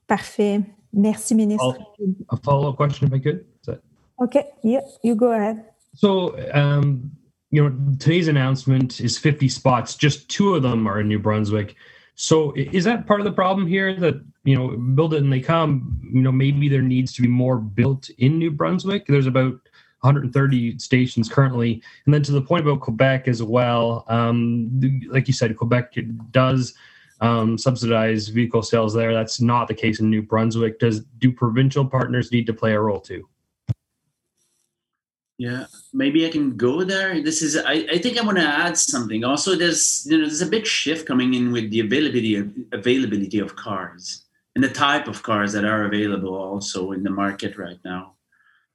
Parfait. 0.08 0.66
Merci, 0.96 1.34
ministre. 1.34 1.74
A 2.30 2.38
follow-up 2.38 2.76
question, 2.76 3.08
if 3.08 3.14
I 3.14 3.20
could. 3.20 3.46
Okay. 4.22 4.48
Yeah, 4.64 4.82
you 5.04 5.16
go 5.16 5.32
ahead. 5.32 5.66
So. 5.96 6.38
Um, 6.54 7.12
you 7.54 7.64
know, 7.64 7.96
today's 8.00 8.28
announcement 8.28 9.00
is 9.00 9.16
50 9.20 9.48
spots. 9.48 9.94
Just 9.94 10.28
two 10.28 10.56
of 10.56 10.64
them 10.64 10.88
are 10.88 11.00
in 11.00 11.08
New 11.08 11.20
Brunswick. 11.20 11.76
So 12.16 12.52
is 12.56 12.84
that 12.86 13.06
part 13.06 13.20
of 13.20 13.26
the 13.26 13.32
problem 13.32 13.68
here 13.68 13.94
that, 13.94 14.16
you 14.44 14.58
know, 14.58 14.76
build 14.76 15.14
it 15.14 15.22
and 15.22 15.32
they 15.32 15.40
come, 15.40 16.02
you 16.12 16.24
know, 16.24 16.32
maybe 16.32 16.68
there 16.68 16.82
needs 16.82 17.14
to 17.14 17.22
be 17.22 17.28
more 17.28 17.60
built 17.60 18.10
in 18.18 18.40
New 18.40 18.50
Brunswick. 18.50 19.06
There's 19.06 19.28
about 19.28 19.54
130 20.00 20.80
stations 20.80 21.30
currently. 21.30 21.80
And 22.06 22.14
then 22.14 22.24
to 22.24 22.32
the 22.32 22.42
point 22.42 22.66
about 22.66 22.82
Quebec 22.82 23.28
as 23.28 23.44
well, 23.44 24.04
um, 24.08 24.82
like 25.10 25.28
you 25.28 25.34
said, 25.36 25.56
Quebec 25.56 25.94
does 26.32 26.74
um, 27.22 27.56
subsidize 27.60 28.30
vehicle 28.30 28.64
sales 28.64 28.96
there. 28.96 29.14
That's 29.14 29.40
not 29.40 29.68
the 29.68 29.76
case 29.76 30.00
in 30.00 30.10
New 30.10 30.24
Brunswick. 30.24 30.80
Does 30.80 31.02
do 31.20 31.32
provincial 31.32 31.86
partners 31.86 32.32
need 32.32 32.48
to 32.48 32.54
play 32.54 32.74
a 32.74 32.80
role 32.80 33.00
too? 33.00 33.30
Yeah, 35.38 35.66
maybe 35.94 36.28
I 36.28 36.30
can 36.30 36.56
go 36.56 36.84
there. 36.84 37.22
This 37.22 37.42
is 37.42 37.58
I, 37.58 37.86
I 37.92 37.98
think 37.98 38.18
I 38.18 38.24
want 38.24 38.38
to 38.38 38.44
add 38.44 38.78
something. 38.78 39.24
Also, 39.24 39.56
there's 39.56 40.06
you 40.06 40.18
know 40.18 40.26
there's 40.26 40.42
a 40.42 40.46
big 40.46 40.66
shift 40.66 41.08
coming 41.08 41.34
in 41.34 41.52
with 41.52 41.72
the 41.72 41.80
availability 41.80 42.36
of 42.36 42.54
availability 42.72 43.40
of 43.40 43.56
cars 43.56 44.26
and 44.56 44.64
the 44.64 44.70
type 44.70 45.08
of 45.08 45.24
cars 45.24 45.52
that 45.54 45.66
are 45.66 45.86
available 45.86 46.36
also 46.36 46.92
in 46.92 47.04
the 47.04 47.10
market 47.10 47.58
right 47.58 47.80
now. 47.84 48.14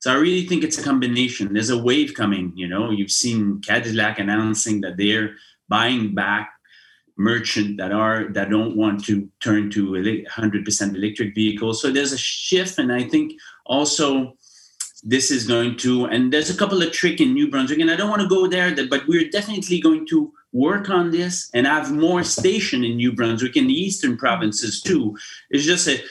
So 0.01 0.12
I 0.12 0.16
really 0.16 0.47
think 0.47 0.64
it's 0.64 0.79
a 0.79 0.83
combination. 0.83 1.53
There's 1.53 1.71
a 1.71 1.79
wave 1.79 2.14
coming. 2.14 2.53
You 2.57 2.68
know, 2.68 2.90
you've 2.90 3.11
seen 3.11 3.61
Cadillac 3.61 4.18
announcing 4.18 4.81
that 4.83 4.97
they're 4.97 5.37
buying 5.68 6.14
back 6.14 6.53
merchant 7.16 7.77
that 7.79 7.90
are 7.90 8.29
that 8.33 8.49
don't 8.49 8.77
want 8.77 9.05
to 9.05 9.29
turn 9.40 9.71
to 9.71 9.90
100% 9.90 10.94
electric 10.94 11.35
vehicles. 11.35 11.83
So 11.83 11.90
there's 11.90 12.12
a 12.12 12.18
shift, 12.18 12.79
and 12.79 12.92
I 12.92 13.03
think 13.03 13.33
also 13.66 14.37
this 15.05 15.31
is 15.31 15.47
going 15.47 15.77
to 15.77 16.07
and 16.07 16.33
there's 16.33 16.51
a 16.51 16.57
couple 16.57 16.83
of 16.83 16.93
trick 16.93 17.21
in 17.21 17.33
new 17.33 17.51
brunswick 17.51 17.79
and 17.79 17.91
i 17.91 17.97
don't 17.97 18.11
want 18.11 18.23
to 18.23 18.29
go 18.29 18.47
there 18.47 18.75
but 18.89 19.07
we're 19.07 19.29
definitely 19.31 19.81
going 19.81 20.07
to 20.07 20.33
work 20.53 20.89
on 20.89 21.11
this 21.11 21.51
and 21.55 21.67
have 21.67 21.93
more 21.93 22.25
station 22.25 22.85
in 22.85 22.97
new 22.97 23.13
brunswick 23.13 23.57
in 23.57 23.67
the 23.67 23.75
eastern 23.75 24.17
provinces 24.17 24.81
too. 24.81 25.17
It's 25.51 25.65
just 25.65 25.89
a 25.89 26.03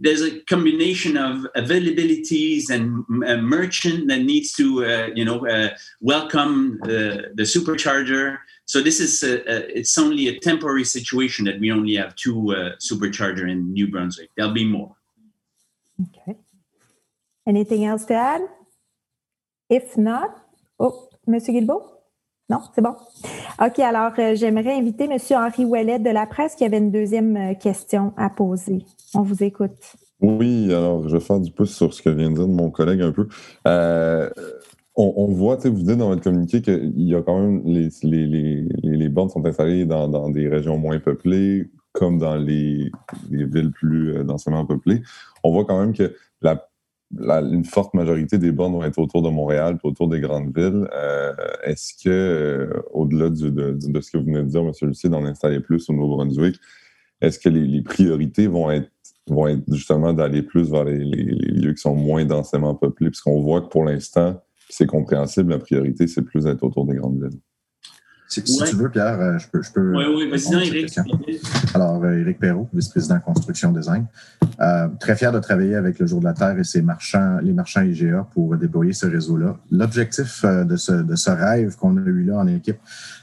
there's 0.00 0.22
a 0.22 0.40
combination 0.42 1.16
of 1.16 1.44
availabilities 1.56 2.70
and 2.70 3.04
a 3.26 3.36
merchant 3.36 4.08
that 4.08 4.22
needs 4.22 4.52
to 4.52 4.84
uh, 4.84 5.10
you 5.14 5.24
know 5.24 5.46
uh, 5.46 5.70
welcome 6.00 6.78
the, 6.84 7.32
the 7.34 7.42
supercharger. 7.42 8.38
So 8.64 8.80
this 8.80 9.00
is 9.00 9.22
a, 9.22 9.40
a, 9.50 9.78
it's 9.78 9.98
only 9.98 10.28
a 10.28 10.38
temporary 10.38 10.84
situation 10.84 11.44
that 11.46 11.60
we 11.60 11.70
only 11.72 11.96
have 11.96 12.14
two 12.14 12.52
uh, 12.52 12.76
supercharger 12.76 13.50
in 13.50 13.72
new 13.72 13.88
brunswick. 13.90 14.30
There'll 14.36 14.54
be 14.54 14.66
more. 14.66 14.94
Okay 16.00 16.38
Anything 17.46 17.84
else 17.84 18.06
to 18.06 18.14
add? 18.14 18.42
If 19.68 19.96
not, 19.96 20.30
oh, 20.78 21.08
Monsieur 21.26 21.52
Guilbeault? 21.52 21.82
Non, 22.48 22.58
c'est 22.74 22.82
bon. 22.82 22.94
OK, 23.64 23.78
alors 23.78 24.12
euh, 24.18 24.34
j'aimerais 24.34 24.74
inviter 24.74 25.08
Monsieur 25.08 25.36
Henri 25.36 25.64
Ouellet 25.64 25.98
de 25.98 26.10
la 26.10 26.26
presse 26.26 26.54
qui 26.54 26.64
avait 26.64 26.78
une 26.78 26.90
deuxième 26.90 27.36
euh, 27.36 27.54
question 27.54 28.12
à 28.16 28.28
poser. 28.30 28.84
On 29.14 29.22
vous 29.22 29.42
écoute. 29.42 29.96
Oui, 30.20 30.72
alors 30.72 31.08
je 31.08 31.16
vais 31.16 31.20
faire 31.20 31.40
du 31.40 31.50
pouce 31.50 31.74
sur 31.74 31.94
ce 31.94 32.02
que 32.02 32.10
vient 32.10 32.30
de 32.30 32.36
dire 32.36 32.48
mon 32.48 32.70
collègue 32.70 33.00
un 33.00 33.10
peu. 33.10 33.26
Euh, 33.66 34.28
on, 34.94 35.14
on, 35.16 35.28
voit, 35.28 35.56
vous 35.56 35.70
dites 35.70 35.96
dans 35.96 36.08
votre 36.08 36.22
communiqué 36.22 36.60
qu'il 36.60 36.92
y 37.00 37.14
a 37.14 37.22
quand 37.22 37.40
même 37.40 37.62
les, 37.64 37.88
les, 38.02 38.26
les, 38.26 38.68
les 38.82 39.08
bornes 39.08 39.30
sont 39.30 39.44
installées 39.46 39.86
dans, 39.86 40.06
dans, 40.06 40.28
des 40.28 40.48
régions 40.48 40.76
moins 40.76 41.00
peuplées, 41.00 41.70
comme 41.92 42.18
dans 42.18 42.36
les, 42.36 42.90
les 43.30 43.46
villes 43.46 43.72
plus 43.72 44.22
densément 44.24 44.66
peuplées. 44.66 45.02
On 45.42 45.52
voit 45.52 45.64
quand 45.64 45.80
même 45.80 45.94
que 45.94 46.14
la 46.42 46.68
une 47.18 47.64
forte 47.64 47.94
majorité 47.94 48.38
des 48.38 48.52
bornes 48.52 48.72
vont 48.72 48.84
être 48.84 48.98
autour 48.98 49.22
de 49.22 49.28
Montréal 49.28 49.78
autour 49.82 50.08
des 50.08 50.20
grandes 50.20 50.56
villes. 50.56 50.88
Euh, 50.94 51.32
est-ce 51.64 51.92
que, 52.02 52.08
euh, 52.10 52.82
au-delà 52.92 53.28
de, 53.28 53.50
de, 53.50 54.00
ce 54.00 54.10
que 54.10 54.18
vous 54.18 54.24
venez 54.24 54.42
de 54.42 54.48
dire, 54.48 54.62
M. 54.62 54.72
Lucie, 54.82 55.08
d'en 55.08 55.24
installer 55.24 55.60
plus 55.60 55.88
au 55.90 55.92
Nouveau-Brunswick, 55.92 56.56
est-ce 57.20 57.38
que 57.38 57.48
les, 57.48 57.82
priorités 57.82 58.46
vont 58.46 58.70
être, 58.70 58.90
justement 59.68 60.12
d'aller 60.12 60.42
plus 60.42 60.70
vers 60.70 60.84
les, 60.84 60.98
lieux 61.04 61.72
qui 61.74 61.80
sont 61.80 61.94
moins 61.94 62.24
densément 62.24 62.74
peuplés? 62.74 63.10
Puisqu'on 63.10 63.40
voit 63.40 63.60
que 63.60 63.68
pour 63.68 63.84
l'instant, 63.84 64.40
c'est 64.68 64.86
compréhensible. 64.86 65.50
La 65.50 65.58
priorité, 65.58 66.06
c'est 66.06 66.22
plus 66.22 66.44
d'être 66.44 66.62
autour 66.64 66.86
des 66.86 66.96
grandes 66.96 67.22
villes. 67.22 67.40
Si, 68.32 68.42
tu 68.42 68.76
veux, 68.76 68.88
Pierre, 68.88 69.20
euh, 69.20 69.38
je 69.38 69.46
peux. 69.48 69.62
Je 69.62 69.70
peux 69.70 69.94
oui, 69.94 70.04
oui, 70.16 70.30
vas-y, 70.30 70.66
Éric. 70.66 70.98
Alors, 71.74 72.02
euh, 72.02 72.18
Éric 72.18 72.38
Perrault, 72.38 72.66
vice-président 72.72 73.20
construction 73.20 73.72
design. 73.72 74.06
Euh, 74.58 74.88
très 74.98 75.16
fier 75.16 75.32
de 75.32 75.38
travailler 75.38 75.74
avec 75.74 75.98
le 75.98 76.06
Jour 76.06 76.20
de 76.20 76.24
la 76.24 76.32
Terre 76.32 76.58
et 76.58 76.64
ses 76.64 76.80
marchands, 76.80 77.40
les 77.42 77.52
marchands 77.52 77.82
IGA 77.82 78.26
pour 78.32 78.56
déployer 78.56 78.94
ce 78.94 79.06
réseau-là. 79.06 79.56
L'objectif 79.70 80.46
de 80.46 80.76
ce, 80.76 80.92
de 80.92 81.14
ce 81.14 81.30
rêve 81.30 81.76
qu'on 81.76 81.98
a 81.98 82.00
eu 82.00 82.24
là 82.24 82.38
en 82.38 82.46
équipe 82.46 82.78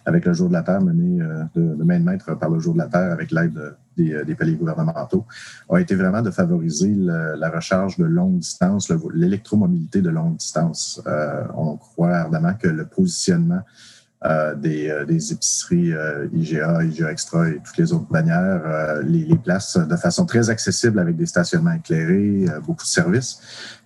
avec 0.05 0.25
le 0.25 0.33
Jour 0.33 0.49
de 0.49 0.53
la 0.53 0.61
Terre, 0.61 0.81
mené 0.81 1.23
de, 1.55 1.75
de 1.75 1.83
main 1.83 1.99
de 1.99 2.05
maître 2.05 2.37
par 2.37 2.51
le 2.51 2.59
Jour 2.59 2.73
de 2.73 2.79
la 2.79 2.87
Terre 2.87 3.11
avec 3.11 3.31
l'aide 3.31 3.59
des, 3.97 4.23
des, 4.25 4.35
paliers 4.35 4.55
gouvernementaux, 4.55 5.25
a 5.69 5.79
été 5.79 5.95
vraiment 5.95 6.21
de 6.21 6.29
favoriser 6.29 6.93
la 6.95 7.49
recharge 7.49 7.97
de 7.97 8.05
longue 8.05 8.39
distance, 8.39 8.91
l'électromobilité 9.13 10.01
de 10.01 10.09
longue 10.09 10.37
distance. 10.37 11.01
on 11.55 11.77
croit 11.77 12.15
ardemment 12.15 12.53
que 12.53 12.67
le 12.67 12.85
positionnement 12.85 13.61
euh, 14.25 14.53
des, 14.53 14.89
euh, 14.89 15.05
des, 15.05 15.31
épiceries 15.31 15.93
euh, 15.93 16.27
IGA, 16.33 16.83
IGA 16.83 17.09
Extra 17.09 17.47
et 17.47 17.61
toutes 17.63 17.77
les 17.77 17.93
autres 17.93 18.07
bannières, 18.09 18.99
les, 19.01 19.23
les, 19.23 19.37
places 19.37 19.77
de 19.77 19.95
façon 19.95 20.25
très 20.25 20.49
accessible 20.49 20.99
avec 20.99 21.15
des 21.15 21.25
stationnements 21.25 21.71
éclairés, 21.71 22.45
beaucoup 22.65 22.83
de 22.83 22.89
services. 22.89 23.39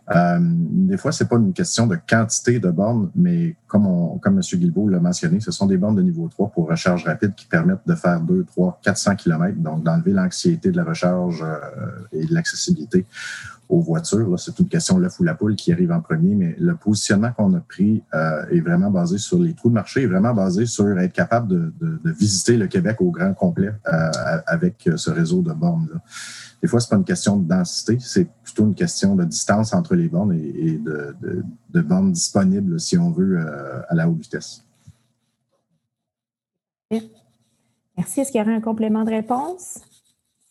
Des 0.09 0.97
fois, 0.97 1.11
c'est 1.11 1.29
pas 1.29 1.37
une 1.37 1.53
question 1.53 1.87
de 1.87 1.97
quantité 2.07 2.59
de 2.59 2.69
bornes, 2.69 3.09
mais 3.15 3.55
comme, 3.67 3.87
on, 3.87 4.17
comme 4.17 4.35
M. 4.35 4.41
Guilbeault 4.41 4.89
l'a 4.89 4.99
mentionné, 4.99 5.39
ce 5.39 5.51
sont 5.51 5.65
des 5.65 5.77
bornes 5.77 5.95
de 5.95 6.01
niveau 6.01 6.27
3 6.27 6.49
pour 6.49 6.69
recharge 6.69 7.05
rapide 7.05 7.33
qui 7.35 7.45
permettent 7.45 7.87
de 7.87 7.95
faire 7.95 8.19
2, 8.19 8.43
3, 8.43 8.79
400 8.83 9.15
km, 9.15 9.57
donc 9.57 9.83
d'enlever 9.83 10.11
l'anxiété 10.11 10.71
de 10.71 10.77
la 10.77 10.83
recharge 10.83 11.43
et 12.11 12.25
de 12.25 12.33
l'accessibilité 12.33 13.05
aux 13.69 13.81
voitures. 13.81 14.39
C'est 14.39 14.59
une 14.59 14.67
question 14.67 14.97
l'œuf 14.99 15.19
ou 15.19 15.23
la 15.23 15.33
poule 15.33 15.55
qui 15.55 15.71
arrive 15.71 15.91
en 15.91 16.01
premier, 16.01 16.35
mais 16.35 16.55
le 16.59 16.75
positionnement 16.75 17.31
qu'on 17.31 17.53
a 17.53 17.59
pris 17.59 18.03
euh, 18.13 18.45
est 18.51 18.59
vraiment 18.59 18.91
basé 18.91 19.17
sur 19.17 19.39
les 19.39 19.53
trous 19.53 19.69
de 19.69 19.73
marché, 19.73 20.03
est 20.03 20.07
vraiment 20.07 20.33
basé 20.33 20.65
sur 20.65 20.97
être 20.99 21.13
capable 21.13 21.47
de, 21.47 21.73
de, 21.79 22.11
visiter 22.11 22.57
le 22.57 22.67
Québec 22.67 22.97
au 22.99 23.11
grand 23.11 23.33
complet 23.33 23.71
euh, 23.87 24.11
avec 24.45 24.87
ce 24.95 25.09
réseau 25.09 25.41
de 25.41 25.51
bornes-là. 25.51 25.99
Des 26.63 26.69
fois, 26.69 26.79
c'est 26.79 26.89
pas 26.89 26.95
une 26.95 27.03
question 27.03 27.35
de 27.35 27.45
densité, 27.45 27.97
c'est 27.99 28.25
plutôt 28.41 28.63
une 28.63 28.73
question 28.73 29.15
de 29.15 29.25
distance 29.25 29.73
entre 29.73 29.95
les 29.95 30.07
bornes 30.07 30.31
et, 30.31 30.77
de, 30.77 31.13
de, 31.69 31.81
bornes 31.81 32.13
disponibles, 32.13 32.79
si 32.79 32.97
on 32.97 33.11
veut, 33.11 33.37
euh, 33.37 33.81
à 33.89 33.95
la 33.95 34.07
haute 34.07 34.21
vitesse. 34.21 34.63
Merci. 36.89 38.21
Est-ce 38.21 38.31
qu'il 38.31 38.39
y 38.39 38.41
aurait 38.41 38.55
un 38.55 38.61
complément 38.61 39.03
de 39.03 39.09
réponse? 39.09 39.81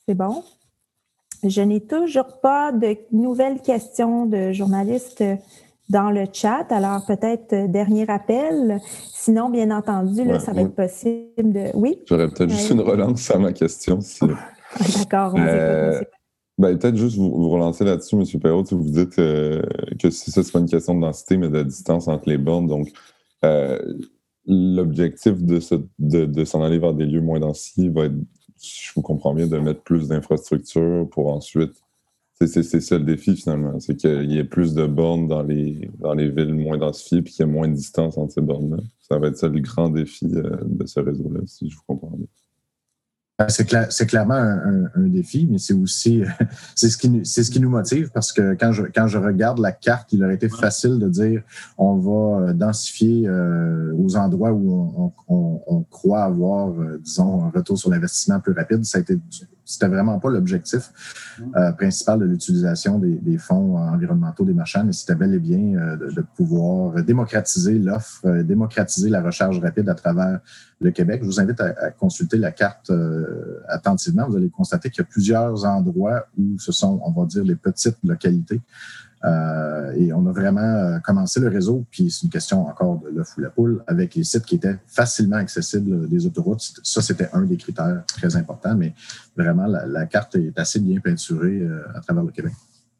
C'est 0.06 0.14
bon? 0.14 0.44
Je 1.44 1.62
n'ai 1.62 1.80
toujours 1.80 2.40
pas 2.42 2.72
de 2.72 2.94
nouvelles 3.10 3.62
questions 3.62 4.26
de 4.26 4.52
journalistes 4.52 5.24
dans 5.88 6.10
le 6.10 6.26
chat. 6.30 6.66
Alors, 6.70 7.06
peut-être 7.06 7.54
euh, 7.54 7.68
dernier 7.68 8.04
appel. 8.10 8.82
Sinon, 9.14 9.48
bien 9.48 9.70
entendu, 9.70 10.24
là, 10.24 10.40
ça 10.40 10.52
va 10.52 10.60
être 10.60 10.74
possible 10.74 11.52
de. 11.54 11.70
Oui? 11.72 12.02
J'aurais 12.06 12.28
peut-être 12.28 12.50
juste 12.50 12.68
une 12.68 12.82
relance 12.82 13.30
à 13.30 13.38
ma 13.38 13.54
question. 13.54 13.98
d'accord. 14.98 15.34
Euh, 15.36 16.00
ben, 16.58 16.78
peut-être 16.78 16.96
juste 16.96 17.16
vous, 17.16 17.48
relancer 17.48 17.84
là-dessus, 17.84 18.16
M. 18.16 18.40
Perrault. 18.40 18.64
Vous 18.70 18.90
dites 18.90 19.18
euh, 19.18 19.62
que 19.98 20.10
ça, 20.10 20.42
c'est 20.42 20.52
pas 20.52 20.60
une 20.60 20.68
question 20.68 20.94
de 20.94 21.00
densité, 21.00 21.36
mais 21.36 21.48
de 21.48 21.62
distance 21.62 22.08
entre 22.08 22.28
les 22.28 22.38
bornes. 22.38 22.66
Donc, 22.66 22.88
l'objectif 24.46 25.42
de, 25.42 25.60
de, 25.98 26.26
de 26.26 26.44
s'en 26.44 26.62
aller 26.62 26.78
vers 26.78 26.94
des 26.94 27.06
lieux 27.06 27.20
moins 27.20 27.40
densifiés 27.40 27.88
va 27.88 28.06
être 28.06 28.14
je 28.62 28.92
vous 28.94 29.02
comprends 29.02 29.34
bien, 29.34 29.46
de 29.46 29.58
mettre 29.58 29.82
plus 29.82 30.08
d'infrastructures 30.08 31.08
pour 31.10 31.32
ensuite. 31.32 31.72
C'est 32.44 32.80
ça 32.80 32.98
le 32.98 33.04
défi 33.04 33.36
finalement, 33.36 33.78
c'est 33.78 33.94
qu'il 33.94 34.32
y 34.32 34.38
ait 34.38 34.44
plus 34.44 34.74
de 34.74 34.84
bornes 34.84 35.28
dans 35.28 35.44
les, 35.44 35.88
dans 36.00 36.12
les 36.12 36.28
villes 36.28 36.54
moins 36.54 36.76
densifiées 36.76 37.22
puis 37.22 37.32
qu'il 37.32 37.46
y 37.46 37.48
ait 37.48 37.52
moins 37.52 37.68
de 37.68 37.74
distance 37.74 38.18
entre 38.18 38.32
ces 38.32 38.40
bornes-là. 38.40 38.82
Ça 38.98 39.18
va 39.18 39.28
être 39.28 39.36
ça 39.36 39.46
le 39.46 39.60
grand 39.60 39.90
défi 39.90 40.26
euh, 40.34 40.56
de 40.64 40.84
ce 40.84 40.98
réseau-là, 40.98 41.40
si 41.46 41.70
je 41.70 41.76
vous 41.76 41.82
comprends 41.86 42.16
bien. 42.16 42.26
Euh, 43.42 43.86
c'est, 43.90 44.06
clairement 44.06 44.34
un, 44.34 44.88
défi, 45.08 45.46
mais 45.50 45.58
c'est 45.58 45.74
aussi 45.74 46.22
c'est 46.74 46.88
ce, 46.88 46.96
qui, 46.96 47.20
c'est 47.24 47.44
ce 47.44 47.50
qui 47.50 47.60
nous 47.60 47.70
motive 47.70 48.10
parce 48.12 48.32
que 48.32 48.54
quand 48.54 48.72
je, 48.72 48.84
quand 48.94 49.06
je 49.06 49.18
regarde 49.18 49.58
la 49.58 49.72
carte, 49.72 50.12
il 50.12 50.24
aurait 50.24 50.34
été 50.34 50.48
facile 50.48 50.98
de 50.98 51.08
dire 51.08 51.42
on 51.78 51.96
va 51.96 52.48
euh, 52.48 52.52
densifier 52.52 53.26
euh, 53.26 53.92
aux 53.96 54.16
endroits 54.16 54.52
où 54.52 55.12
on, 55.28 55.82
croit 55.90 56.22
avoir, 56.24 56.72
disons, 57.00 57.44
un 57.44 57.50
retour 57.50 57.78
sur 57.78 57.90
l'investissement 57.90 58.40
plus 58.40 58.52
rapide. 58.52 58.84
Ça 58.84 58.98
a 58.98 59.00
été 59.00 59.18
c'était 59.64 59.88
vraiment 59.88 60.18
pas 60.18 60.30
l'objectif 60.30 60.92
principal 61.76 62.18
de 62.18 62.24
l'utilisation 62.24 62.98
des, 62.98 63.38
fonds 63.38 63.76
environnementaux 63.76 64.44
des 64.44 64.54
marchands, 64.54 64.84
mais 64.84 64.92
c'était 64.92 65.14
bel 65.14 65.34
et 65.34 65.38
bien 65.38 65.96
de, 65.96 66.24
pouvoir 66.36 67.02
démocratiser 67.02 67.78
l'offre, 67.78 68.42
démocratiser 68.42 69.08
la 69.08 69.22
recharge 69.22 69.60
rapide 69.60 69.88
à 69.88 69.94
travers 69.94 70.40
le 70.82 70.90
Québec. 70.90 71.20
Je 71.22 71.26
vous 71.26 71.40
invite 71.40 71.60
à, 71.60 71.90
consulter 71.90 72.36
la 72.36 72.52
carte 72.52 72.90
euh, 72.90 73.60
attentivement. 73.68 74.26
Vous 74.28 74.36
allez 74.36 74.50
constater 74.50 74.90
qu'il 74.90 75.02
y 75.02 75.06
a 75.06 75.08
plusieurs 75.08 75.64
endroits 75.64 76.26
où 76.38 76.58
ce 76.58 76.72
sont, 76.72 77.00
on 77.04 77.12
va 77.12 77.26
dire, 77.26 77.44
les 77.44 77.56
petites 77.56 77.98
localités. 78.04 78.60
Euh, 79.24 79.92
et 79.96 80.12
on 80.12 80.26
a 80.26 80.32
vraiment 80.32 80.60
euh, 80.60 80.98
commencé 80.98 81.38
le 81.38 81.48
réseau, 81.48 81.84
puis 81.90 82.10
c'est 82.10 82.24
une 82.24 82.30
question 82.30 82.66
encore 82.66 83.00
de 83.00 83.08
l'œuf 83.10 83.36
ou 83.36 83.40
la 83.40 83.50
poule, 83.50 83.82
avec 83.86 84.14
les 84.14 84.24
sites 84.24 84.44
qui 84.44 84.56
étaient 84.56 84.78
facilement 84.86 85.36
accessibles 85.36 86.08
des 86.08 86.26
autoroutes. 86.26 86.80
Ça, 86.82 87.02
c'était 87.02 87.28
un 87.32 87.42
des 87.42 87.56
critères 87.56 88.02
très 88.06 88.36
importants, 88.36 88.74
mais 88.74 88.94
vraiment, 89.36 89.66
la, 89.66 90.06
carte 90.06 90.34
est 90.36 90.58
assez 90.58 90.80
bien 90.80 91.00
peinturée 91.00 91.62
à 91.94 92.00
travers 92.00 92.24
le 92.24 92.32
Québec. 92.32 92.52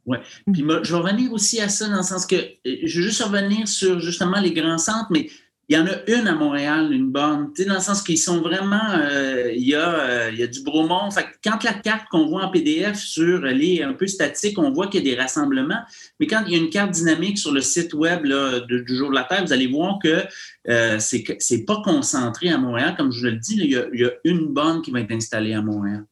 Oui. 0.06 0.18
Puis 0.52 0.64
je 0.82 0.92
vais 0.92 0.98
revenir 0.98 1.32
aussi 1.32 1.60
à 1.60 1.68
ça 1.68 1.88
dans 1.88 1.98
le 1.98 2.02
sens 2.02 2.26
que 2.26 2.36
je 2.64 2.98
veux 2.98 3.04
juste 3.04 3.22
revenir 3.22 3.68
sur 3.68 4.00
justement 4.00 4.40
les 4.40 4.52
grands 4.52 4.78
centres, 4.78 5.08
mais 5.10 5.28
il 5.72 5.76
y 5.76 5.78
en 5.78 5.86
a 5.86 6.04
une 6.06 6.28
à 6.28 6.34
Montréal, 6.34 6.92
une 6.92 7.10
bonne, 7.10 7.50
dans 7.66 7.74
le 7.74 7.80
sens 7.80 8.02
qu'ils 8.02 8.18
sont 8.18 8.42
vraiment, 8.42 8.90
euh, 8.94 9.50
il, 9.54 9.66
y 9.66 9.74
a, 9.74 10.00
euh, 10.00 10.30
y 10.30 10.42
a 10.42 10.46
du 10.46 10.62
Bromont. 10.62 11.10
Fait 11.10 11.24
quand 11.42 11.64
la 11.64 11.72
carte 11.72 12.08
qu'on 12.10 12.26
voit 12.26 12.44
en 12.44 12.50
PDF 12.50 12.98
sur 12.98 13.40
les 13.40 13.82
un 13.82 13.94
peu 13.94 14.06
statique, 14.06 14.58
on 14.58 14.70
voit 14.70 14.88
qu'il 14.88 15.02
y 15.02 15.10
a 15.10 15.14
des 15.14 15.18
rassemblements. 15.18 15.80
Mais 16.20 16.26
quand 16.26 16.44
il 16.46 16.52
y 16.52 16.56
a 16.56 16.58
une 16.58 16.68
carte 16.68 16.90
dynamique 16.90 17.38
sur 17.38 17.52
le 17.52 17.62
site 17.62 17.94
web 17.94 18.22
du 18.68 18.84
jour 18.86 19.08
de 19.08 19.14
la 19.14 19.24
Terre, 19.24 19.46
vous 19.46 19.52
allez 19.54 19.66
voir 19.66 19.98
que 19.98 20.22
euh, 20.68 20.98
c'est 20.98 21.64
pas 21.64 21.80
concentré 21.82 22.50
à 22.50 22.58
Montréal. 22.58 22.94
Comme 22.94 23.10
je 23.10 23.28
le 23.28 23.36
dis, 23.36 23.56
il, 23.56 23.70
y 23.70 23.76
a, 23.76 23.86
il, 23.94 24.00
y 24.00 24.04
a, 24.04 24.10
une 24.24 24.48
bonne 24.48 24.82
qui 24.82 24.90
va 24.90 25.00
être 25.00 25.12
installée 25.12 25.54
à 25.54 25.62
Montréal. 25.62 26.04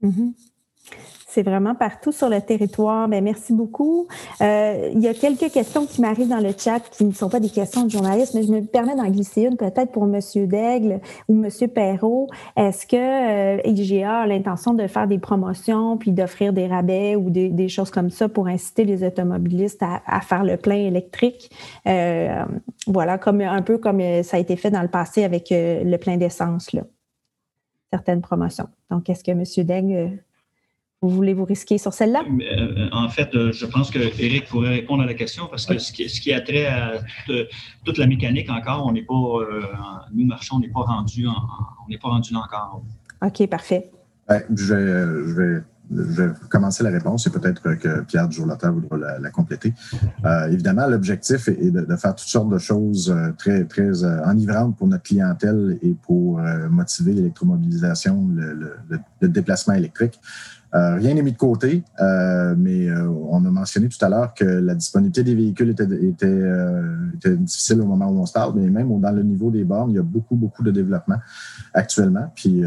Mm-hmm. 0.00 0.32
C'est 1.30 1.42
vraiment 1.42 1.74
partout 1.74 2.10
sur 2.10 2.30
le 2.30 2.40
territoire. 2.40 3.06
Bien, 3.06 3.20
merci 3.20 3.52
beaucoup. 3.52 4.08
Euh, 4.40 4.88
il 4.94 5.00
y 5.00 5.08
a 5.08 5.12
quelques 5.12 5.52
questions 5.52 5.84
qui 5.84 6.00
m'arrivent 6.00 6.30
dans 6.30 6.40
le 6.40 6.52
chat 6.56 6.80
qui 6.80 7.04
ne 7.04 7.12
sont 7.12 7.28
pas 7.28 7.38
des 7.38 7.50
questions 7.50 7.84
de 7.84 7.90
journalistes, 7.90 8.32
mais 8.34 8.44
je 8.44 8.50
me 8.50 8.62
permets 8.62 8.96
d'en 8.96 9.10
glisser 9.10 9.42
une 9.42 9.58
peut-être 9.58 9.92
pour 9.92 10.04
M. 10.04 10.18
Daigle 10.46 11.00
ou 11.28 11.44
M. 11.44 11.68
Perrault. 11.68 12.28
Est-ce 12.56 12.86
que 12.86 12.96
euh, 12.96 13.60
IGA 13.62 14.20
a 14.20 14.26
l'intention 14.26 14.72
de 14.72 14.86
faire 14.86 15.06
des 15.06 15.18
promotions 15.18 15.98
puis 15.98 16.12
d'offrir 16.12 16.54
des 16.54 16.66
rabais 16.66 17.14
ou 17.14 17.28
des, 17.28 17.68
choses 17.68 17.90
comme 17.90 18.08
ça 18.08 18.30
pour 18.30 18.46
inciter 18.46 18.84
les 18.84 19.04
automobilistes 19.04 19.82
à, 19.82 20.20
faire 20.22 20.44
le 20.44 20.56
plein 20.56 20.78
électrique? 20.78 21.50
Euh, 21.86 22.42
voilà, 22.86 23.18
comme 23.18 23.42
un 23.42 23.60
peu 23.60 23.76
comme 23.76 24.00
ça 24.22 24.38
a 24.38 24.40
été 24.40 24.56
fait 24.56 24.70
dans 24.70 24.80
le 24.80 24.88
passé 24.88 25.24
avec 25.24 25.48
le 25.50 25.96
plein 25.98 26.16
d'essence, 26.16 26.72
là. 26.72 26.84
Certaines 27.92 28.22
promotions. 28.22 28.68
Donc, 28.90 29.08
est-ce 29.10 29.24
que 29.24 29.30
M. 29.30 29.44
Daigle 29.66 30.18
vous 31.00 31.10
voulez 31.10 31.32
vous 31.32 31.44
risquer 31.44 31.78
sur 31.78 31.92
celle-là? 31.92 32.24
Euh, 32.26 32.88
en 32.90 33.08
fait, 33.08 33.34
euh, 33.34 33.52
je 33.52 33.66
pense 33.66 33.90
que 33.90 33.98
Eric 33.98 34.48
pourrait 34.48 34.70
répondre 34.70 35.02
à 35.02 35.06
la 35.06 35.14
question 35.14 35.46
parce 35.48 35.64
que 35.64 35.78
ce, 35.78 35.92
qui, 35.92 36.32
a 36.32 36.40
trait 36.40 36.66
à 36.66 36.94
toute, 37.84 37.98
la 37.98 38.06
mécanique 38.06 38.50
encore, 38.50 38.84
on 38.86 38.92
n'est 38.92 39.02
pas, 39.02 39.14
euh, 39.14 39.62
nous 40.12 40.26
marchons, 40.26 40.56
on 40.56 40.60
n'est 40.60 40.68
pas 40.68 40.80
rendu, 40.80 41.26
on 41.28 41.88
n'est 41.88 41.98
pas 41.98 42.08
rendu 42.08 42.32
là 42.32 42.40
encore. 42.40 42.82
OK, 43.22 43.48
parfait. 43.48 43.90
je, 44.28 44.74
vais, 44.74 45.62
je, 45.90 46.22
vais, 46.22 46.28
commencer 46.50 46.82
la 46.82 46.90
réponse 46.90 47.26
et 47.26 47.30
peut-être 47.30 47.76
que 47.76 48.02
Pierre 48.02 48.30
Jourlateur 48.30 48.72
voudra 48.72 49.18
la, 49.18 49.30
compléter. 49.30 49.72
évidemment, 50.50 50.86
l'objectif 50.86 51.48
est 51.48 51.70
de, 51.70 51.96
faire 51.96 52.14
toutes 52.14 52.28
sortes 52.28 52.50
de 52.50 52.58
choses 52.58 53.14
très, 53.38 53.64
très 53.64 54.04
enivrantes 54.04 54.76
pour 54.76 54.88
notre 54.88 55.04
clientèle 55.04 55.78
et 55.80 55.94
pour 55.94 56.40
motiver 56.70 57.14
l'électromobilisation, 57.14 58.28
le, 58.34 59.28
déplacement 59.28 59.74
électrique. 59.74 60.20
Euh, 60.74 60.96
rien 60.96 61.14
n'est 61.14 61.22
mis 61.22 61.32
de 61.32 61.38
côté, 61.38 61.82
euh, 62.00 62.54
mais 62.58 62.90
euh, 62.90 63.08
on 63.08 63.42
a 63.46 63.50
mentionné 63.50 63.88
tout 63.88 64.04
à 64.04 64.10
l'heure 64.10 64.34
que 64.34 64.44
la 64.44 64.74
disponibilité 64.74 65.22
des 65.22 65.34
véhicules 65.34 65.70
était, 65.70 65.86
difficile 67.36 67.80
au 67.80 67.86
moment 67.86 68.08
où 68.08 68.20
on 68.20 68.26
se 68.26 68.32
parle, 68.32 68.52
mais 68.54 68.68
même 68.68 69.00
dans 69.00 69.10
le 69.10 69.22
niveau 69.22 69.50
des 69.50 69.64
bornes, 69.64 69.90
il 69.90 69.96
y 69.96 69.98
a 69.98 70.02
beaucoup, 70.02 70.36
beaucoup 70.36 70.62
de 70.62 70.70
développement 70.70 71.18
actuellement. 71.72 72.30
Puis 72.34 72.62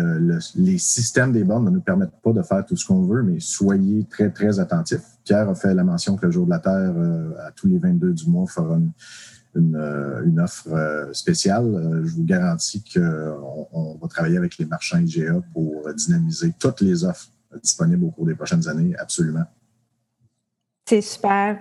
les 0.55 0.77
systèmes 0.77 1.31
des 1.31 1.43
bornes 1.43 1.65
ne 1.65 1.69
nous 1.69 1.81
permettent 1.81 2.19
pas 2.23 2.33
de 2.33 2.41
faire 2.41 2.65
tout 2.65 2.75
ce 2.75 2.85
qu'on 2.85 3.03
veut, 3.03 3.21
mais 3.21 3.39
soyez 3.39 4.05
très, 4.09 4.29
très 4.31 4.59
attentifs. 4.59 5.01
Pierre 5.23 5.49
a 5.49 5.55
fait 5.55 5.73
la 5.73 5.83
mention 5.83 6.15
que 6.15 6.25
le 6.25 6.31
jour 6.31 6.45
de 6.45 6.51
la 6.51 6.59
Terre, 6.59 6.93
à 7.45 7.51
tous 7.51 7.67
les 7.67 7.77
22 7.77 8.13
du 8.13 8.29
mois, 8.29 8.47
fera 8.47 8.79
une, 9.55 10.39
offre 10.39 11.09
spéciale. 11.13 12.01
je 12.03 12.15
vous 12.15 12.23
garantis 12.23 12.83
qu'on 12.93 13.67
on 13.71 13.97
va 14.01 14.07
travailler 14.07 14.37
avec 14.37 14.57
les 14.57 14.65
marchands 14.65 14.97
IGA 14.97 15.41
pour 15.53 15.93
dynamiser 15.93 16.53
toutes 16.59 16.81
les 16.81 17.03
offres 17.03 17.27
disponible 17.59 18.05
au 18.05 18.11
cours 18.11 18.25
des 18.25 18.35
prochaines 18.35 18.67
années, 18.67 18.95
absolument. 18.97 19.45
C'est 20.85 21.01
super. 21.01 21.57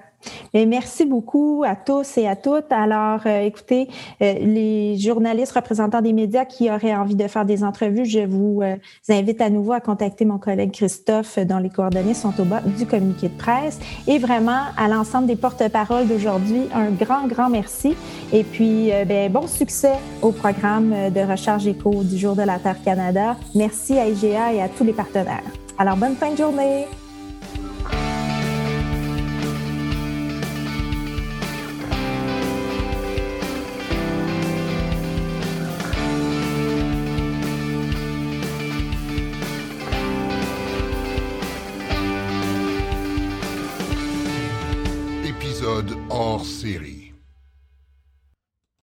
Et 0.52 0.66
merci 0.66 1.06
beaucoup 1.06 1.62
à 1.66 1.76
tous 1.76 2.18
et 2.18 2.26
à 2.26 2.36
toutes. 2.36 2.70
Alors, 2.70 3.20
euh, 3.26 3.42
écoutez, 3.42 3.88
euh, 4.20 4.34
les 4.40 4.98
journalistes 4.98 5.52
représentants 5.52 6.02
des 6.02 6.12
médias 6.12 6.44
qui 6.44 6.70
auraient 6.70 6.94
envie 6.94 7.14
de 7.14 7.26
faire 7.26 7.44
des 7.44 7.64
entrevues, 7.64 8.04
je 8.04 8.20
vous 8.20 8.60
euh, 8.62 8.76
invite 9.08 9.40
à 9.40 9.48
nouveau 9.48 9.72
à 9.72 9.80
contacter 9.80 10.24
mon 10.24 10.38
collègue 10.38 10.72
Christophe, 10.72 11.38
dont 11.38 11.58
les 11.58 11.70
coordonnées 11.70 12.14
sont 12.14 12.38
au 12.40 12.44
bas 12.44 12.60
du 12.60 12.86
communiqué 12.86 13.28
de 13.28 13.36
presse. 13.36 13.78
Et 14.06 14.18
vraiment, 14.18 14.64
à 14.76 14.88
l'ensemble 14.88 15.26
des 15.26 15.36
porte-paroles 15.36 16.06
d'aujourd'hui, 16.06 16.62
un 16.74 16.90
grand, 16.90 17.26
grand 17.26 17.48
merci. 17.48 17.94
Et 18.32 18.44
puis, 18.44 18.90
ben, 19.06 19.30
bon 19.32 19.46
succès 19.46 19.94
au 20.22 20.32
programme 20.32 21.10
de 21.10 21.20
recharge 21.20 21.66
éco 21.66 22.02
du 22.02 22.18
Jour 22.18 22.36
de 22.36 22.42
la 22.42 22.58
Terre 22.58 22.82
Canada. 22.82 23.36
Merci 23.54 23.98
à 23.98 24.06
IGA 24.08 24.52
et 24.54 24.62
à 24.62 24.68
tous 24.68 24.84
les 24.84 24.92
partenaires. 24.92 25.59
Alors, 25.78 25.96
bonne 25.96 26.16
fin 26.16 26.32
de 26.32 26.36
journée. 26.36 26.86